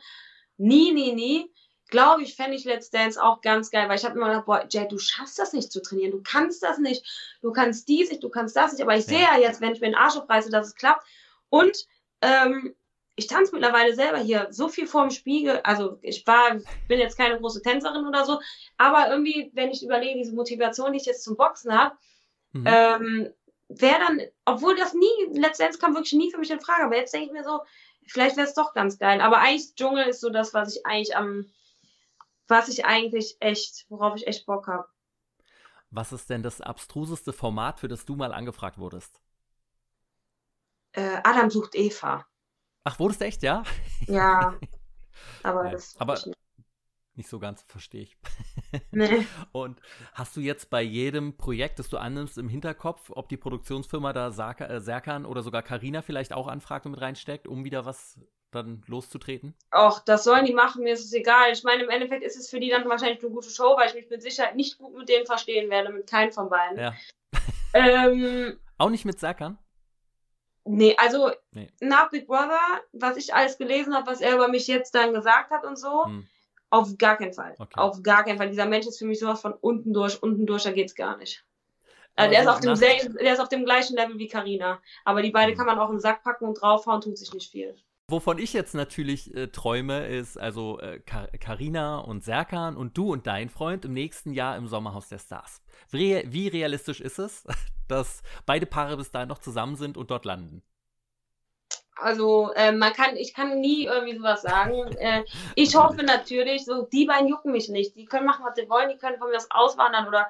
nie, 0.57 0.91
nie, 0.91 1.13
nie, 1.13 1.51
glaube 1.89 2.23
ich, 2.23 2.35
fände 2.35 2.55
ich 2.55 2.65
Let's 2.65 2.89
Dance 2.89 3.21
auch 3.21 3.41
ganz 3.41 3.69
geil, 3.69 3.87
weil 3.87 3.97
ich 3.97 4.05
habe 4.05 4.15
immer 4.15 4.27
gedacht, 4.27 4.45
boah, 4.45 4.65
Jay, 4.69 4.87
du 4.87 4.97
schaffst 4.97 5.37
das 5.37 5.53
nicht 5.53 5.71
zu 5.71 5.81
trainieren, 5.81 6.11
du 6.11 6.21
kannst 6.23 6.63
das 6.63 6.79
nicht, 6.79 7.05
du 7.41 7.51
kannst 7.51 7.87
dies 7.87 8.09
nicht, 8.09 8.23
du 8.23 8.29
kannst 8.29 8.55
das 8.55 8.73
nicht, 8.73 8.81
aber 8.81 8.97
ich 8.97 9.05
sehe 9.05 9.21
ja 9.21 9.37
jetzt, 9.37 9.61
wenn 9.61 9.73
ich 9.73 9.81
mir 9.81 9.87
den 9.87 9.95
Arsch 9.95 10.17
aufreiße, 10.17 10.49
dass 10.49 10.67
es 10.67 10.75
klappt 10.75 11.05
und 11.49 11.85
ähm, 12.21 12.75
ich 13.15 13.27
tanze 13.27 13.53
mittlerweile 13.53 13.93
selber 13.93 14.17
hier 14.17 14.47
so 14.49 14.67
viel 14.67 14.87
vorm 14.87 15.09
Spiegel, 15.09 15.61
also 15.63 15.99
ich 16.01 16.25
war, 16.27 16.57
bin 16.87 16.99
jetzt 16.99 17.17
keine 17.17 17.39
große 17.39 17.61
Tänzerin 17.61 18.05
oder 18.05 18.25
so, 18.25 18.41
aber 18.77 19.09
irgendwie, 19.09 19.51
wenn 19.53 19.71
ich 19.71 19.83
überlege, 19.83 20.19
diese 20.19 20.33
Motivation, 20.33 20.91
die 20.91 20.97
ich 20.97 21.05
jetzt 21.05 21.23
zum 21.23 21.37
Boxen 21.37 21.77
habe, 21.77 21.95
mhm. 22.51 22.65
ähm, 22.67 23.33
wäre 23.67 23.99
dann, 23.99 24.21
obwohl 24.45 24.75
das 24.75 24.93
nie, 24.93 25.39
letztendlich 25.39 25.81
kam 25.81 25.93
wirklich 25.93 26.13
nie 26.13 26.31
für 26.31 26.37
mich 26.37 26.51
in 26.51 26.59
Frage, 26.59 26.83
aber 26.83 26.97
jetzt 26.97 27.13
denke 27.13 27.27
ich 27.27 27.31
mir 27.31 27.43
so, 27.43 27.61
vielleicht 28.07 28.37
wäre 28.37 28.47
es 28.47 28.53
doch 28.53 28.73
ganz 28.73 28.97
geil. 28.97 29.21
Aber 29.21 29.39
eigentlich 29.39 29.75
Dschungel 29.75 30.07
ist 30.07 30.21
so 30.21 30.29
das, 30.29 30.53
was 30.53 30.75
ich 30.75 30.85
eigentlich 30.85 31.15
am, 31.15 31.45
was 32.47 32.69
ich 32.69 32.85
eigentlich 32.85 33.37
echt, 33.39 33.85
worauf 33.89 34.15
ich 34.15 34.27
echt 34.27 34.45
Bock 34.45 34.67
habe. 34.67 34.87
Was 35.89 36.11
ist 36.11 36.29
denn 36.29 36.43
das 36.43 36.61
abstruseste 36.61 37.33
Format, 37.33 37.79
für 37.79 37.87
das 37.87 38.05
du 38.05 38.15
mal 38.15 38.33
angefragt 38.33 38.77
wurdest? 38.77 39.21
Äh, 40.91 41.19
Adam 41.23 41.49
sucht 41.49 41.75
Eva. 41.75 42.25
Ach, 42.83 42.99
wurdest 42.99 43.21
du 43.21 43.25
echt, 43.25 43.43
ja? 43.43 43.63
Ja. 44.07 44.59
Aber 45.43 45.65
ja, 45.65 45.71
das. 45.71 45.95
Aber 45.99 46.19
nicht 47.17 47.29
so 47.29 47.39
ganz, 47.39 47.63
verstehe 47.67 48.03
ich. 48.03 48.17
Nee. 48.91 49.25
Und 49.51 49.79
hast 50.13 50.35
du 50.35 50.41
jetzt 50.41 50.69
bei 50.69 50.81
jedem 50.81 51.37
Projekt, 51.37 51.79
das 51.79 51.89
du 51.89 51.97
annimmst, 51.97 52.37
im 52.37 52.49
Hinterkopf, 52.49 53.11
ob 53.13 53.29
die 53.29 53.37
Produktionsfirma 53.37 54.13
da 54.13 54.27
äh, 54.27 54.81
Serkan 54.81 55.25
oder 55.25 55.41
sogar 55.41 55.63
Karina 55.63 56.01
vielleicht 56.01 56.33
auch 56.33 56.47
anfragt 56.47 56.85
und 56.85 56.93
mit 56.93 57.01
reinsteckt, 57.01 57.47
um 57.47 57.63
wieder 57.63 57.85
was 57.85 58.19
dann 58.51 58.83
loszutreten? 58.87 59.53
Och, 59.73 59.99
das 60.05 60.23
sollen 60.23 60.45
die 60.45 60.53
machen, 60.53 60.83
mir 60.83 60.93
ist 60.93 61.05
es 61.05 61.13
egal. 61.13 61.51
Ich 61.51 61.63
meine, 61.63 61.83
im 61.83 61.89
Endeffekt 61.89 62.23
ist 62.23 62.37
es 62.37 62.49
für 62.49 62.59
die 62.59 62.69
dann 62.69 62.87
wahrscheinlich 62.87 63.21
eine 63.21 63.33
gute 63.33 63.49
Show, 63.49 63.75
weil 63.77 63.89
ich 63.89 63.95
mich 63.95 64.09
mit 64.09 64.21
Sicherheit 64.21 64.55
nicht 64.55 64.77
gut 64.77 64.95
mit 64.95 65.09
denen 65.09 65.25
verstehen 65.25 65.69
werde, 65.69 65.91
mit 65.91 66.07
keinem 66.09 66.31
von 66.31 66.49
beiden. 66.49 66.79
Ja. 66.79 66.93
Ähm, 67.77 68.57
auch 68.77 68.89
nicht 68.89 69.03
mit 69.03 69.19
Serkan? 69.19 69.57
Nee, 70.63 70.95
also 70.97 71.31
nee. 71.51 71.69
nach 71.81 72.09
Big 72.09 72.25
Brother, 72.25 72.61
was 72.93 73.17
ich 73.17 73.33
alles 73.33 73.57
gelesen 73.57 73.93
habe, 73.93 74.07
was 74.07 74.21
er 74.21 74.33
über 74.33 74.47
mich 74.47 74.65
jetzt 74.67 74.95
dann 74.95 75.13
gesagt 75.13 75.51
hat 75.51 75.65
und 75.65 75.77
so, 75.77 76.05
hm 76.05 76.25
auf 76.69 76.97
gar 76.97 77.17
keinen 77.17 77.33
Fall. 77.33 77.55
Okay. 77.57 77.79
Auf 77.79 78.01
gar 78.03 78.23
keinen 78.23 78.37
Fall. 78.37 78.49
Dieser 78.49 78.65
Mensch 78.65 78.87
ist 78.87 78.99
für 78.99 79.05
mich 79.05 79.19
sowas 79.19 79.41
von 79.41 79.53
unten 79.53 79.93
durch, 79.93 80.21
unten 80.21 80.45
durch, 80.45 80.63
da 80.63 80.71
geht's 80.71 80.95
gar 80.95 81.17
nicht. 81.17 81.43
Also 82.15 82.31
der, 82.31 82.41
ist 82.41 82.47
auf 82.47 82.59
dem 82.61 82.75
der 82.75 83.33
ist 83.33 83.39
auf 83.39 83.49
dem 83.49 83.65
gleichen 83.65 83.95
Level 83.95 84.17
wie 84.17 84.27
Karina. 84.27 84.81
Aber 85.03 85.21
die 85.21 85.31
beiden 85.31 85.53
mhm. 85.53 85.57
kann 85.57 85.65
man 85.67 85.79
auch 85.79 85.89
im 85.89 85.99
Sack 85.99 86.23
packen 86.23 86.45
und 86.45 86.61
draufhauen, 86.61 87.01
tut 87.01 87.17
sich 87.17 87.33
nicht 87.33 87.51
viel. 87.51 87.75
Wovon 88.07 88.37
ich 88.37 88.53
jetzt 88.53 88.75
natürlich 88.75 89.33
äh, 89.33 89.47
träume, 89.47 90.05
ist 90.05 90.37
also 90.37 90.79
Karina 91.39 92.01
äh, 92.01 92.07
und 92.07 92.23
Serkan 92.23 92.77
und 92.77 92.97
du 92.97 93.11
und 93.11 93.25
dein 93.25 93.49
Freund 93.49 93.83
im 93.83 93.93
nächsten 93.93 94.31
Jahr 94.31 94.57
im 94.57 94.67
Sommerhaus 94.67 95.09
der 95.09 95.17
Stars. 95.17 95.63
Wie, 95.89 96.21
wie 96.27 96.47
realistisch 96.47 97.01
ist 97.01 97.17
es, 97.17 97.43
dass 97.87 98.21
beide 98.45 98.67
Paare 98.67 98.97
bis 98.97 99.11
dahin 99.11 99.29
noch 99.29 99.39
zusammen 99.39 99.75
sind 99.75 99.97
und 99.97 100.11
dort 100.11 100.25
landen? 100.25 100.61
Also 101.95 102.51
äh, 102.55 102.71
man 102.71 102.93
kann, 102.93 103.15
ich 103.15 103.33
kann 103.33 103.59
nie 103.59 103.85
irgendwie 103.85 104.17
sowas 104.17 104.41
sagen. 104.41 104.91
Äh, 104.97 105.23
ich 105.55 105.75
hoffe 105.75 106.03
natürlich, 106.03 106.65
so 106.65 106.83
die 106.83 107.05
beiden 107.05 107.27
jucken 107.27 107.51
mich 107.51 107.69
nicht. 107.69 107.95
Die 107.95 108.05
können 108.05 108.25
machen, 108.25 108.45
was 108.45 108.55
sie 108.55 108.69
wollen, 108.69 108.89
die 108.89 108.97
können 108.97 109.17
von 109.17 109.29
mir 109.29 109.37
aus 109.37 109.49
auswandern 109.49 110.07
oder 110.07 110.27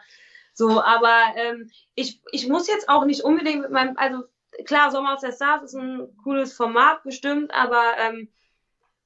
so. 0.54 0.82
Aber 0.82 1.17
ähm, 1.36 1.69
ich, 1.95 2.21
ich 2.32 2.47
muss 2.47 2.67
jetzt 2.67 2.88
auch 2.88 3.06
nicht 3.06 3.23
unbedingt 3.23 3.62
mit 3.62 3.71
meinem, 3.71 3.97
also 3.97 4.23
klar, 4.65 4.91
Sommer 4.91 5.15
aus 5.15 5.21
der 5.21 5.34
Stars 5.34 5.63
ist 5.63 5.75
ein 5.75 6.15
cooles 6.23 6.54
Format 6.54 7.04
bestimmt, 7.04 7.54
aber 7.54 7.84
ähm, 7.97 8.30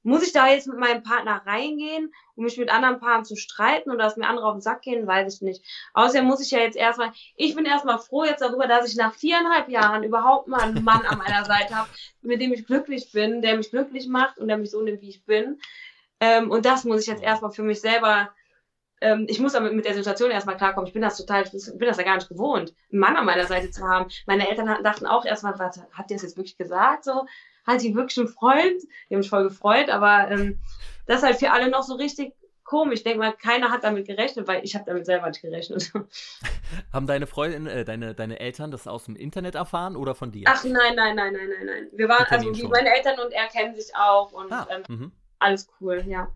muss 0.02 0.22
ich 0.22 0.32
da 0.32 0.48
jetzt 0.48 0.66
mit 0.66 0.78
meinem 0.78 1.02
Partner 1.02 1.42
reingehen, 1.44 2.12
um 2.34 2.44
mich 2.44 2.56
mit 2.56 2.70
anderen 2.70 3.00
Paaren 3.00 3.24
zu 3.24 3.36
streiten 3.36 3.90
oder 3.90 4.04
dass 4.04 4.16
mir 4.16 4.26
andere 4.26 4.46
auf 4.46 4.54
den 4.54 4.62
Sack 4.62 4.82
gehen, 4.82 5.06
weiß 5.06 5.34
ich 5.34 5.42
nicht. 5.42 5.64
Außerdem 5.92 6.24
muss 6.24 6.40
ich 6.40 6.50
ja 6.50 6.58
jetzt 6.58 6.76
erstmal, 6.76 7.12
ich 7.36 7.54
bin 7.54 7.64
erstmal 7.64 7.98
froh 7.98 8.24
jetzt 8.24 8.40
darüber, 8.40 8.66
dass 8.66 8.88
ich 8.88 8.96
nach 8.96 9.14
viereinhalb 9.14 9.68
Jahren 9.68 10.02
überhaupt 10.02 10.48
mal 10.48 10.60
einen 10.60 10.84
Mann 10.84 11.04
an 11.04 11.18
meiner 11.18 11.44
Seite 11.44 11.74
habe, 11.74 11.90
mit 12.22 12.40
dem 12.40 12.52
ich 12.52 12.66
glücklich 12.66 13.12
bin, 13.12 13.42
der 13.42 13.56
mich 13.56 13.70
glücklich 13.70 14.08
macht 14.08 14.38
und 14.38 14.48
der 14.48 14.58
mich 14.58 14.70
so 14.70 14.80
nimmt, 14.80 15.02
wie 15.02 15.10
ich 15.10 15.24
bin. 15.24 15.60
Ähm, 16.20 16.50
und 16.50 16.64
das 16.64 16.84
muss 16.84 17.02
ich 17.02 17.06
jetzt 17.06 17.22
erstmal 17.22 17.50
für 17.50 17.62
mich 17.62 17.80
selber, 17.80 18.30
ähm, 19.00 19.26
ich 19.28 19.40
muss 19.40 19.52
damit 19.52 19.72
mit 19.72 19.86
der 19.86 19.94
Situation 19.94 20.30
erstmal 20.30 20.56
klarkommen. 20.56 20.86
Ich 20.86 20.92
bin 20.92 21.02
das 21.02 21.16
total, 21.16 21.44
ich 21.44 21.50
bin 21.50 21.88
das 21.88 21.96
ja 21.96 22.04
gar 22.04 22.16
nicht 22.16 22.28
gewohnt, 22.28 22.74
einen 22.92 23.00
Mann 23.00 23.16
an 23.16 23.24
meiner 23.24 23.46
Seite 23.46 23.70
zu 23.70 23.86
haben. 23.86 24.10
Meine 24.26 24.48
Eltern 24.48 24.82
dachten 24.82 25.06
auch 25.06 25.24
erstmal, 25.24 25.58
was 25.58 25.80
hat 25.92 26.10
der 26.10 26.16
das 26.16 26.22
jetzt 26.22 26.36
wirklich 26.36 26.58
gesagt? 26.58 27.04
So, 27.04 27.26
hat 27.70 27.82
die 27.82 27.94
wirklich 27.94 28.18
einen 28.18 28.28
Freund? 28.28 28.82
Die 29.08 29.14
haben 29.14 29.20
mich 29.20 29.30
voll 29.30 29.44
gefreut, 29.44 29.88
aber 29.88 30.30
ähm, 30.30 30.58
das 31.06 31.18
ist 31.18 31.24
halt 31.24 31.36
für 31.38 31.50
alle 31.50 31.70
noch 31.70 31.82
so 31.82 31.94
richtig 31.94 32.34
komisch. 32.70 32.98
Ich 32.98 33.02
denke 33.02 33.18
mal, 33.18 33.32
keiner 33.32 33.70
hat 33.70 33.82
damit 33.82 34.06
gerechnet, 34.06 34.46
weil 34.46 34.64
ich 34.64 34.74
habe 34.76 34.84
damit 34.86 35.04
selber 35.04 35.26
nicht 35.26 35.42
gerechnet. 35.42 35.92
Haben 36.92 37.06
deine 37.08 37.26
Freundin, 37.26 37.66
äh, 37.66 37.84
deine, 37.84 38.14
deine 38.14 38.38
Eltern 38.38 38.70
das 38.70 38.86
aus 38.86 39.04
dem 39.04 39.16
Internet 39.16 39.56
erfahren 39.56 39.96
oder 39.96 40.14
von 40.14 40.30
dir? 40.30 40.44
Ach 40.46 40.62
nein, 40.62 40.94
nein, 40.94 41.16
nein, 41.16 41.32
nein, 41.32 41.48
nein, 41.48 41.66
nein. 41.66 41.88
Wir 41.92 42.08
waren, 42.08 42.24
also 42.28 42.54
wie 42.54 42.68
meine 42.68 42.94
Eltern 42.94 43.18
und 43.18 43.32
er 43.32 43.48
kennen 43.48 43.74
sich 43.74 43.92
auch 43.96 44.30
und 44.30 44.52
ah, 44.52 44.68
ähm, 44.70 44.82
mhm. 44.86 45.12
alles 45.40 45.68
cool, 45.80 46.04
ja. 46.06 46.28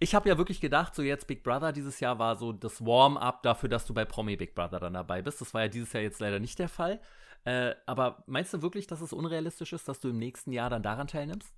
Ich 0.00 0.14
habe 0.14 0.28
ja 0.28 0.36
wirklich 0.36 0.60
gedacht, 0.60 0.94
so 0.96 1.02
jetzt 1.02 1.28
Big 1.28 1.44
Brother 1.44 1.70
dieses 1.72 2.00
Jahr 2.00 2.18
war 2.18 2.34
so 2.34 2.52
das 2.52 2.84
Warm-up 2.84 3.44
dafür, 3.44 3.68
dass 3.68 3.86
du 3.86 3.94
bei 3.94 4.04
Promi 4.04 4.36
Big 4.36 4.56
Brother 4.56 4.80
dann 4.80 4.94
dabei 4.94 5.22
bist. 5.22 5.40
Das 5.40 5.54
war 5.54 5.62
ja 5.62 5.68
dieses 5.68 5.92
Jahr 5.92 6.02
jetzt 6.02 6.20
leider 6.20 6.40
nicht 6.40 6.58
der 6.58 6.68
Fall. 6.68 7.00
Äh, 7.44 7.74
aber 7.86 8.22
meinst 8.26 8.54
du 8.54 8.62
wirklich, 8.62 8.86
dass 8.86 9.00
es 9.00 9.12
unrealistisch 9.12 9.72
ist, 9.72 9.86
dass 9.88 10.00
du 10.00 10.08
im 10.08 10.18
nächsten 10.18 10.52
Jahr 10.52 10.70
dann 10.70 10.82
daran 10.82 11.06
teilnimmst? 11.06 11.52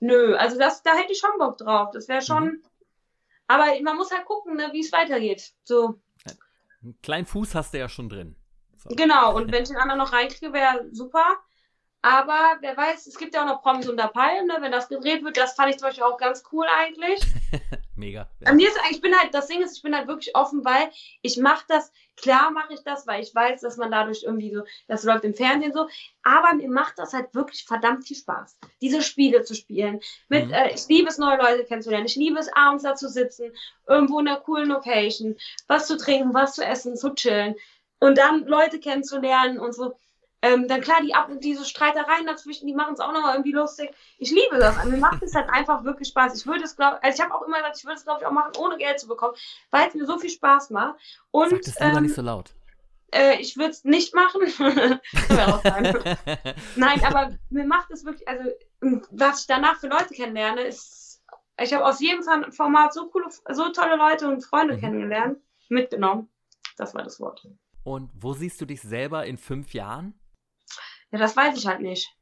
Nö, 0.00 0.36
also 0.36 0.58
das, 0.58 0.82
da 0.82 0.94
hätte 0.94 1.12
ich 1.12 1.18
schon 1.18 1.38
Bock 1.38 1.56
drauf. 1.56 1.90
Das 1.92 2.08
wäre 2.08 2.20
schon. 2.20 2.44
Mhm. 2.44 2.62
Aber 3.46 3.66
man 3.82 3.96
muss 3.96 4.10
halt 4.10 4.26
gucken, 4.26 4.56
ne, 4.56 4.68
wie 4.72 4.80
es 4.80 4.92
weitergeht. 4.92 5.52
So. 5.62 6.00
Einen 6.82 7.00
kleinen 7.02 7.26
Fuß 7.26 7.54
hast 7.54 7.72
du 7.72 7.78
ja 7.78 7.88
schon 7.88 8.08
drin. 8.08 8.36
So. 8.76 8.90
Genau, 8.90 9.34
und 9.34 9.50
wenn 9.52 9.62
ich 9.62 9.68
den 9.70 9.78
anderen 9.78 9.98
noch 9.98 10.12
reinkriege, 10.12 10.52
wäre 10.52 10.88
super. 10.92 11.24
Aber 12.02 12.58
wer 12.60 12.76
weiß, 12.76 13.06
es 13.06 13.16
gibt 13.16 13.34
ja 13.34 13.42
auch 13.42 13.46
noch 13.46 13.62
Promis 13.62 13.88
unter 13.88 14.08
Palmen, 14.08 14.46
ne? 14.46 14.58
wenn 14.60 14.72
das 14.72 14.90
gedreht 14.90 15.24
wird. 15.24 15.38
Das 15.38 15.54
fand 15.54 15.70
ich 15.70 15.78
zum 15.78 15.88
Beispiel 15.88 16.04
auch 16.04 16.18
ganz 16.18 16.42
cool 16.52 16.66
eigentlich. 16.68 17.20
Mega. 17.96 18.28
Ja. 18.40 18.52
Mir 18.52 18.68
ist 18.68 18.78
ich 18.90 19.00
bin 19.00 19.16
halt, 19.16 19.32
das 19.34 19.46
Ding 19.46 19.62
ist, 19.62 19.76
ich 19.76 19.82
bin 19.82 19.96
halt 19.96 20.08
wirklich 20.08 20.34
offen, 20.34 20.64
weil 20.64 20.90
ich 21.22 21.36
mache 21.36 21.64
das, 21.68 21.92
klar 22.16 22.50
mache 22.50 22.74
ich 22.74 22.82
das, 22.82 23.06
weil 23.06 23.22
ich 23.22 23.34
weiß, 23.34 23.60
dass 23.60 23.76
man 23.76 23.90
dadurch 23.90 24.24
irgendwie 24.24 24.52
so, 24.52 24.62
das 24.88 25.04
läuft 25.04 25.24
im 25.24 25.34
Fernsehen 25.34 25.72
so, 25.72 25.88
aber 26.22 26.54
mir 26.54 26.68
macht 26.68 26.98
das 26.98 27.12
halt 27.12 27.34
wirklich 27.34 27.64
verdammt 27.64 28.06
viel 28.06 28.16
Spaß, 28.16 28.58
diese 28.80 29.02
Spiele 29.02 29.42
zu 29.42 29.54
spielen. 29.54 30.00
Mit, 30.28 30.46
mhm. 30.46 30.52
äh, 30.52 30.74
ich 30.74 30.88
liebe 30.88 31.08
es, 31.08 31.18
neue 31.18 31.38
Leute 31.38 31.64
kennenzulernen. 31.64 32.06
Ich 32.06 32.16
liebe 32.16 32.38
es, 32.38 32.52
abends 32.52 32.82
da 32.82 32.94
zu 32.96 33.08
sitzen, 33.08 33.52
irgendwo 33.86 34.18
in 34.18 34.28
einer 34.28 34.40
coolen 34.40 34.68
Location, 34.68 35.36
was 35.68 35.86
zu 35.86 35.96
trinken, 35.96 36.34
was 36.34 36.54
zu 36.54 36.64
essen, 36.64 36.96
zu 36.96 37.14
chillen 37.14 37.54
und 38.00 38.18
dann 38.18 38.46
Leute 38.46 38.80
kennenzulernen 38.80 39.58
und 39.58 39.74
so. 39.74 39.96
Ähm, 40.44 40.68
dann 40.68 40.82
klar, 40.82 41.00
die 41.02 41.14
ab 41.14 41.30
diese 41.38 41.64
Streitereien 41.64 42.26
dazwischen, 42.26 42.66
die 42.66 42.74
machen 42.74 42.92
es 42.92 43.00
auch 43.00 43.14
nochmal 43.14 43.34
irgendwie 43.34 43.52
lustig. 43.52 43.94
Ich 44.18 44.30
liebe 44.30 44.58
das. 44.58 44.76
Also, 44.76 44.90
mir 44.90 44.98
macht 44.98 45.22
es 45.22 45.34
halt 45.34 45.48
einfach 45.48 45.84
wirklich 45.84 46.08
Spaß. 46.08 46.38
Ich 46.38 46.46
würde 46.46 46.64
es, 46.64 46.76
glaube 46.76 47.02
also 47.02 47.16
ich 47.16 47.24
habe 47.24 47.34
auch 47.34 47.46
immer 47.46 47.56
gesagt, 47.56 47.78
ich 47.78 47.84
würde 47.84 47.96
es, 47.96 48.04
glaube 48.04 48.20
ich, 48.20 48.26
auch 48.26 48.30
machen, 48.30 48.52
ohne 48.58 48.76
Geld 48.76 49.00
zu 49.00 49.08
bekommen, 49.08 49.34
weil 49.70 49.88
es 49.88 49.94
mir 49.94 50.04
so 50.04 50.18
viel 50.18 50.28
Spaß 50.28 50.68
macht. 50.68 51.00
Und, 51.30 51.48
Sag 51.48 51.62
das 51.62 51.80
lieber 51.80 51.96
ähm, 51.96 52.02
nicht 52.02 52.14
so 52.14 52.20
laut. 52.20 52.52
Äh, 53.14 53.40
ich 53.40 53.56
würde 53.56 53.70
es 53.70 53.84
nicht 53.84 54.14
machen. 54.14 54.42
Nein, 56.76 57.04
aber 57.06 57.38
mir 57.48 57.64
macht 57.64 57.90
es 57.90 58.04
wirklich, 58.04 58.28
also 58.28 58.50
was 59.12 59.40
ich 59.40 59.46
danach 59.46 59.78
für 59.80 59.88
Leute 59.88 60.12
kennenlerne, 60.12 60.60
ist, 60.60 61.22
ich 61.58 61.72
habe 61.72 61.86
aus 61.86 62.00
jedem 62.00 62.22
Format 62.52 62.92
so 62.92 63.08
coole, 63.08 63.30
so 63.30 63.70
tolle 63.70 63.96
Leute 63.96 64.28
und 64.28 64.44
Freunde 64.44 64.76
mhm. 64.76 64.80
kennengelernt, 64.80 65.38
mitgenommen. 65.70 66.28
Das 66.76 66.94
war 66.94 67.02
das 67.02 67.18
Wort. 67.18 67.48
Und 67.82 68.10
wo 68.14 68.34
siehst 68.34 68.60
du 68.60 68.66
dich 68.66 68.82
selber 68.82 69.24
in 69.24 69.38
fünf 69.38 69.72
Jahren? 69.72 70.12
Ja, 71.14 71.20
das 71.20 71.36
weiß 71.36 71.56
ich 71.56 71.64
halt 71.68 71.80
nicht. 71.80 72.12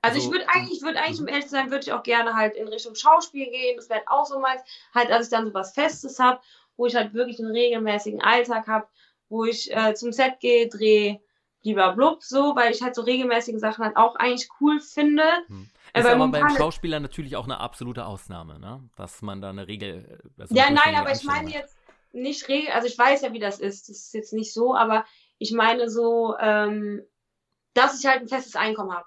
Also, 0.00 0.14
also 0.14 0.18
ich 0.18 0.30
würde 0.30 0.48
eigentlich, 0.48 0.78
ich 0.78 0.82
würde 0.84 1.00
eigentlich, 1.00 1.18
um 1.18 1.24
mhm. 1.24 1.30
ehrlich 1.30 1.46
zu 1.46 1.50
sein, 1.50 1.72
würde 1.72 1.82
ich 1.82 1.92
auch 1.92 2.04
gerne 2.04 2.34
halt 2.34 2.54
in 2.54 2.68
Richtung 2.68 2.94
Schauspiel 2.94 3.46
gehen. 3.46 3.76
Das 3.76 3.88
wäre 3.88 3.98
halt 3.98 4.08
auch 4.08 4.26
so 4.26 4.38
meins. 4.38 4.62
Halt, 4.94 5.10
dass 5.10 5.24
ich 5.24 5.30
dann 5.30 5.44
so 5.44 5.52
was 5.52 5.74
Festes 5.74 6.20
habe, 6.20 6.40
wo 6.76 6.86
ich 6.86 6.94
halt 6.94 7.14
wirklich 7.14 7.40
einen 7.40 7.50
regelmäßigen 7.50 8.22
Alltag 8.22 8.68
habe, 8.68 8.86
wo 9.28 9.44
ich 9.44 9.74
äh, 9.74 9.92
zum 9.94 10.12
Set 10.12 10.38
gehe, 10.38 10.68
drehe, 10.68 11.20
lieber 11.62 11.94
blub, 11.94 12.22
so, 12.22 12.54
weil 12.54 12.70
ich 12.70 12.80
halt 12.80 12.94
so 12.94 13.02
regelmäßige 13.02 13.58
Sachen 13.58 13.84
halt 13.84 13.96
auch 13.96 14.14
eigentlich 14.14 14.48
cool 14.60 14.78
finde. 14.78 15.24
Hm. 15.48 15.68
Ist 15.94 16.06
aber, 16.06 16.28
beim 16.28 16.50
Schauspieler 16.50 17.00
natürlich 17.00 17.34
auch 17.34 17.46
eine 17.46 17.58
absolute 17.58 18.06
Ausnahme, 18.06 18.60
ne? 18.60 18.88
Dass 18.94 19.20
man 19.20 19.40
da 19.40 19.50
eine 19.50 19.66
Regel. 19.66 20.20
Ja, 20.50 20.70
nein, 20.70 20.94
aber 20.94 21.10
ich 21.10 21.24
meine 21.24 21.50
jetzt 21.50 21.76
nicht 22.12 22.46
regel, 22.48 22.70
also 22.70 22.86
ich 22.86 22.96
weiß 22.96 23.22
ja, 23.22 23.32
wie 23.32 23.40
das 23.40 23.58
ist. 23.58 23.88
Das 23.88 23.96
ist 23.96 24.14
jetzt 24.14 24.32
nicht 24.32 24.52
so, 24.52 24.76
aber 24.76 25.04
ich 25.38 25.52
meine 25.52 25.90
so, 25.90 26.36
ähm, 26.38 27.02
dass 27.76 28.00
ich 28.00 28.06
halt 28.06 28.22
ein 28.22 28.28
festes 28.28 28.56
Einkommen 28.56 28.92
habe. 28.92 29.06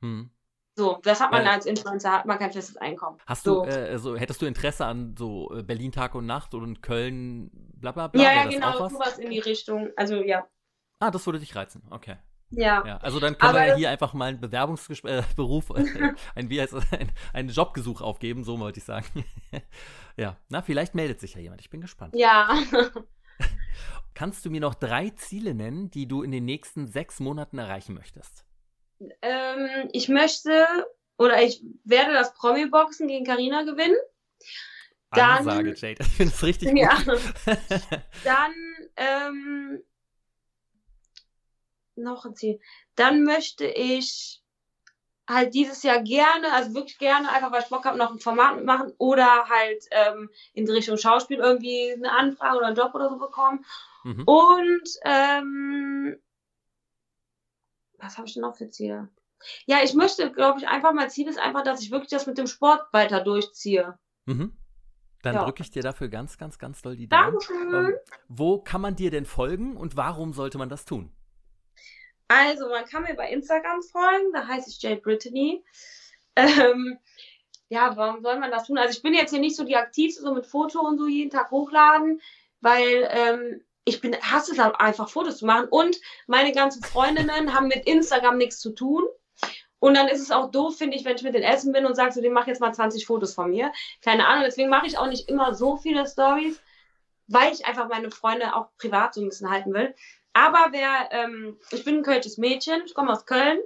Hm. 0.00 0.30
So, 0.76 1.00
das 1.02 1.20
hat 1.20 1.32
man 1.32 1.44
äh, 1.44 1.48
als 1.48 1.66
Influencer, 1.66 2.12
hat 2.12 2.26
man 2.26 2.38
kein 2.38 2.52
festes 2.52 2.76
Einkommen. 2.76 3.18
Hast 3.26 3.42
so. 3.42 3.64
du, 3.64 3.70
äh, 3.70 3.90
also, 3.90 4.16
hättest 4.16 4.40
du 4.40 4.46
Interesse 4.46 4.86
an 4.86 5.16
so 5.18 5.52
äh, 5.52 5.62
Berlin 5.64 5.90
Tag 5.90 6.14
und 6.14 6.26
Nacht 6.26 6.54
und 6.54 6.82
Köln, 6.82 7.50
bla 7.52 7.90
bla 7.90 8.06
bla? 8.06 8.22
Ja, 8.22 8.32
ja, 8.32 8.44
genau, 8.48 8.88
sowas 8.88 9.18
in 9.18 9.30
die 9.30 9.40
Richtung. 9.40 9.90
Also, 9.96 10.22
ja. 10.22 10.46
Ah, 11.00 11.10
das 11.10 11.26
würde 11.26 11.40
dich 11.40 11.56
reizen, 11.56 11.82
okay. 11.90 12.16
Ja. 12.50 12.82
ja. 12.86 12.96
Also 12.98 13.20
dann 13.20 13.36
können 13.36 13.56
Aber 13.56 13.66
wir 13.66 13.76
hier 13.76 13.90
einfach 13.90 14.14
mal 14.14 14.26
einen 14.26 14.40
Bewerbungsberuf, 14.40 15.70
äh, 15.76 16.14
ein, 16.34 16.48
wie 16.48 16.60
heißt 16.60 16.72
das, 16.72 16.92
ein, 16.92 17.12
einen 17.32 17.48
Jobgesuch 17.48 18.00
aufgeben, 18.00 18.44
so 18.44 18.58
wollte 18.58 18.78
ich 18.78 18.84
sagen. 18.84 19.24
ja, 20.16 20.36
na, 20.48 20.62
vielleicht 20.62 20.94
meldet 20.94 21.20
sich 21.20 21.34
ja 21.34 21.40
jemand. 21.40 21.60
Ich 21.60 21.70
bin 21.70 21.80
gespannt. 21.80 22.14
Ja. 22.16 22.56
Kannst 24.14 24.44
du 24.44 24.50
mir 24.50 24.60
noch 24.60 24.74
drei 24.74 25.10
Ziele 25.10 25.54
nennen, 25.54 25.90
die 25.90 26.08
du 26.08 26.22
in 26.22 26.30
den 26.30 26.44
nächsten 26.44 26.86
sechs 26.86 27.20
Monaten 27.20 27.58
erreichen 27.58 27.94
möchtest? 27.94 28.44
Ähm, 29.22 29.88
ich 29.92 30.08
möchte 30.08 30.66
oder 31.18 31.42
ich 31.42 31.62
werde 31.84 32.12
das 32.12 32.34
Promi-Boxen 32.34 33.08
gegen 33.08 33.24
Karina 33.24 33.62
gewinnen. 33.62 33.96
Dann, 35.10 35.38
Ansage, 35.38 35.74
Jade. 35.74 35.96
Ich 36.00 36.16
finde 36.16 36.32
es 36.34 36.42
richtig 36.42 36.76
ja. 36.76 36.94
gut. 37.02 37.20
Dann 38.24 38.54
ähm, 38.96 39.82
noch 41.96 42.24
ein 42.24 42.34
Ziel. 42.34 42.60
Dann 42.94 43.24
möchte 43.24 43.66
ich 43.66 44.42
halt 45.28 45.54
dieses 45.54 45.82
Jahr 45.82 46.02
gerne, 46.02 46.52
also 46.52 46.74
wirklich 46.74 46.98
gerne, 46.98 47.30
einfach 47.30 47.52
weil 47.52 47.62
ich 47.62 47.68
Bock 47.68 47.84
habe, 47.84 47.98
noch 47.98 48.10
ein 48.10 48.18
Format 48.18 48.64
machen 48.64 48.92
oder 48.98 49.44
halt 49.48 49.84
ähm, 49.90 50.30
in 50.54 50.64
die 50.64 50.72
Richtung 50.72 50.96
Schauspiel 50.96 51.38
irgendwie 51.38 51.92
eine 51.92 52.12
Anfrage 52.12 52.56
oder 52.56 52.66
einen 52.68 52.76
Job 52.76 52.94
oder 52.94 53.10
so 53.10 53.18
bekommen. 53.18 53.64
Mhm. 54.04 54.24
Und 54.24 54.88
ähm, 55.04 56.16
was 57.98 58.16
habe 58.16 58.26
ich 58.26 58.34
denn 58.34 58.42
noch 58.42 58.56
für 58.56 58.68
Ziele? 58.68 59.08
Ja, 59.66 59.78
ich 59.84 59.94
möchte, 59.94 60.32
glaube 60.32 60.60
ich, 60.60 60.68
einfach 60.68 60.92
mein 60.92 61.10
Ziel 61.10 61.28
ist 61.28 61.38
einfach, 61.38 61.62
dass 61.62 61.82
ich 61.82 61.90
wirklich 61.90 62.10
das 62.10 62.26
mit 62.26 62.38
dem 62.38 62.46
Sport 62.46 62.82
weiter 62.92 63.20
durchziehe. 63.20 63.98
Mhm. 64.26 64.56
Dann 65.22 65.34
ja. 65.34 65.44
drücke 65.44 65.62
ich 65.62 65.70
dir 65.70 65.82
dafür 65.82 66.08
ganz, 66.08 66.38
ganz, 66.38 66.58
ganz 66.58 66.80
doll 66.80 66.96
die 66.96 67.08
Daumen. 67.08 67.32
Dankeschön. 67.32 67.74
Ähm, 67.74 67.94
wo 68.28 68.60
kann 68.60 68.80
man 68.80 68.96
dir 68.96 69.10
denn 69.10 69.26
folgen 69.26 69.76
und 69.76 69.96
warum 69.96 70.32
sollte 70.32 70.58
man 70.58 70.68
das 70.68 70.84
tun? 70.84 71.12
Also, 72.28 72.68
man 72.68 72.84
kann 72.84 73.02
mir 73.02 73.14
bei 73.14 73.30
Instagram 73.30 73.82
folgen, 73.82 74.32
da 74.32 74.46
heiße 74.46 74.70
ich 74.70 74.82
Jade 74.82 75.00
Brittany. 75.00 75.64
Ähm, 76.36 76.98
ja, 77.68 77.96
warum 77.96 78.22
soll 78.22 78.38
man 78.38 78.50
das 78.50 78.66
tun? 78.66 78.78
Also, 78.78 78.96
ich 78.96 79.02
bin 79.02 79.14
jetzt 79.14 79.30
hier 79.30 79.40
nicht 79.40 79.56
so 79.56 79.64
die 79.64 79.76
aktivste, 79.76 80.22
so 80.22 80.34
mit 80.34 80.46
Foto 80.46 80.80
und 80.80 80.98
so 80.98 81.08
jeden 81.08 81.30
Tag 81.30 81.50
hochladen, 81.50 82.20
weil 82.60 83.08
ähm, 83.10 83.64
ich 83.88 84.00
bin, 84.00 84.14
hasse 84.20 84.52
es 84.52 84.58
einfach, 84.58 85.08
Fotos 85.08 85.38
zu 85.38 85.46
machen. 85.46 85.66
Und 85.70 85.96
meine 86.26 86.52
ganzen 86.52 86.82
Freundinnen 86.82 87.54
haben 87.54 87.68
mit 87.68 87.86
Instagram 87.86 88.36
nichts 88.36 88.60
zu 88.60 88.70
tun. 88.70 89.04
Und 89.80 89.94
dann 89.94 90.08
ist 90.08 90.20
es 90.20 90.30
auch 90.30 90.50
doof, 90.50 90.76
finde 90.76 90.96
ich, 90.96 91.04
wenn 91.04 91.16
ich 91.16 91.22
mit 91.22 91.34
den 91.34 91.42
Essen 91.42 91.72
bin 91.72 91.86
und 91.86 91.94
sage 91.94 92.12
so, 92.12 92.20
dem 92.20 92.32
mach 92.32 92.46
jetzt 92.46 92.60
mal 92.60 92.72
20 92.72 93.06
Fotos 93.06 93.34
von 93.34 93.50
mir. 93.50 93.72
Keine 94.02 94.26
Ahnung, 94.26 94.44
deswegen 94.44 94.70
mache 94.70 94.86
ich 94.86 94.98
auch 94.98 95.06
nicht 95.06 95.28
immer 95.28 95.54
so 95.54 95.76
viele 95.76 96.06
Stories, 96.06 96.60
weil 97.28 97.52
ich 97.52 97.64
einfach 97.64 97.88
meine 97.88 98.10
Freunde 98.10 98.54
auch 98.56 98.68
privat 98.76 99.14
so 99.14 99.20
ein 99.20 99.28
bisschen 99.28 99.50
halten 99.50 99.72
will. 99.72 99.94
Aber 100.38 100.68
wer, 100.70 101.08
ähm, 101.10 101.58
ich 101.72 101.84
bin 101.84 101.96
ein 101.96 102.02
kölsches 102.04 102.38
Mädchen, 102.38 102.82
ich 102.86 102.94
komme 102.94 103.10
aus 103.10 103.26
Köln, 103.26 103.58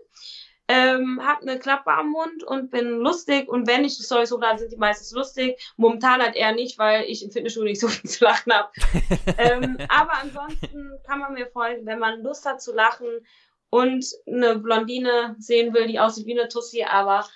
ähm, 0.69 1.21
habe 1.23 1.43
eine 1.43 1.59
Klappe 1.59 1.91
am 1.93 2.09
Mund 2.09 2.45
und 2.45 2.71
bin 2.71 2.89
lustig. 2.89 3.47
Und 3.47 3.67
wenn 3.67 3.85
ich 3.85 3.93
Storys 3.93 4.33
hochlade, 4.33 4.59
sind 4.59 4.73
die 4.73 4.79
meistens 4.79 5.13
lustig. 5.13 5.61
Momentan 5.77 6.23
halt 6.23 6.35
eher 6.35 6.55
nicht, 6.55 6.79
weil 6.79 7.05
ich 7.05 7.23
im 7.23 7.31
Fitnessstudio 7.31 7.69
nicht 7.69 7.81
so 7.81 7.89
viel 7.89 8.09
zu 8.09 8.25
lachen 8.25 8.55
habe. 8.55 8.71
ähm, 9.37 9.77
aber 9.91 10.15
ansonsten 10.23 10.99
kann 11.07 11.19
man 11.19 11.35
mir 11.35 11.47
folgen, 11.49 11.85
wenn 11.85 11.99
man 11.99 12.23
Lust 12.23 12.47
hat 12.47 12.63
zu 12.63 12.73
lachen 12.73 13.21
und 13.69 14.07
eine 14.27 14.59
Blondine 14.59 15.37
sehen 15.39 15.75
will, 15.75 15.89
die 15.89 16.01
aussieht 16.01 16.27
wie 16.27 16.41
eine 16.41 16.49
Tussi, 16.49 16.85
aber 16.85 17.29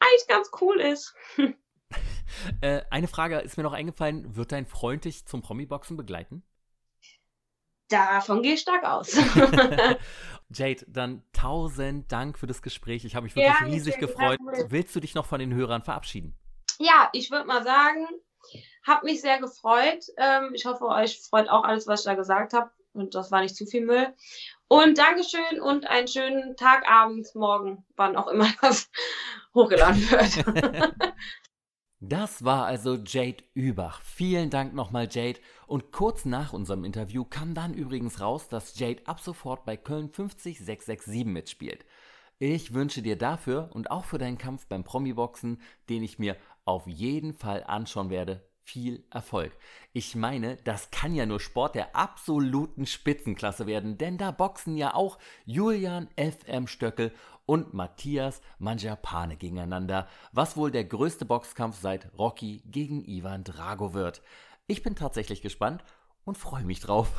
eigentlich 0.00 0.28
ganz 0.28 0.50
cool 0.60 0.78
ist. 0.78 1.14
äh, 2.60 2.82
eine 2.90 3.08
Frage 3.08 3.38
ist 3.38 3.56
mir 3.56 3.62
noch 3.62 3.72
eingefallen. 3.72 4.36
Wird 4.36 4.52
dein 4.52 4.66
Freund 4.66 5.06
dich 5.06 5.24
zum 5.24 5.40
Promi-Boxen 5.40 5.96
begleiten? 5.96 6.42
Davon 7.92 8.42
gehe 8.42 8.54
ich 8.54 8.60
stark 8.60 8.84
aus. 8.84 9.14
Jade, 10.50 10.84
dann 10.88 11.22
tausend 11.32 12.10
Dank 12.10 12.38
für 12.38 12.46
das 12.46 12.62
Gespräch. 12.62 13.04
Ich 13.04 13.14
habe 13.14 13.24
mich 13.24 13.36
wirklich 13.36 13.54
ja, 13.60 13.66
riesig 13.66 13.98
gefreut. 13.98 14.38
Willst 14.68 14.96
du 14.96 15.00
dich 15.00 15.14
noch 15.14 15.26
von 15.26 15.40
den 15.40 15.52
Hörern 15.54 15.82
verabschieden? 15.82 16.34
Ja, 16.78 17.10
ich 17.12 17.30
würde 17.30 17.46
mal 17.46 17.62
sagen, 17.62 18.06
habe 18.86 19.04
mich 19.04 19.20
sehr 19.20 19.38
gefreut. 19.38 20.04
Ähm, 20.16 20.52
ich 20.54 20.64
hoffe, 20.64 20.86
euch 20.86 21.20
freut 21.20 21.48
auch 21.48 21.64
alles, 21.64 21.86
was 21.86 22.00
ich 22.00 22.06
da 22.06 22.14
gesagt 22.14 22.54
habe. 22.54 22.70
Und 22.94 23.14
das 23.14 23.30
war 23.30 23.42
nicht 23.42 23.56
zu 23.56 23.66
viel 23.66 23.84
Müll. 23.84 24.14
Und 24.68 24.96
Dankeschön 24.96 25.60
und 25.60 25.86
einen 25.86 26.08
schönen 26.08 26.56
Tag, 26.56 26.90
Abend, 26.90 27.26
Morgen, 27.34 27.84
wann 27.96 28.16
auch 28.16 28.28
immer 28.28 28.48
das 28.62 28.90
hochgeladen 29.54 30.10
wird. 30.10 30.94
Das 32.04 32.44
war 32.44 32.66
also 32.66 32.96
Jade 32.96 33.44
Übach. 33.54 34.02
Vielen 34.02 34.50
Dank 34.50 34.74
nochmal, 34.74 35.08
Jade. 35.08 35.38
Und 35.72 35.90
kurz 35.90 36.26
nach 36.26 36.52
unserem 36.52 36.84
Interview 36.84 37.24
kam 37.24 37.54
dann 37.54 37.72
übrigens 37.72 38.20
raus, 38.20 38.46
dass 38.46 38.78
Jade 38.78 39.06
ab 39.06 39.20
sofort 39.20 39.64
bei 39.64 39.78
Köln 39.78 40.10
50667 40.12 41.24
mitspielt. 41.24 41.86
Ich 42.38 42.74
wünsche 42.74 43.00
dir 43.00 43.16
dafür 43.16 43.70
und 43.72 43.90
auch 43.90 44.04
für 44.04 44.18
deinen 44.18 44.36
Kampf 44.36 44.66
beim 44.66 44.84
Promi-Boxen, 44.84 45.62
den 45.88 46.02
ich 46.02 46.18
mir 46.18 46.36
auf 46.66 46.86
jeden 46.86 47.32
Fall 47.32 47.64
anschauen 47.64 48.10
werde, 48.10 48.46
viel 48.64 49.06
Erfolg. 49.08 49.56
Ich 49.94 50.14
meine, 50.14 50.56
das 50.56 50.90
kann 50.90 51.14
ja 51.14 51.24
nur 51.24 51.40
Sport 51.40 51.74
der 51.74 51.96
absoluten 51.96 52.84
Spitzenklasse 52.84 53.66
werden, 53.66 53.96
denn 53.96 54.18
da 54.18 54.30
boxen 54.30 54.76
ja 54.76 54.92
auch 54.92 55.18
Julian 55.46 56.06
FM 56.18 56.66
Stöckel 56.66 57.14
und 57.46 57.72
Matthias 57.72 58.42
Manjapane 58.58 59.36
gegeneinander, 59.38 60.06
was 60.32 60.54
wohl 60.58 60.70
der 60.70 60.84
größte 60.84 61.24
Boxkampf 61.24 61.80
seit 61.80 62.12
Rocky 62.18 62.62
gegen 62.66 63.04
Ivan 63.06 63.42
Drago 63.42 63.94
wird. 63.94 64.20
Ich 64.72 64.82
bin 64.82 64.96
tatsächlich 64.96 65.42
gespannt 65.42 65.84
und 66.24 66.38
freue 66.38 66.64
mich 66.64 66.80
drauf. 66.80 67.12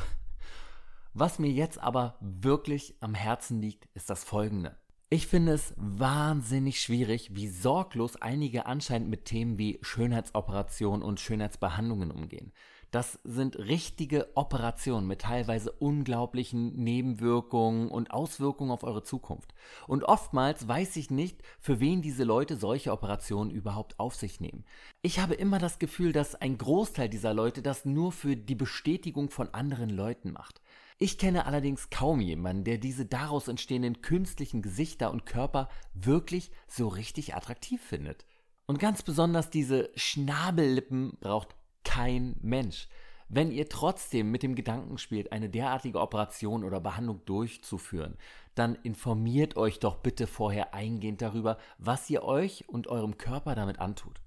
Was 1.12 1.38
mir 1.38 1.52
jetzt 1.52 1.78
aber 1.78 2.18
wirklich 2.20 2.96
am 2.98 3.14
Herzen 3.14 3.60
liegt, 3.60 3.86
ist 3.94 4.10
das 4.10 4.24
folgende. 4.24 4.76
Ich 5.08 5.28
finde 5.28 5.52
es 5.52 5.72
wahnsinnig 5.76 6.82
schwierig, 6.82 7.36
wie 7.36 7.46
sorglos 7.46 8.16
einige 8.16 8.66
anscheinend 8.66 9.08
mit 9.08 9.26
Themen 9.26 9.56
wie 9.56 9.78
Schönheitsoperationen 9.82 11.00
und 11.00 11.20
Schönheitsbehandlungen 11.20 12.10
umgehen. 12.10 12.52
Das 12.94 13.18
sind 13.24 13.58
richtige 13.58 14.28
Operationen 14.36 15.08
mit 15.08 15.22
teilweise 15.22 15.72
unglaublichen 15.72 16.76
Nebenwirkungen 16.76 17.88
und 17.88 18.12
Auswirkungen 18.12 18.70
auf 18.70 18.84
eure 18.84 19.02
Zukunft. 19.02 19.52
Und 19.88 20.04
oftmals 20.04 20.68
weiß 20.68 20.94
ich 20.94 21.10
nicht, 21.10 21.42
für 21.58 21.80
wen 21.80 22.02
diese 22.02 22.22
Leute 22.22 22.56
solche 22.56 22.92
Operationen 22.92 23.50
überhaupt 23.50 23.98
auf 23.98 24.14
sich 24.14 24.38
nehmen. 24.38 24.64
Ich 25.02 25.18
habe 25.18 25.34
immer 25.34 25.58
das 25.58 25.80
Gefühl, 25.80 26.12
dass 26.12 26.36
ein 26.36 26.56
Großteil 26.56 27.08
dieser 27.08 27.34
Leute 27.34 27.62
das 27.62 27.84
nur 27.84 28.12
für 28.12 28.36
die 28.36 28.54
Bestätigung 28.54 29.28
von 29.28 29.52
anderen 29.52 29.90
Leuten 29.90 30.30
macht. 30.30 30.60
Ich 30.96 31.18
kenne 31.18 31.46
allerdings 31.46 31.90
kaum 31.90 32.20
jemanden, 32.20 32.62
der 32.62 32.78
diese 32.78 33.06
daraus 33.06 33.48
entstehenden 33.48 34.02
künstlichen 34.02 34.62
Gesichter 34.62 35.10
und 35.10 35.26
Körper 35.26 35.68
wirklich 35.94 36.52
so 36.68 36.86
richtig 36.86 37.34
attraktiv 37.34 37.82
findet. 37.82 38.24
Und 38.66 38.78
ganz 38.78 39.02
besonders 39.02 39.50
diese 39.50 39.90
Schnabellippen 39.96 41.18
braucht 41.18 41.56
kein 41.84 42.36
Mensch. 42.40 42.88
Wenn 43.28 43.50
ihr 43.50 43.68
trotzdem 43.68 44.30
mit 44.30 44.42
dem 44.42 44.54
Gedanken 44.54 44.98
spielt, 44.98 45.32
eine 45.32 45.48
derartige 45.48 46.00
Operation 46.00 46.62
oder 46.62 46.80
Behandlung 46.80 47.24
durchzuführen, 47.24 48.16
dann 48.54 48.76
informiert 48.82 49.56
euch 49.56 49.80
doch 49.80 49.96
bitte 49.96 50.26
vorher 50.26 50.74
eingehend 50.74 51.22
darüber, 51.22 51.58
was 51.78 52.08
ihr 52.10 52.22
euch 52.22 52.68
und 52.68 52.86
eurem 52.86 53.16
Körper 53.18 53.54
damit 53.54 53.80
antut. 53.80 54.20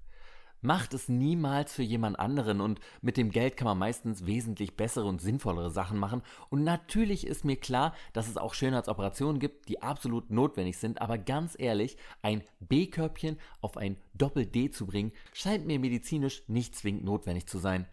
Macht 0.60 0.92
es 0.92 1.08
niemals 1.08 1.72
für 1.72 1.82
jemand 1.82 2.18
anderen 2.18 2.60
und 2.60 2.80
mit 3.00 3.16
dem 3.16 3.30
Geld 3.30 3.56
kann 3.56 3.66
man 3.66 3.78
meistens 3.78 4.26
wesentlich 4.26 4.76
bessere 4.76 5.06
und 5.06 5.20
sinnvollere 5.20 5.70
Sachen 5.70 5.98
machen. 5.98 6.22
Und 6.50 6.64
natürlich 6.64 7.26
ist 7.26 7.44
mir 7.44 7.56
klar, 7.56 7.94
dass 8.12 8.28
es 8.28 8.36
auch 8.36 8.54
Schönheitsoperationen 8.54 9.38
gibt, 9.38 9.68
die 9.68 9.82
absolut 9.82 10.30
notwendig 10.30 10.78
sind, 10.78 11.00
aber 11.00 11.16
ganz 11.16 11.54
ehrlich, 11.58 11.96
ein 12.22 12.42
B-Körbchen 12.60 13.38
auf 13.60 13.76
ein 13.76 13.96
Doppel-D 14.14 14.70
zu 14.70 14.86
bringen, 14.86 15.12
scheint 15.32 15.66
mir 15.66 15.78
medizinisch 15.78 16.42
nicht 16.48 16.74
zwingend 16.74 17.04
notwendig 17.04 17.46
zu 17.46 17.58
sein. 17.58 17.86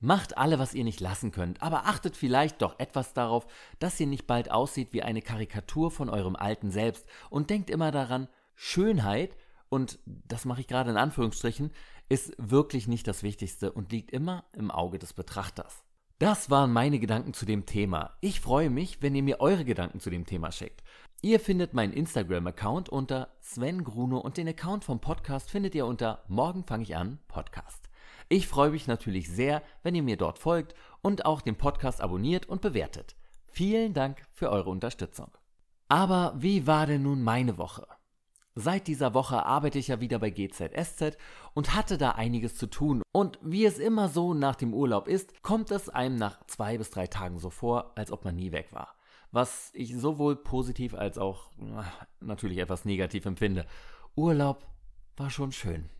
Macht 0.00 0.36
alle, 0.36 0.58
was 0.58 0.74
ihr 0.74 0.84
nicht 0.84 1.00
lassen 1.00 1.32
könnt, 1.32 1.62
aber 1.62 1.86
achtet 1.86 2.16
vielleicht 2.16 2.60
doch 2.60 2.78
etwas 2.78 3.14
darauf, 3.14 3.46
dass 3.78 3.98
ihr 3.98 4.06
nicht 4.06 4.26
bald 4.26 4.50
aussieht 4.50 4.92
wie 4.92 5.02
eine 5.02 5.22
Karikatur 5.22 5.90
von 5.90 6.10
eurem 6.10 6.36
alten 6.36 6.70
Selbst 6.70 7.06
und 7.30 7.48
denkt 7.48 7.70
immer 7.70 7.90
daran, 7.90 8.28
Schönheit, 8.54 9.36
und 9.68 9.98
das 10.04 10.44
mache 10.44 10.60
ich 10.60 10.66
gerade 10.66 10.90
in 10.90 10.96
Anführungsstrichen, 10.98 11.72
ist 12.08 12.34
wirklich 12.38 12.88
nicht 12.88 13.08
das 13.08 13.22
Wichtigste 13.22 13.72
und 13.72 13.92
liegt 13.92 14.10
immer 14.10 14.44
im 14.52 14.70
Auge 14.70 14.98
des 14.98 15.12
Betrachters. 15.12 15.82
Das 16.18 16.48
waren 16.48 16.72
meine 16.72 16.98
Gedanken 16.98 17.34
zu 17.34 17.44
dem 17.44 17.66
Thema. 17.66 18.16
Ich 18.20 18.40
freue 18.40 18.70
mich, 18.70 19.02
wenn 19.02 19.14
ihr 19.14 19.22
mir 19.22 19.40
eure 19.40 19.64
Gedanken 19.64 20.00
zu 20.00 20.08
dem 20.08 20.24
Thema 20.24 20.50
schickt. 20.50 20.82
Ihr 21.20 21.40
findet 21.40 21.74
meinen 21.74 21.92
Instagram-Account 21.92 22.88
unter 22.88 23.28
Sven 23.40 23.84
Gruno 23.84 24.18
und 24.18 24.36
den 24.36 24.48
Account 24.48 24.84
vom 24.84 25.00
Podcast 25.00 25.50
findet 25.50 25.74
ihr 25.74 25.86
unter 25.86 26.24
Morgen 26.28 26.64
fange 26.64 26.84
ich 26.84 26.96
an 26.96 27.18
Podcast. 27.28 27.90
Ich 28.28 28.48
freue 28.48 28.70
mich 28.70 28.86
natürlich 28.86 29.28
sehr, 29.28 29.62
wenn 29.82 29.94
ihr 29.94 30.02
mir 30.02 30.16
dort 30.16 30.38
folgt 30.38 30.74
und 31.02 31.26
auch 31.26 31.40
den 31.40 31.56
Podcast 31.56 32.00
abonniert 32.00 32.46
und 32.46 32.60
bewertet. 32.60 33.16
Vielen 33.46 33.94
Dank 33.94 34.22
für 34.32 34.50
eure 34.50 34.70
Unterstützung. 34.70 35.30
Aber 35.88 36.34
wie 36.36 36.66
war 36.66 36.86
denn 36.86 37.02
nun 37.02 37.22
meine 37.22 37.58
Woche? 37.58 37.86
Seit 38.58 38.86
dieser 38.86 39.12
Woche 39.12 39.44
arbeite 39.44 39.78
ich 39.78 39.88
ja 39.88 40.00
wieder 40.00 40.18
bei 40.18 40.30
GZSZ 40.30 41.18
und 41.52 41.74
hatte 41.74 41.98
da 41.98 42.12
einiges 42.12 42.56
zu 42.56 42.66
tun. 42.66 43.02
Und 43.12 43.38
wie 43.42 43.66
es 43.66 43.78
immer 43.78 44.08
so 44.08 44.32
nach 44.32 44.56
dem 44.56 44.72
Urlaub 44.72 45.08
ist, 45.08 45.42
kommt 45.42 45.70
es 45.70 45.90
einem 45.90 46.16
nach 46.16 46.42
zwei 46.46 46.78
bis 46.78 46.88
drei 46.88 47.06
Tagen 47.06 47.38
so 47.38 47.50
vor, 47.50 47.92
als 47.96 48.10
ob 48.10 48.24
man 48.24 48.34
nie 48.34 48.52
weg 48.52 48.72
war. 48.72 48.94
Was 49.30 49.70
ich 49.74 49.94
sowohl 49.94 50.36
positiv 50.36 50.94
als 50.94 51.18
auch 51.18 51.50
natürlich 52.20 52.56
etwas 52.56 52.86
negativ 52.86 53.26
empfinde. 53.26 53.66
Urlaub 54.14 54.66
war 55.18 55.28
schon 55.28 55.52
schön. 55.52 55.90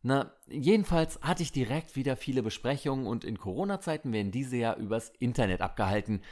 Na, 0.00 0.32
jedenfalls 0.46 1.20
hatte 1.20 1.42
ich 1.42 1.52
direkt 1.52 1.96
wieder 1.96 2.16
viele 2.16 2.42
Besprechungen 2.42 3.06
und 3.06 3.24
in 3.24 3.38
Corona-Zeiten 3.38 4.10
werden 4.12 4.30
diese 4.30 4.56
ja 4.56 4.74
übers 4.74 5.10
Internet 5.18 5.60
abgehalten. 5.60 6.22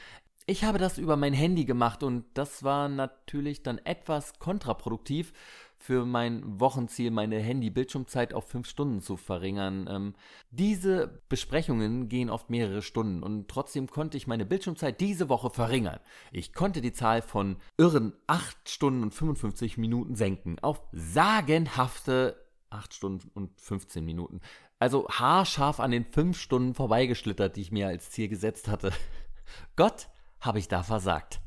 Ich 0.49 0.63
habe 0.63 0.79
das 0.79 0.97
über 0.97 1.17
mein 1.17 1.33
Handy 1.33 1.65
gemacht 1.65 2.05
und 2.05 2.25
das 2.35 2.63
war 2.63 2.89
natürlich 2.89 3.65
dann 3.65 3.79
etwas 3.79 4.39
kontraproduktiv 4.39 5.33
für 5.77 6.07
mein 6.07 6.61
Wochenziel, 6.61 7.11
meine 7.11 7.41
Handy-Bildschirmzeit 7.41 8.33
auf 8.33 8.49
fünf 8.49 8.69
Stunden 8.69 9.01
zu 9.01 9.17
verringern. 9.17 9.89
Ähm, 9.91 10.15
diese 10.53 11.21
Besprechungen 11.29 12.09
gehen 12.09 12.31
oft 12.31 12.49
mehrere 12.49 12.83
Stunden 12.83 13.25
und 13.25 13.49
trotzdem 13.49 13.89
konnte 13.89 14.17
ich 14.17 14.29
meine 14.29 14.47
Bildschirmzeit 14.47 15.01
diese 15.01 15.29
Woche 15.29 15.51
verringern. 15.51 15.99
Ich 16.31 16.53
konnte 16.53 16.81
die 16.81 16.93
Zahl 16.93 17.23
von 17.23 17.57
irren 17.77 18.13
8 18.29 18.69
Stunden 18.69 19.03
und 19.03 19.15
55 19.15 19.79
Minuten 19.79 20.15
senken 20.15 20.61
auf 20.61 20.81
sagenhafte 20.93 22.41
8 22.71 22.95
Stunden 22.95 23.31
und 23.35 23.61
15 23.61 24.05
Minuten. 24.05 24.41
Also 24.79 25.09
haarscharf 25.09 25.81
an 25.81 25.91
den 25.91 26.05
5 26.05 26.39
Stunden 26.39 26.75
vorbeigeschlittert, 26.75 27.57
die 27.57 27.63
ich 27.63 27.73
mir 27.73 27.89
als 27.89 28.11
Ziel 28.11 28.29
gesetzt 28.29 28.69
hatte. 28.69 28.93
Gott 29.77 30.09
habe 30.47 30.59
ich 30.59 30.69
da 30.69 30.83
versagt. 30.83 31.41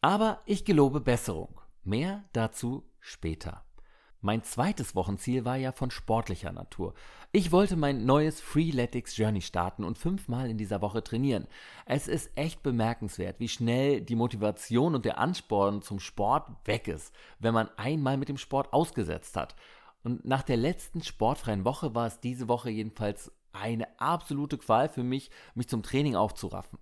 Aber 0.00 0.40
ich 0.46 0.64
gelobe 0.64 1.00
Besserung. 1.00 1.60
Mehr 1.82 2.24
dazu 2.32 2.84
später. 3.00 3.64
Mein 4.22 4.42
zweites 4.42 4.94
Wochenziel 4.94 5.46
war 5.46 5.56
ja 5.56 5.72
von 5.72 5.90
sportlicher 5.90 6.52
Natur. 6.52 6.92
Ich 7.32 7.52
wollte 7.52 7.76
mein 7.76 8.04
neues 8.04 8.38
Freeletics 8.38 9.16
Journey 9.16 9.40
starten 9.40 9.82
und 9.82 9.96
fünfmal 9.96 10.50
in 10.50 10.58
dieser 10.58 10.82
Woche 10.82 11.02
trainieren. 11.02 11.46
Es 11.86 12.06
ist 12.06 12.30
echt 12.34 12.62
bemerkenswert, 12.62 13.40
wie 13.40 13.48
schnell 13.48 14.02
die 14.02 14.16
Motivation 14.16 14.94
und 14.94 15.06
der 15.06 15.18
Ansporn 15.18 15.80
zum 15.80 16.00
Sport 16.00 16.50
weg 16.66 16.86
ist, 16.86 17.14
wenn 17.38 17.54
man 17.54 17.70
einmal 17.78 18.18
mit 18.18 18.28
dem 18.28 18.36
Sport 18.36 18.74
ausgesetzt 18.74 19.36
hat. 19.36 19.56
Und 20.02 20.26
nach 20.26 20.42
der 20.42 20.58
letzten 20.58 21.02
sportfreien 21.02 21.64
Woche 21.64 21.94
war 21.94 22.06
es 22.06 22.20
diese 22.20 22.48
Woche 22.48 22.68
jedenfalls 22.68 23.32
eine 23.52 23.98
absolute 23.98 24.58
Qual 24.58 24.90
für 24.90 25.02
mich, 25.02 25.30
mich 25.54 25.68
zum 25.68 25.82
Training 25.82 26.14
aufzuraffen. 26.14 26.78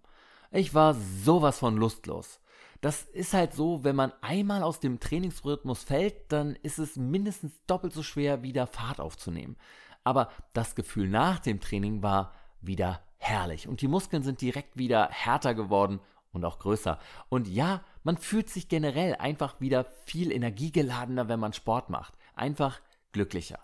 Ich 0.50 0.74
war 0.74 0.94
sowas 0.94 1.58
von 1.58 1.76
lustlos. 1.76 2.40
Das 2.80 3.02
ist 3.02 3.34
halt 3.34 3.54
so, 3.54 3.84
wenn 3.84 3.96
man 3.96 4.12
einmal 4.20 4.62
aus 4.62 4.80
dem 4.80 5.00
Trainingsrhythmus 5.00 5.82
fällt, 5.82 6.32
dann 6.32 6.54
ist 6.56 6.78
es 6.78 6.96
mindestens 6.96 7.52
doppelt 7.66 7.92
so 7.92 8.02
schwer, 8.02 8.42
wieder 8.42 8.66
Fahrt 8.66 9.00
aufzunehmen. 9.00 9.56
Aber 10.04 10.30
das 10.52 10.74
Gefühl 10.74 11.08
nach 11.08 11.40
dem 11.40 11.60
Training 11.60 12.02
war 12.02 12.34
wieder 12.60 13.02
herrlich 13.18 13.68
und 13.68 13.82
die 13.82 13.88
Muskeln 13.88 14.22
sind 14.22 14.40
direkt 14.40 14.78
wieder 14.78 15.08
härter 15.10 15.54
geworden 15.54 16.00
und 16.32 16.44
auch 16.44 16.58
größer. 16.60 16.98
Und 17.28 17.48
ja, 17.48 17.82
man 18.04 18.16
fühlt 18.16 18.48
sich 18.48 18.68
generell 18.68 19.16
einfach 19.16 19.60
wieder 19.60 19.84
viel 20.06 20.30
energiegeladener, 20.30 21.28
wenn 21.28 21.40
man 21.40 21.52
Sport 21.52 21.90
macht. 21.90 22.14
Einfach 22.34 22.80
glücklicher. 23.12 23.58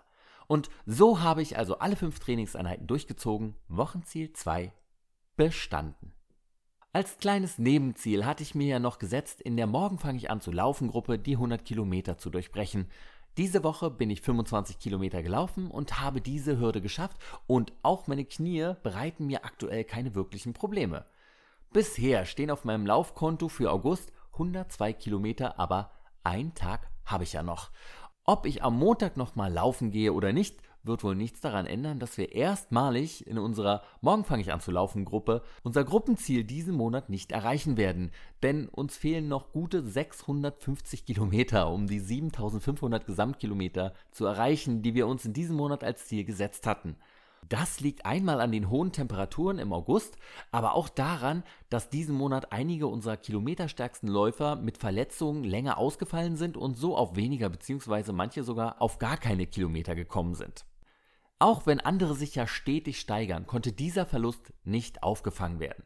Und 0.47 0.69
so 0.85 1.21
habe 1.21 1.41
ich 1.41 1.57
also 1.57 1.79
alle 1.79 1.95
fünf 1.95 2.19
Trainingseinheiten 2.19 2.85
durchgezogen. 2.85 3.55
Wochenziel 3.67 4.33
2 4.33 4.73
bestanden. 5.35 6.14
Als 6.95 7.17
kleines 7.17 7.57
Nebenziel 7.57 8.25
hatte 8.25 8.41
ich 8.41 8.55
mir 8.55 8.67
ja 8.67 8.79
noch 8.79 8.99
gesetzt, 8.99 9.41
in 9.41 9.57
der 9.57 9.67
Morgen 9.67 9.99
fange 9.99 10.17
ich 10.17 10.31
an 10.31 10.39
zu 10.39 10.49
laufen 10.49 10.87
Gruppe 10.87 11.19
die 11.19 11.33
100 11.33 11.65
Kilometer 11.65 12.17
zu 12.17 12.29
durchbrechen. 12.29 12.89
Diese 13.35 13.65
Woche 13.65 13.91
bin 13.91 14.09
ich 14.09 14.21
25 14.21 14.79
Kilometer 14.79 15.21
gelaufen 15.21 15.69
und 15.69 15.99
habe 15.99 16.21
diese 16.21 16.57
Hürde 16.57 16.79
geschafft 16.79 17.17
und 17.47 17.73
auch 17.81 18.07
meine 18.07 18.23
Knie 18.23 18.75
bereiten 18.81 19.27
mir 19.27 19.43
aktuell 19.43 19.83
keine 19.83 20.15
wirklichen 20.15 20.53
Probleme. 20.53 21.03
Bisher 21.73 22.23
stehen 22.23 22.49
auf 22.49 22.63
meinem 22.63 22.85
Laufkonto 22.85 23.49
für 23.49 23.73
August 23.73 24.13
102 24.31 24.93
Kilometer, 24.93 25.59
aber 25.59 25.91
ein 26.23 26.53
Tag 26.53 26.89
habe 27.03 27.25
ich 27.25 27.33
ja 27.33 27.43
noch. 27.43 27.71
Ob 28.23 28.45
ich 28.45 28.63
am 28.63 28.79
Montag 28.79 29.17
nochmal 29.17 29.51
laufen 29.51 29.91
gehe 29.91 30.13
oder 30.13 30.31
nicht, 30.31 30.61
wird 30.85 31.03
wohl 31.03 31.15
nichts 31.15 31.41
daran 31.41 31.65
ändern, 31.65 31.99
dass 31.99 32.17
wir 32.17 32.33
erstmalig 32.33 33.25
in 33.27 33.37
unserer 33.37 33.81
Morgen 34.01 34.23
fange 34.23 34.41
ich 34.41 34.53
an 34.53 34.61
zu 34.61 34.71
laufen 34.71 35.05
Gruppe 35.05 35.41
unser 35.63 35.83
Gruppenziel 35.83 36.43
diesen 36.43 36.75
Monat 36.75 37.09
nicht 37.09 37.31
erreichen 37.31 37.77
werden, 37.77 38.11
denn 38.43 38.67
uns 38.69 38.97
fehlen 38.97 39.27
noch 39.27 39.51
gute 39.51 39.83
650 39.83 41.05
Kilometer, 41.05 41.69
um 41.71 41.87
die 41.87 41.99
7500 41.99 43.05
Gesamtkilometer 43.05 43.93
zu 44.11 44.25
erreichen, 44.25 44.81
die 44.81 44.93
wir 44.93 45.07
uns 45.07 45.25
in 45.25 45.33
diesem 45.33 45.55
Monat 45.55 45.83
als 45.83 46.05
Ziel 46.07 46.25
gesetzt 46.25 46.67
hatten. 46.67 46.97
Das 47.49 47.79
liegt 47.79 48.05
einmal 48.05 48.41
an 48.41 48.51
den 48.51 48.69
hohen 48.71 48.91
Temperaturen 48.91 49.59
im 49.59 49.71
August, 49.71 50.17
aber 50.51 50.73
auch 50.73 50.89
daran, 50.89 51.43
dass 51.69 51.89
diesen 51.89 52.15
Monat 52.15 52.51
einige 52.51 52.87
unserer 52.87 53.17
kilometerstärksten 53.17 54.09
Läufer 54.09 54.55
mit 54.55 54.79
Verletzungen 54.79 55.43
länger 55.43 55.77
ausgefallen 55.77 56.37
sind 56.37 56.57
und 56.57 56.75
so 56.75 56.97
auf 56.97 57.15
weniger 57.15 57.49
bzw. 57.49 58.11
manche 58.13 58.43
sogar 58.43 58.81
auf 58.81 58.97
gar 58.97 59.17
keine 59.17 59.45
Kilometer 59.45 59.93
gekommen 59.93 60.33
sind. 60.33 60.65
Auch 61.39 61.65
wenn 61.65 61.81
andere 61.81 62.15
sich 62.15 62.35
ja 62.35 62.47
stetig 62.47 62.99
steigern, 62.99 63.45
konnte 63.45 63.73
dieser 63.73 64.05
Verlust 64.05 64.53
nicht 64.63 65.03
aufgefangen 65.03 65.59
werden. 65.59 65.83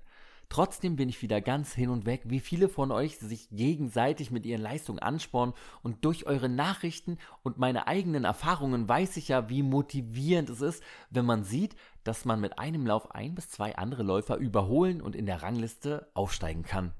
Trotzdem 0.47 0.95
bin 0.95 1.09
ich 1.09 1.21
wieder 1.21 1.41
ganz 1.41 1.73
hin 1.73 1.89
und 1.91 2.07
weg, 2.07 2.23
wie 2.25 2.39
viele 2.39 2.69
von 2.69 2.91
euch 2.91 3.19
sich 3.19 3.49
gegenseitig 3.51 4.31
mit 4.31 4.47
ihren 4.47 4.61
Leistungen 4.61 4.97
anspornen 4.97 5.53
und 5.83 6.03
durch 6.05 6.25
eure 6.25 6.49
Nachrichten 6.49 7.19
und 7.43 7.59
meine 7.59 7.87
eigenen 7.87 8.23
Erfahrungen 8.23 8.89
weiß 8.89 9.17
ich 9.17 9.27
ja, 9.27 9.47
wie 9.49 9.61
motivierend 9.61 10.49
es 10.49 10.61
ist, 10.61 10.83
wenn 11.11 11.25
man 11.25 11.43
sieht, 11.43 11.75
dass 12.03 12.25
man 12.25 12.39
mit 12.39 12.57
einem 12.57 12.87
Lauf 12.87 13.11
ein 13.11 13.35
bis 13.35 13.49
zwei 13.49 13.75
andere 13.75 14.01
Läufer 14.01 14.37
überholen 14.37 15.01
und 15.01 15.15
in 15.15 15.27
der 15.27 15.43
Rangliste 15.43 16.09
aufsteigen 16.15 16.63
kann. 16.63 16.93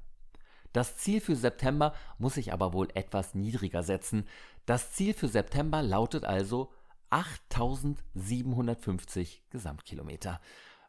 Das 0.72 0.96
Ziel 0.96 1.20
für 1.20 1.34
September 1.34 1.92
muss 2.18 2.36
ich 2.36 2.52
aber 2.52 2.72
wohl 2.72 2.88
etwas 2.94 3.34
niedriger 3.34 3.82
setzen. 3.82 4.28
Das 4.64 4.92
Ziel 4.92 5.12
für 5.12 5.26
September 5.26 5.82
lautet 5.82 6.24
also 6.24 6.70
8750 7.10 9.44
Gesamtkilometer. 9.50 10.40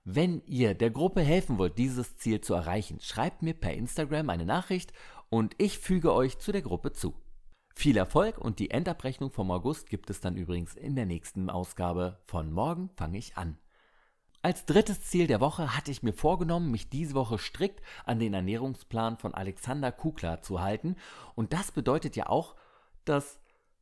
Wenn 0.03 0.41
ihr 0.45 0.73
der 0.73 0.89
Gruppe 0.89 1.21
helfen 1.21 1.57
wollt, 1.57 1.77
dieses 1.77 2.17
Ziel 2.17 2.41
zu 2.41 2.53
erreichen, 2.53 2.99
schreibt 3.01 3.43
mir 3.43 3.53
per 3.53 3.73
Instagram 3.73 4.29
eine 4.29 4.45
Nachricht 4.45 4.93
und 5.29 5.53
ich 5.57 5.77
füge 5.77 6.13
euch 6.13 6.39
zu 6.39 6.51
der 6.51 6.63
Gruppe 6.63 6.93
zu. 6.93 7.13
Viel 7.75 7.97
Erfolg 7.97 8.37
und 8.37 8.59
die 8.59 8.71
Endabrechnung 8.71 9.31
vom 9.31 9.51
August 9.51 9.89
gibt 9.89 10.09
es 10.09 10.19
dann 10.19 10.35
übrigens 10.35 10.75
in 10.75 10.95
der 10.95 11.05
nächsten 11.05 11.49
Ausgabe 11.49 12.19
von 12.25 12.51
Morgen 12.51 12.89
fange 12.95 13.17
ich 13.17 13.37
an. 13.37 13.57
Als 14.43 14.65
drittes 14.65 15.01
Ziel 15.01 15.27
der 15.27 15.39
Woche 15.39 15.75
hatte 15.75 15.91
ich 15.91 16.01
mir 16.01 16.13
vorgenommen, 16.13 16.71
mich 16.71 16.89
diese 16.89 17.13
Woche 17.13 17.37
strikt 17.37 17.81
an 18.05 18.19
den 18.19 18.33
Ernährungsplan 18.33 19.17
von 19.17 19.35
Alexander 19.35 19.91
Kukla 19.91 20.41
zu 20.41 20.61
halten. 20.61 20.95
Und 21.35 21.53
das 21.53 21.71
bedeutet 21.71 22.15
ja 22.15 22.27
auch, 22.27 22.55
dass 23.05 23.39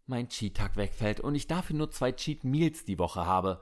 mein 0.09 0.27
Cheat-Tag 0.27 0.75
wegfällt 0.75 1.19
und 1.19 1.35
ich 1.35 1.47
dafür 1.47 1.75
nur 1.75 1.91
zwei 1.91 2.11
Cheat 2.11 2.43
Meals 2.43 2.83
die 2.85 2.99
Woche 2.99 3.25
habe. 3.25 3.61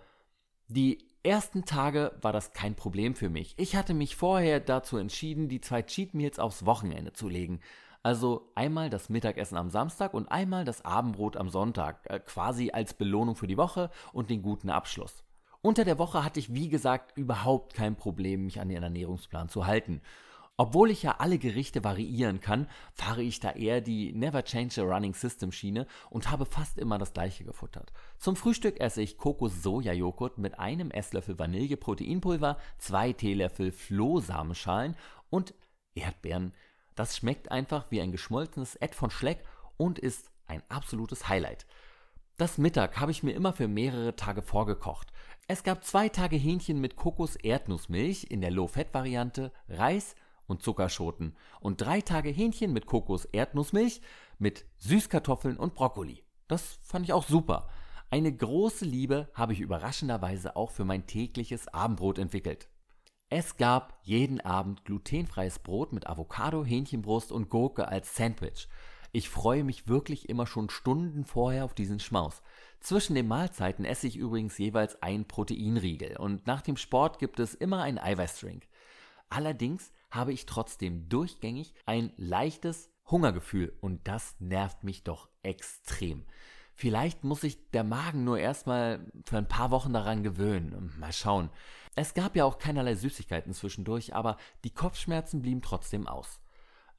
Die 0.67 1.07
ersten 1.23 1.65
Tage 1.65 2.17
war 2.21 2.33
das 2.33 2.53
kein 2.53 2.75
Problem 2.75 3.15
für 3.15 3.29
mich. 3.29 3.53
Ich 3.57 3.75
hatte 3.75 3.93
mich 3.93 4.15
vorher 4.15 4.59
dazu 4.59 4.97
entschieden, 4.97 5.49
die 5.49 5.61
zwei 5.61 5.81
Cheat 5.83 6.13
Meals 6.13 6.39
aufs 6.39 6.65
Wochenende 6.65 7.13
zu 7.13 7.29
legen. 7.29 7.59
Also 8.03 8.51
einmal 8.55 8.89
das 8.89 9.09
Mittagessen 9.09 9.57
am 9.57 9.69
Samstag 9.69 10.13
und 10.13 10.31
einmal 10.31 10.63
das 10.63 10.85
Abendbrot 10.85 11.35
am 11.35 11.49
Sonntag, 11.49 12.09
äh, 12.09 12.19
quasi 12.19 12.71
als 12.71 12.93
Belohnung 12.93 13.35
für 13.35 13.47
die 13.47 13.57
Woche 13.57 13.89
und 14.13 14.29
den 14.29 14.41
guten 14.41 14.69
Abschluss. 14.69 15.23
Unter 15.61 15.83
der 15.83 15.99
Woche 15.99 16.23
hatte 16.23 16.39
ich, 16.39 16.53
wie 16.53 16.69
gesagt, 16.69 17.17
überhaupt 17.17 17.73
kein 17.73 17.95
Problem, 17.97 18.45
mich 18.45 18.61
an 18.61 18.69
den 18.69 18.83
Ernährungsplan 18.83 19.49
zu 19.49 19.65
halten. 19.65 20.01
Obwohl 20.59 20.89
ich 20.89 21.03
ja 21.03 21.17
alle 21.19 21.37
Gerichte 21.37 21.83
variieren 21.83 22.41
kann, 22.41 22.67
fahre 22.91 23.21
ich 23.21 23.39
da 23.39 23.51
eher 23.51 23.79
die 23.79 24.11
Never 24.11 24.43
Change 24.43 24.81
a 24.81 24.85
Running 24.85 25.13
System 25.13 25.51
Schiene 25.51 25.85
und 26.09 26.31
habe 26.31 26.47
fast 26.47 26.79
immer 26.79 26.97
das 26.97 27.13
gleiche 27.13 27.43
gefuttert. 27.43 27.93
Zum 28.17 28.35
Frühstück 28.35 28.79
esse 28.79 29.03
ich 29.03 29.19
Kokos-Soja-Joghurt 29.19 30.39
mit 30.39 30.57
einem 30.57 30.89
Esslöffel 30.89 31.37
Vanille-Proteinpulver, 31.37 32.57
zwei 32.79 33.13
Teelöffel 33.13 33.71
Flohsamenschalen 33.71 34.95
und 35.29 35.53
Erdbeeren. 35.93 36.55
Das 36.95 37.15
schmeckt 37.15 37.51
einfach 37.51 37.91
wie 37.91 38.01
ein 38.01 38.11
geschmolzenes 38.11 38.75
Ed 38.77 38.95
von 38.95 39.11
Schleck 39.11 39.45
und 39.77 39.99
ist 39.99 40.31
ein 40.47 40.63
absolutes 40.69 41.29
Highlight. 41.29 41.67
Das 42.37 42.57
Mittag 42.57 42.99
habe 42.99 43.11
ich 43.11 43.21
mir 43.21 43.33
immer 43.33 43.53
für 43.53 43.67
mehrere 43.67 44.15
Tage 44.15 44.41
vorgekocht. 44.41 45.11
Es 45.47 45.63
gab 45.63 45.83
zwei 45.83 46.09
Tage 46.09 46.35
Hähnchen 46.35 46.81
mit 46.81 46.95
Kokos-Erdnussmilch 46.95 48.25
in 48.29 48.41
der 48.41 48.49
Low-Fat-Variante, 48.51 49.51
Reis 49.69 50.15
und 50.47 50.63
Zuckerschoten 50.63 51.35
und 51.59 51.81
drei 51.81 52.01
Tage 52.01 52.29
Hähnchen 52.29 52.73
mit 52.73 52.85
Kokos-Erdnussmilch 52.87 54.01
mit 54.39 54.65
Süßkartoffeln 54.77 55.57
und 55.57 55.75
Brokkoli. 55.75 56.23
Das 56.47 56.79
fand 56.81 57.05
ich 57.05 57.13
auch 57.13 57.27
super. 57.27 57.69
Eine 58.09 58.33
große 58.33 58.85
Liebe 58.85 59.29
habe 59.33 59.53
ich 59.53 59.59
überraschenderweise 59.59 60.55
auch 60.55 60.71
für 60.71 60.85
mein 60.85 61.07
tägliches 61.07 61.67
Abendbrot 61.67 62.17
entwickelt. 62.17 62.69
Es 63.29 63.57
gab 63.57 63.99
jeden 64.03 64.39
Abend 64.39 64.85
glutenfreies 64.85 65.59
Brot 65.59 65.91
mit 65.91 66.07
Avocado, 66.07 66.63
Hähnchenbrust 66.63 67.33
und 67.33 67.49
Gurke 67.49 67.89
als 67.89 68.15
Sandwich. 68.15 68.69
Ich 69.11 69.29
freue 69.29 69.65
mich 69.65 69.87
wirklich 69.89 70.29
immer 70.29 70.47
schon 70.47 70.69
Stunden 70.69 71.25
vorher 71.25 71.65
auf 71.65 71.73
diesen 71.73 71.99
Schmaus. 71.99 72.41
Zwischen 72.79 73.15
den 73.15 73.27
Mahlzeiten 73.27 73.83
esse 73.83 74.07
ich 74.07 74.15
übrigens 74.15 74.57
jeweils 74.57 75.01
ein 75.01 75.27
Proteinriegel 75.27 76.15
und 76.17 76.47
nach 76.47 76.61
dem 76.61 76.77
Sport 76.77 77.19
gibt 77.19 77.39
es 77.39 77.53
immer 77.53 77.81
einen 77.81 77.97
Eiweißdrink. 77.97 78.67
Allerdings 79.29 79.91
habe 80.09 80.33
ich 80.33 80.45
trotzdem 80.45 81.09
durchgängig 81.09 81.73
ein 81.85 82.11
leichtes 82.17 82.89
Hungergefühl 83.09 83.77
und 83.81 84.07
das 84.07 84.35
nervt 84.39 84.83
mich 84.83 85.03
doch 85.03 85.29
extrem. 85.43 86.25
Vielleicht 86.73 87.23
muss 87.23 87.41
sich 87.41 87.71
der 87.71 87.83
Magen 87.83 88.23
nur 88.23 88.37
erstmal 88.37 89.11
für 89.25 89.37
ein 89.37 89.47
paar 89.47 89.71
Wochen 89.71 89.93
daran 89.93 90.23
gewöhnen. 90.23 90.93
Mal 90.99 91.11
schauen. 91.11 91.49
Es 91.95 92.13
gab 92.13 92.35
ja 92.35 92.45
auch 92.45 92.59
keinerlei 92.59 92.93
Süßigkeiten 92.93 93.53
zwischendurch, 93.53 94.13
aber 94.13 94.37
die 94.63 94.69
Kopfschmerzen 94.69 95.41
blieben 95.41 95.63
trotzdem 95.63 96.07
aus. 96.07 96.39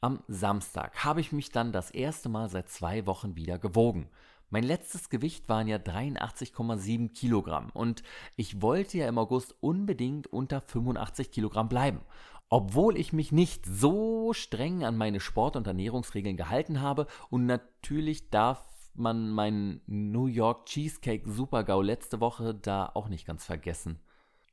Am 0.01 0.23
Samstag 0.27 1.05
habe 1.05 1.21
ich 1.21 1.31
mich 1.31 1.51
dann 1.51 1.73
das 1.73 1.91
erste 1.91 2.29
Mal 2.29 2.49
seit 2.49 2.69
zwei 2.69 3.07
Wochen 3.07 3.37
wieder 3.37 3.59
gewogen. 3.59 4.09
Mein 4.51 4.65
letztes 4.65 5.11
Gewicht 5.11 5.49
waren 5.49 5.69
ja 5.69 5.77
83,7 5.77 7.13
Kilogramm 7.13 7.71
und 7.75 8.03
ich 8.35 8.63
wollte 8.63 8.99
ja 8.99 9.09
im 9.09 9.19
August 9.19 9.55
unbedingt 9.61 10.27
unter 10.27 10.63
85 10.63 11.31
Kilogramm 11.31 11.69
bleiben. 11.69 12.01
Obwohl 12.49 12.97
ich 12.97 13.13
mich 13.13 13.31
nicht 13.31 13.67
so 13.67 14.33
streng 14.33 14.85
an 14.85 14.97
meine 14.97 15.21
Sport- 15.21 15.57
und 15.57 15.67
Ernährungsregeln 15.67 16.37
gehalten 16.37 16.81
habe 16.81 17.07
und 17.31 17.47
natürlich 17.47 18.31
darf 18.31 18.65
man 18.95 19.31
meinen 19.31 19.81
New 19.87 20.27
York 20.27 20.67
Cheesecake 20.67 21.31
Supergau 21.31 21.83
letzte 21.83 22.21
Woche 22.21 22.55
da 22.55 22.91
auch 22.95 23.09
nicht 23.09 23.27
ganz 23.27 23.45
vergessen. 23.45 24.01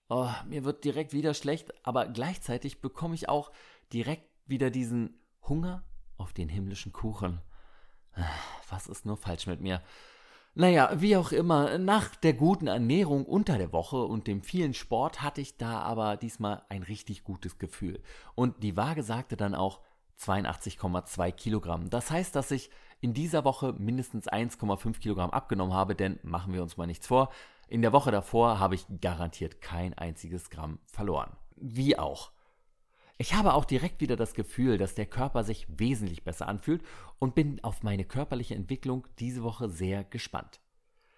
Oh, 0.08 0.30
mir 0.48 0.64
wird 0.66 0.84
direkt 0.84 1.14
wieder 1.14 1.34
schlecht, 1.34 1.74
aber 1.84 2.06
gleichzeitig 2.08 2.82
bekomme 2.82 3.16
ich 3.16 3.28
auch 3.28 3.52
direkt 3.92 4.30
wieder 4.46 4.70
diesen 4.70 5.20
Hunger 5.48 5.84
auf 6.18 6.32
den 6.32 6.50
himmlischen 6.50 6.94
Kuchen. 6.94 7.42
Was 8.70 8.88
ist 8.88 9.06
nur 9.06 9.18
falsch 9.18 9.48
mit 9.48 9.62
mir? 9.62 9.82
Naja, 10.58 10.90
wie 10.96 11.18
auch 11.18 11.34
immer, 11.34 11.78
nach 11.78 12.16
der 12.16 12.34
guten 12.34 12.68
Ernährung 12.68 13.26
unter 13.26 13.58
der 13.58 13.74
Woche 13.74 13.98
und 13.98 14.26
dem 14.26 14.42
vielen 14.42 14.74
Sport 14.74 15.22
hatte 15.22 15.42
ich 15.42 15.58
da 15.58 15.82
aber 15.82 16.16
diesmal 16.16 16.64
ein 16.70 16.82
richtig 16.82 17.26
gutes 17.26 17.60
Gefühl. 17.60 18.02
Und 18.36 18.64
die 18.64 18.78
Waage 18.78 19.04
sagte 19.04 19.36
dann 19.36 19.54
auch 19.54 19.82
82,2 20.18 21.34
Kilogramm. 21.34 21.90
Das 21.90 22.10
heißt, 22.10 22.34
dass 22.38 22.52
ich 22.52 22.70
in 23.02 23.14
dieser 23.14 23.44
Woche 23.44 23.74
mindestens 23.74 24.30
1,5 24.30 24.98
Kilogramm 25.00 25.32
abgenommen 25.32 25.74
habe, 25.74 25.94
denn 25.94 26.20
machen 26.24 26.54
wir 26.54 26.64
uns 26.64 26.78
mal 26.78 26.88
nichts 26.88 27.08
vor, 27.08 27.32
in 27.68 27.82
der 27.82 27.92
Woche 27.92 28.12
davor 28.12 28.58
habe 28.58 28.76
ich 28.76 28.86
garantiert 29.02 29.60
kein 29.60 29.94
einziges 29.94 30.50
Gramm 30.50 30.80
verloren. 30.86 31.36
Wie 31.58 32.00
auch. 32.00 32.32
Ich 33.18 33.34
habe 33.34 33.54
auch 33.54 33.64
direkt 33.64 34.02
wieder 34.02 34.18
das 34.18 34.34
Gefühl, 34.34 34.78
dass 34.78 34.94
der 34.94 35.06
Körper 35.06 35.44
sich 35.46 35.68
wesentlich 35.70 36.26
besser 36.26 36.50
anfühlt 36.50 36.84
und 37.18 37.34
bin 37.34 37.64
auf 37.64 37.82
meine 37.82 38.04
körperliche 38.04 38.56
Entwicklung 38.56 39.08
diese 39.20 39.42
Woche 39.42 39.70
sehr 39.70 40.04
gespannt. 40.04 40.60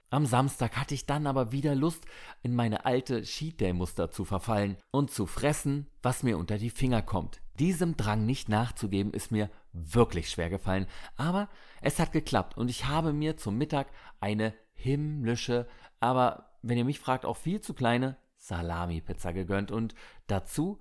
Am 0.09 0.25
Samstag 0.25 0.77
hatte 0.77 0.93
ich 0.93 1.05
dann 1.05 1.27
aber 1.27 1.51
wieder 1.51 1.75
Lust, 1.75 2.05
in 2.43 2.55
meine 2.55 2.85
alte 2.85 3.23
Cheat 3.23 3.59
Day 3.59 3.73
Muster 3.73 4.09
zu 4.09 4.25
verfallen 4.25 4.77
und 4.91 5.11
zu 5.11 5.25
fressen, 5.25 5.87
was 6.01 6.23
mir 6.23 6.37
unter 6.37 6.57
die 6.57 6.69
Finger 6.69 7.01
kommt. 7.01 7.41
Diesem 7.59 7.97
Drang 7.97 8.25
nicht 8.25 8.47
nachzugeben 8.47 9.11
ist 9.11 9.31
mir 9.31 9.49
wirklich 9.73 10.29
schwer 10.29 10.49
gefallen, 10.49 10.85
aber 11.17 11.49
es 11.81 11.99
hat 11.99 12.11
geklappt 12.11 12.55
und 12.55 12.69
ich 12.69 12.85
habe 12.85 13.11
mir 13.11 13.37
zum 13.37 13.57
Mittag 13.57 13.87
eine 14.21 14.53
himmlische, 14.73 15.67
aber 15.99 16.51
wenn 16.61 16.77
ihr 16.77 16.85
mich 16.85 16.99
fragt, 16.99 17.25
auch 17.25 17.37
viel 17.37 17.59
zu 17.59 17.73
kleine 17.73 18.17
Salami-Pizza 18.37 19.33
gegönnt 19.33 19.71
und 19.71 19.93
dazu 20.27 20.79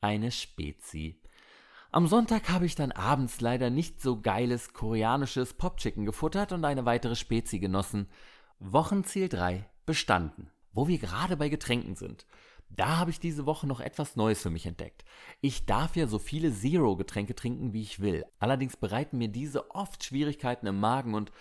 eine 0.00 0.30
Spezi. 0.30 1.20
Am 1.90 2.06
Sonntag 2.06 2.50
habe 2.50 2.66
ich 2.66 2.74
dann 2.74 2.92
abends 2.92 3.40
leider 3.40 3.70
nicht 3.70 4.00
so 4.00 4.20
geiles 4.20 4.72
koreanisches 4.74 5.54
Popchicken 5.54 6.04
gefuttert 6.04 6.52
und 6.52 6.64
eine 6.64 6.84
weitere 6.84 7.16
Spezi 7.16 7.58
genossen. 7.58 8.08
Wochenziel 8.58 9.28
3 9.28 9.68
bestanden. 9.86 10.50
Wo 10.72 10.86
wir 10.86 10.98
gerade 10.98 11.36
bei 11.36 11.48
Getränken 11.48 11.96
sind. 11.96 12.26
Da 12.68 12.98
habe 12.98 13.10
ich 13.10 13.20
diese 13.20 13.46
Woche 13.46 13.66
noch 13.66 13.80
etwas 13.80 14.16
Neues 14.16 14.42
für 14.42 14.50
mich 14.50 14.66
entdeckt. 14.66 15.04
Ich 15.40 15.64
darf 15.64 15.96
ja 15.96 16.06
so 16.06 16.18
viele 16.18 16.52
Zero-Getränke 16.52 17.34
trinken, 17.34 17.72
wie 17.72 17.82
ich 17.82 18.00
will. 18.00 18.24
Allerdings 18.38 18.76
bereiten 18.76 19.18
mir 19.18 19.28
diese 19.28 19.70
oft 19.70 20.04
Schwierigkeiten 20.04 20.66
im 20.66 20.78
Magen 20.78 21.14
und 21.14 21.32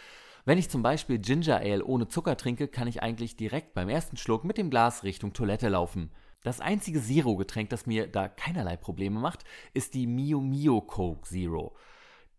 wenn 0.45 0.57
ich 0.57 0.69
zum 0.69 0.81
Beispiel 0.81 1.19
Ginger 1.19 1.57
Ale 1.57 1.83
ohne 1.83 2.07
Zucker 2.07 2.37
trinke, 2.37 2.69
kann 2.69 2.87
ich 2.87 3.03
eigentlich 3.03 3.35
direkt 3.35 3.73
beim 3.73 3.89
ersten 3.89 4.15
Schluck 4.15 4.45
mit 4.45 4.57
dem 4.57 4.69
Glas 4.69 5.03
Richtung 5.03 5.33
Toilette 5.33 5.67
laufen. 5.67 6.09
Das 6.43 6.61
einzige 6.61 7.01
Zero-Getränk, 7.01 7.69
das 7.69 7.85
mir 7.85 8.07
da 8.07 8.27
keinerlei 8.27 8.77
Probleme 8.77 9.19
macht, 9.19 9.43
ist 9.73 9.93
die 9.93 10.07
Mio 10.07 10.39
Mio 10.39 10.81
Coke 10.81 11.27
Zero. 11.27 11.75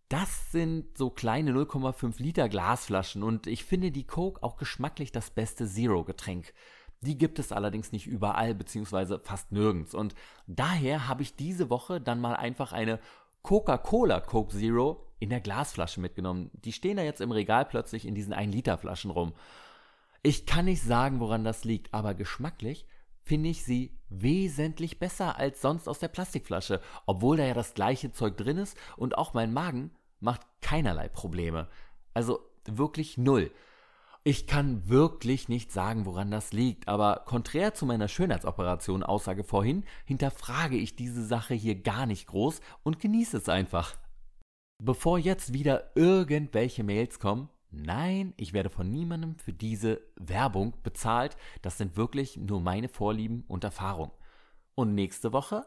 Das 0.09 0.51
sind 0.51 0.96
so 0.96 1.11
kleine 1.11 1.53
0,5 1.53 2.22
Liter 2.22 2.49
Glasflaschen 2.49 3.22
und 3.22 3.46
ich 3.46 3.64
finde 3.64 3.90
die 3.90 4.07
Coke 4.07 4.42
auch 4.42 4.57
geschmacklich 4.57 5.12
das 5.12 5.30
beste 5.30 5.66
Zero-Getränk. 5.66 6.55
Die 7.03 7.18
gibt 7.18 7.38
es 7.38 7.53
allerdings 7.53 7.92
nicht 7.92 8.07
überall 8.07 8.55
beziehungsweise 8.55 9.20
fast 9.22 9.53
nirgends 9.53 9.94
und 9.94 10.14
daher 10.46 11.09
habe 11.09 11.22
ich 11.22 11.36
diese 11.36 11.68
Woche 11.68 12.01
dann 12.01 12.20
mal 12.20 12.34
einfach 12.34 12.72
eine 12.72 13.01
Coca-Cola 13.42 14.20
Coke 14.20 14.57
Zero 14.57 15.05
in 15.18 15.30
der 15.30 15.40
Glasflasche 15.40 16.01
mitgenommen. 16.01 16.51
Die 16.53 16.72
stehen 16.72 16.96
da 16.96 17.03
jetzt 17.03 17.20
im 17.20 17.30
Regal 17.30 17.66
plötzlich 17.66 18.07
in 18.07 18.14
diesen 18.14 18.32
1 18.32 18.55
Liter 18.55 18.78
Flaschen 18.78 19.11
rum. 19.11 19.34
Ich 20.22 20.46
kann 20.46 20.64
nicht 20.64 20.82
sagen, 20.82 21.20
woran 21.20 21.44
das 21.44 21.64
liegt, 21.64 21.92
aber 21.92 22.14
geschmacklich 22.14 22.86
finde 23.29 23.51
ich 23.51 23.62
sie 23.62 23.95
wesentlich 24.09 24.99
besser 24.99 25.39
als 25.39 25.61
sonst 25.61 25.87
aus 25.87 25.99
der 25.99 26.09
Plastikflasche, 26.09 26.81
obwohl 27.05 27.37
da 27.37 27.45
ja 27.45 27.55
das 27.55 27.74
gleiche 27.74 28.11
Zeug 28.11 28.39
drin 28.39 28.57
ist 28.57 28.76
und 28.97 29.18
auch 29.18 29.35
mein 29.35 29.53
Magen 29.53 29.91
macht 30.18 30.41
keinerlei 30.62 31.09
Probleme. 31.09 31.68
Also 32.14 32.41
wirklich 32.64 33.18
null. 33.18 33.53
Ich 34.24 34.47
kann 34.47 34.89
wirklich 34.89 35.49
nicht 35.49 35.70
sagen, 35.72 36.07
woran 36.07 36.31
das 36.31 36.53
liegt, 36.53 36.89
aber 36.89 37.22
konträr 37.26 37.74
zu 37.74 37.87
meiner 37.87 38.09
Schönheitsoperation 38.09 39.03
Aussage 39.03 39.45
vorhin, 39.45 39.85
hinterfrage 40.07 40.76
ich 40.76 40.97
diese 40.97 41.24
Sache 41.24 41.55
hier 41.55 41.81
gar 41.81 42.07
nicht 42.07 42.26
groß 42.29 42.61
und 42.83 42.99
genieße 42.99 43.37
es 43.37 43.49
einfach. 43.49 43.95
Bevor 44.83 45.18
jetzt 45.18 45.53
wieder 45.53 45.93
irgendwelche 45.95 46.83
Mails 46.83 47.20
kommen, 47.20 47.51
nein, 47.71 48.35
ich 48.37 48.53
werde 48.53 48.71
von 48.71 48.91
niemandem 48.91 49.37
für 49.37 49.53
diese 49.53 50.01
Werbung 50.16 50.75
bezahlt. 50.83 51.37
Das 51.62 51.79
sind 51.79 51.97
wirklich 51.97 52.37
nur 52.37 52.61
meine 52.61 52.89
Vorlieben 52.89 53.45
und 53.49 53.64
Erfahrungen. 53.64 54.12
Und 54.75 54.95
nächste 54.95 55.33
Woche? 55.33 55.66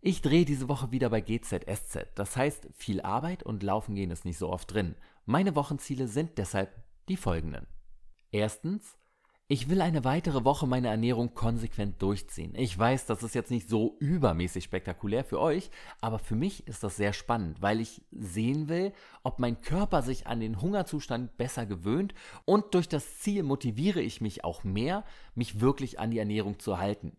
Ich 0.00 0.22
drehe 0.22 0.44
diese 0.44 0.68
Woche 0.68 0.92
wieder 0.92 1.10
bei 1.10 1.20
GZSZ. 1.20 2.06
Das 2.14 2.36
heißt, 2.36 2.68
viel 2.74 3.00
Arbeit 3.00 3.42
und 3.42 3.62
Laufen 3.62 3.94
gehen 3.94 4.10
ist 4.10 4.24
nicht 4.24 4.38
so 4.38 4.50
oft 4.50 4.72
drin. 4.72 4.94
Meine 5.24 5.56
Wochenziele 5.56 6.06
sind 6.06 6.38
deshalb 6.38 6.70
die 7.08 7.16
folgenden. 7.16 7.66
Erstens, 8.30 8.96
ich 9.50 9.70
will 9.70 9.80
eine 9.80 10.04
weitere 10.04 10.44
Woche 10.44 10.66
meine 10.66 10.88
Ernährung 10.88 11.32
konsequent 11.32 12.02
durchziehen. 12.02 12.52
Ich 12.54 12.78
weiß, 12.78 13.06
das 13.06 13.22
ist 13.22 13.34
jetzt 13.34 13.50
nicht 13.50 13.66
so 13.66 13.96
übermäßig 13.98 14.62
spektakulär 14.62 15.24
für 15.24 15.40
euch, 15.40 15.70
aber 16.02 16.18
für 16.18 16.34
mich 16.34 16.68
ist 16.68 16.84
das 16.84 16.96
sehr 16.96 17.14
spannend, 17.14 17.62
weil 17.62 17.80
ich 17.80 18.02
sehen 18.10 18.68
will, 18.68 18.92
ob 19.22 19.38
mein 19.38 19.62
Körper 19.62 20.02
sich 20.02 20.26
an 20.26 20.40
den 20.40 20.60
Hungerzustand 20.60 21.38
besser 21.38 21.64
gewöhnt 21.64 22.12
und 22.44 22.74
durch 22.74 22.90
das 22.90 23.20
Ziel 23.20 23.42
motiviere 23.42 24.02
ich 24.02 24.20
mich 24.20 24.44
auch 24.44 24.64
mehr, 24.64 25.02
mich 25.34 25.60
wirklich 25.62 25.98
an 25.98 26.10
die 26.10 26.18
Ernährung 26.18 26.58
zu 26.58 26.76
halten. 26.76 27.16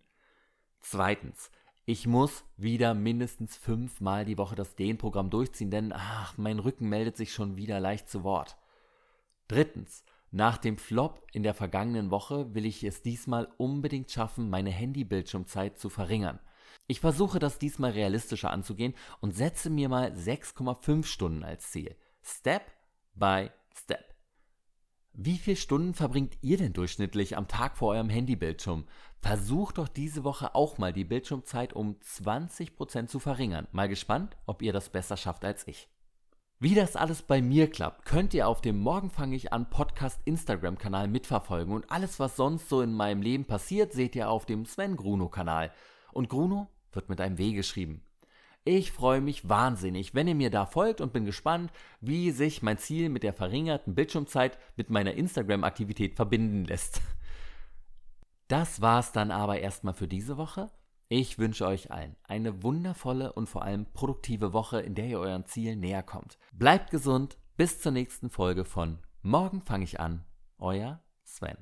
Zweitens, 0.81 1.49
ich 1.85 2.05
muss 2.05 2.43
wieder 2.57 2.93
mindestens 2.93 3.57
fünfmal 3.57 4.23
die 4.23 4.37
Woche 4.37 4.53
das 4.53 4.75
Dehnprogramm 4.75 5.31
durchziehen, 5.31 5.71
denn 5.71 5.91
ach, 5.95 6.37
mein 6.37 6.59
Rücken 6.59 6.89
meldet 6.89 7.17
sich 7.17 7.33
schon 7.33 7.57
wieder 7.57 7.79
leicht 7.79 8.07
zu 8.07 8.23
Wort. 8.23 8.55
Drittens, 9.47 10.03
nach 10.31 10.57
dem 10.57 10.77
Flop 10.77 11.25
in 11.33 11.43
der 11.43 11.53
vergangenen 11.53 12.11
Woche 12.11 12.53
will 12.53 12.65
ich 12.65 12.83
es 12.83 13.01
diesmal 13.01 13.47
unbedingt 13.57 14.11
schaffen, 14.11 14.49
meine 14.49 14.69
Handybildschirmzeit 14.69 15.79
zu 15.79 15.89
verringern. 15.89 16.39
Ich 16.87 16.99
versuche 16.99 17.39
das 17.39 17.59
diesmal 17.59 17.91
realistischer 17.91 18.51
anzugehen 18.51 18.93
und 19.21 19.35
setze 19.35 19.69
mir 19.69 19.89
mal 19.89 20.11
6,5 20.11 21.05
Stunden 21.05 21.43
als 21.43 21.71
Ziel. 21.71 21.95
Step 22.23 22.63
by 23.15 23.49
Step. 23.75 24.15
Wie 25.13 25.37
viele 25.37 25.57
Stunden 25.57 25.93
verbringt 25.93 26.37
ihr 26.41 26.57
denn 26.57 26.73
durchschnittlich 26.73 27.35
am 27.35 27.47
Tag 27.47 27.77
vor 27.77 27.93
eurem 27.93 28.09
Handybildschirm? 28.09 28.85
Versucht 29.19 29.77
doch 29.77 29.87
diese 29.87 30.23
Woche 30.23 30.55
auch 30.55 30.77
mal 30.77 30.93
die 30.93 31.03
Bildschirmzeit 31.03 31.73
um 31.73 31.97
20% 32.03 33.07
zu 33.07 33.19
verringern. 33.19 33.67
Mal 33.71 33.89
gespannt, 33.89 34.37
ob 34.45 34.61
ihr 34.61 34.73
das 34.73 34.89
besser 34.89 35.17
schafft 35.17 35.43
als 35.43 35.67
ich. 35.67 35.89
Wie 36.61 36.75
das 36.75 36.97
alles 36.97 37.21
bei 37.21 37.41
mir 37.41 37.69
klappt, 37.69 38.03
könnt 38.03 38.33
ihr 38.33 38.45
auf 38.45 38.59
dem 38.59 38.77
Morgen 38.79 39.09
fange 39.09 39.33
ich 39.33 39.53
an 39.53 39.69
Podcast 39.69 40.19
Instagram 40.25 40.77
Kanal 40.77 41.07
mitverfolgen 41.07 41.73
und 41.73 41.89
alles 41.89 42.19
was 42.19 42.35
sonst 42.35 42.67
so 42.67 42.81
in 42.81 42.91
meinem 42.91 43.21
Leben 43.21 43.45
passiert, 43.45 43.93
seht 43.93 44.13
ihr 44.13 44.29
auf 44.29 44.45
dem 44.45 44.65
Sven 44.65 44.97
Gruno 44.97 45.29
Kanal. 45.29 45.71
Und 46.11 46.27
Gruno 46.27 46.67
wird 46.91 47.07
mit 47.07 47.21
einem 47.21 47.37
W 47.37 47.53
geschrieben. 47.53 48.03
Ich 48.65 48.91
freue 48.91 49.21
mich 49.21 49.47
wahnsinnig, 49.47 50.13
wenn 50.15 50.27
ihr 50.27 50.35
mir 50.35 50.49
da 50.49 50.65
folgt 50.65 50.99
und 50.99 51.13
bin 51.13 51.23
gespannt, 51.23 51.71
wie 52.01 52.31
sich 52.31 52.61
mein 52.61 52.77
Ziel 52.77 53.07
mit 53.07 53.23
der 53.23 53.31
verringerten 53.31 53.95
Bildschirmzeit 53.95 54.57
mit 54.75 54.89
meiner 54.89 55.13
Instagram 55.13 55.63
Aktivität 55.63 56.15
verbinden 56.17 56.65
lässt. 56.65 56.99
Das 58.49 58.81
war's 58.81 59.13
dann 59.13 59.31
aber 59.31 59.61
erstmal 59.61 59.93
für 59.93 60.09
diese 60.09 60.35
Woche. 60.35 60.69
Ich 61.11 61.39
wünsche 61.39 61.65
euch 61.65 61.89
allen 61.89 62.15
eine 62.23 62.61
wundervolle 62.61 63.33
und 63.33 63.49
vor 63.49 63.63
allem 63.63 63.87
produktive 63.93 64.53
Woche, 64.53 64.79
in 64.79 64.93
der 64.93 65.07
ihr 65.07 65.19
euren 65.19 65.47
Zielen 65.47 65.79
näher 65.79 66.03
kommt. 66.03 66.37
Bleibt 66.53 66.91
gesund, 66.91 67.39
bis 67.57 67.81
zur 67.81 67.91
nächsten 67.91 68.29
Folge 68.29 68.63
von 68.63 68.99
Morgen 69.23 69.63
fange 69.63 69.85
ich 69.85 69.99
an. 69.99 70.23
Euer 70.59 71.01
Sven. 71.23 71.57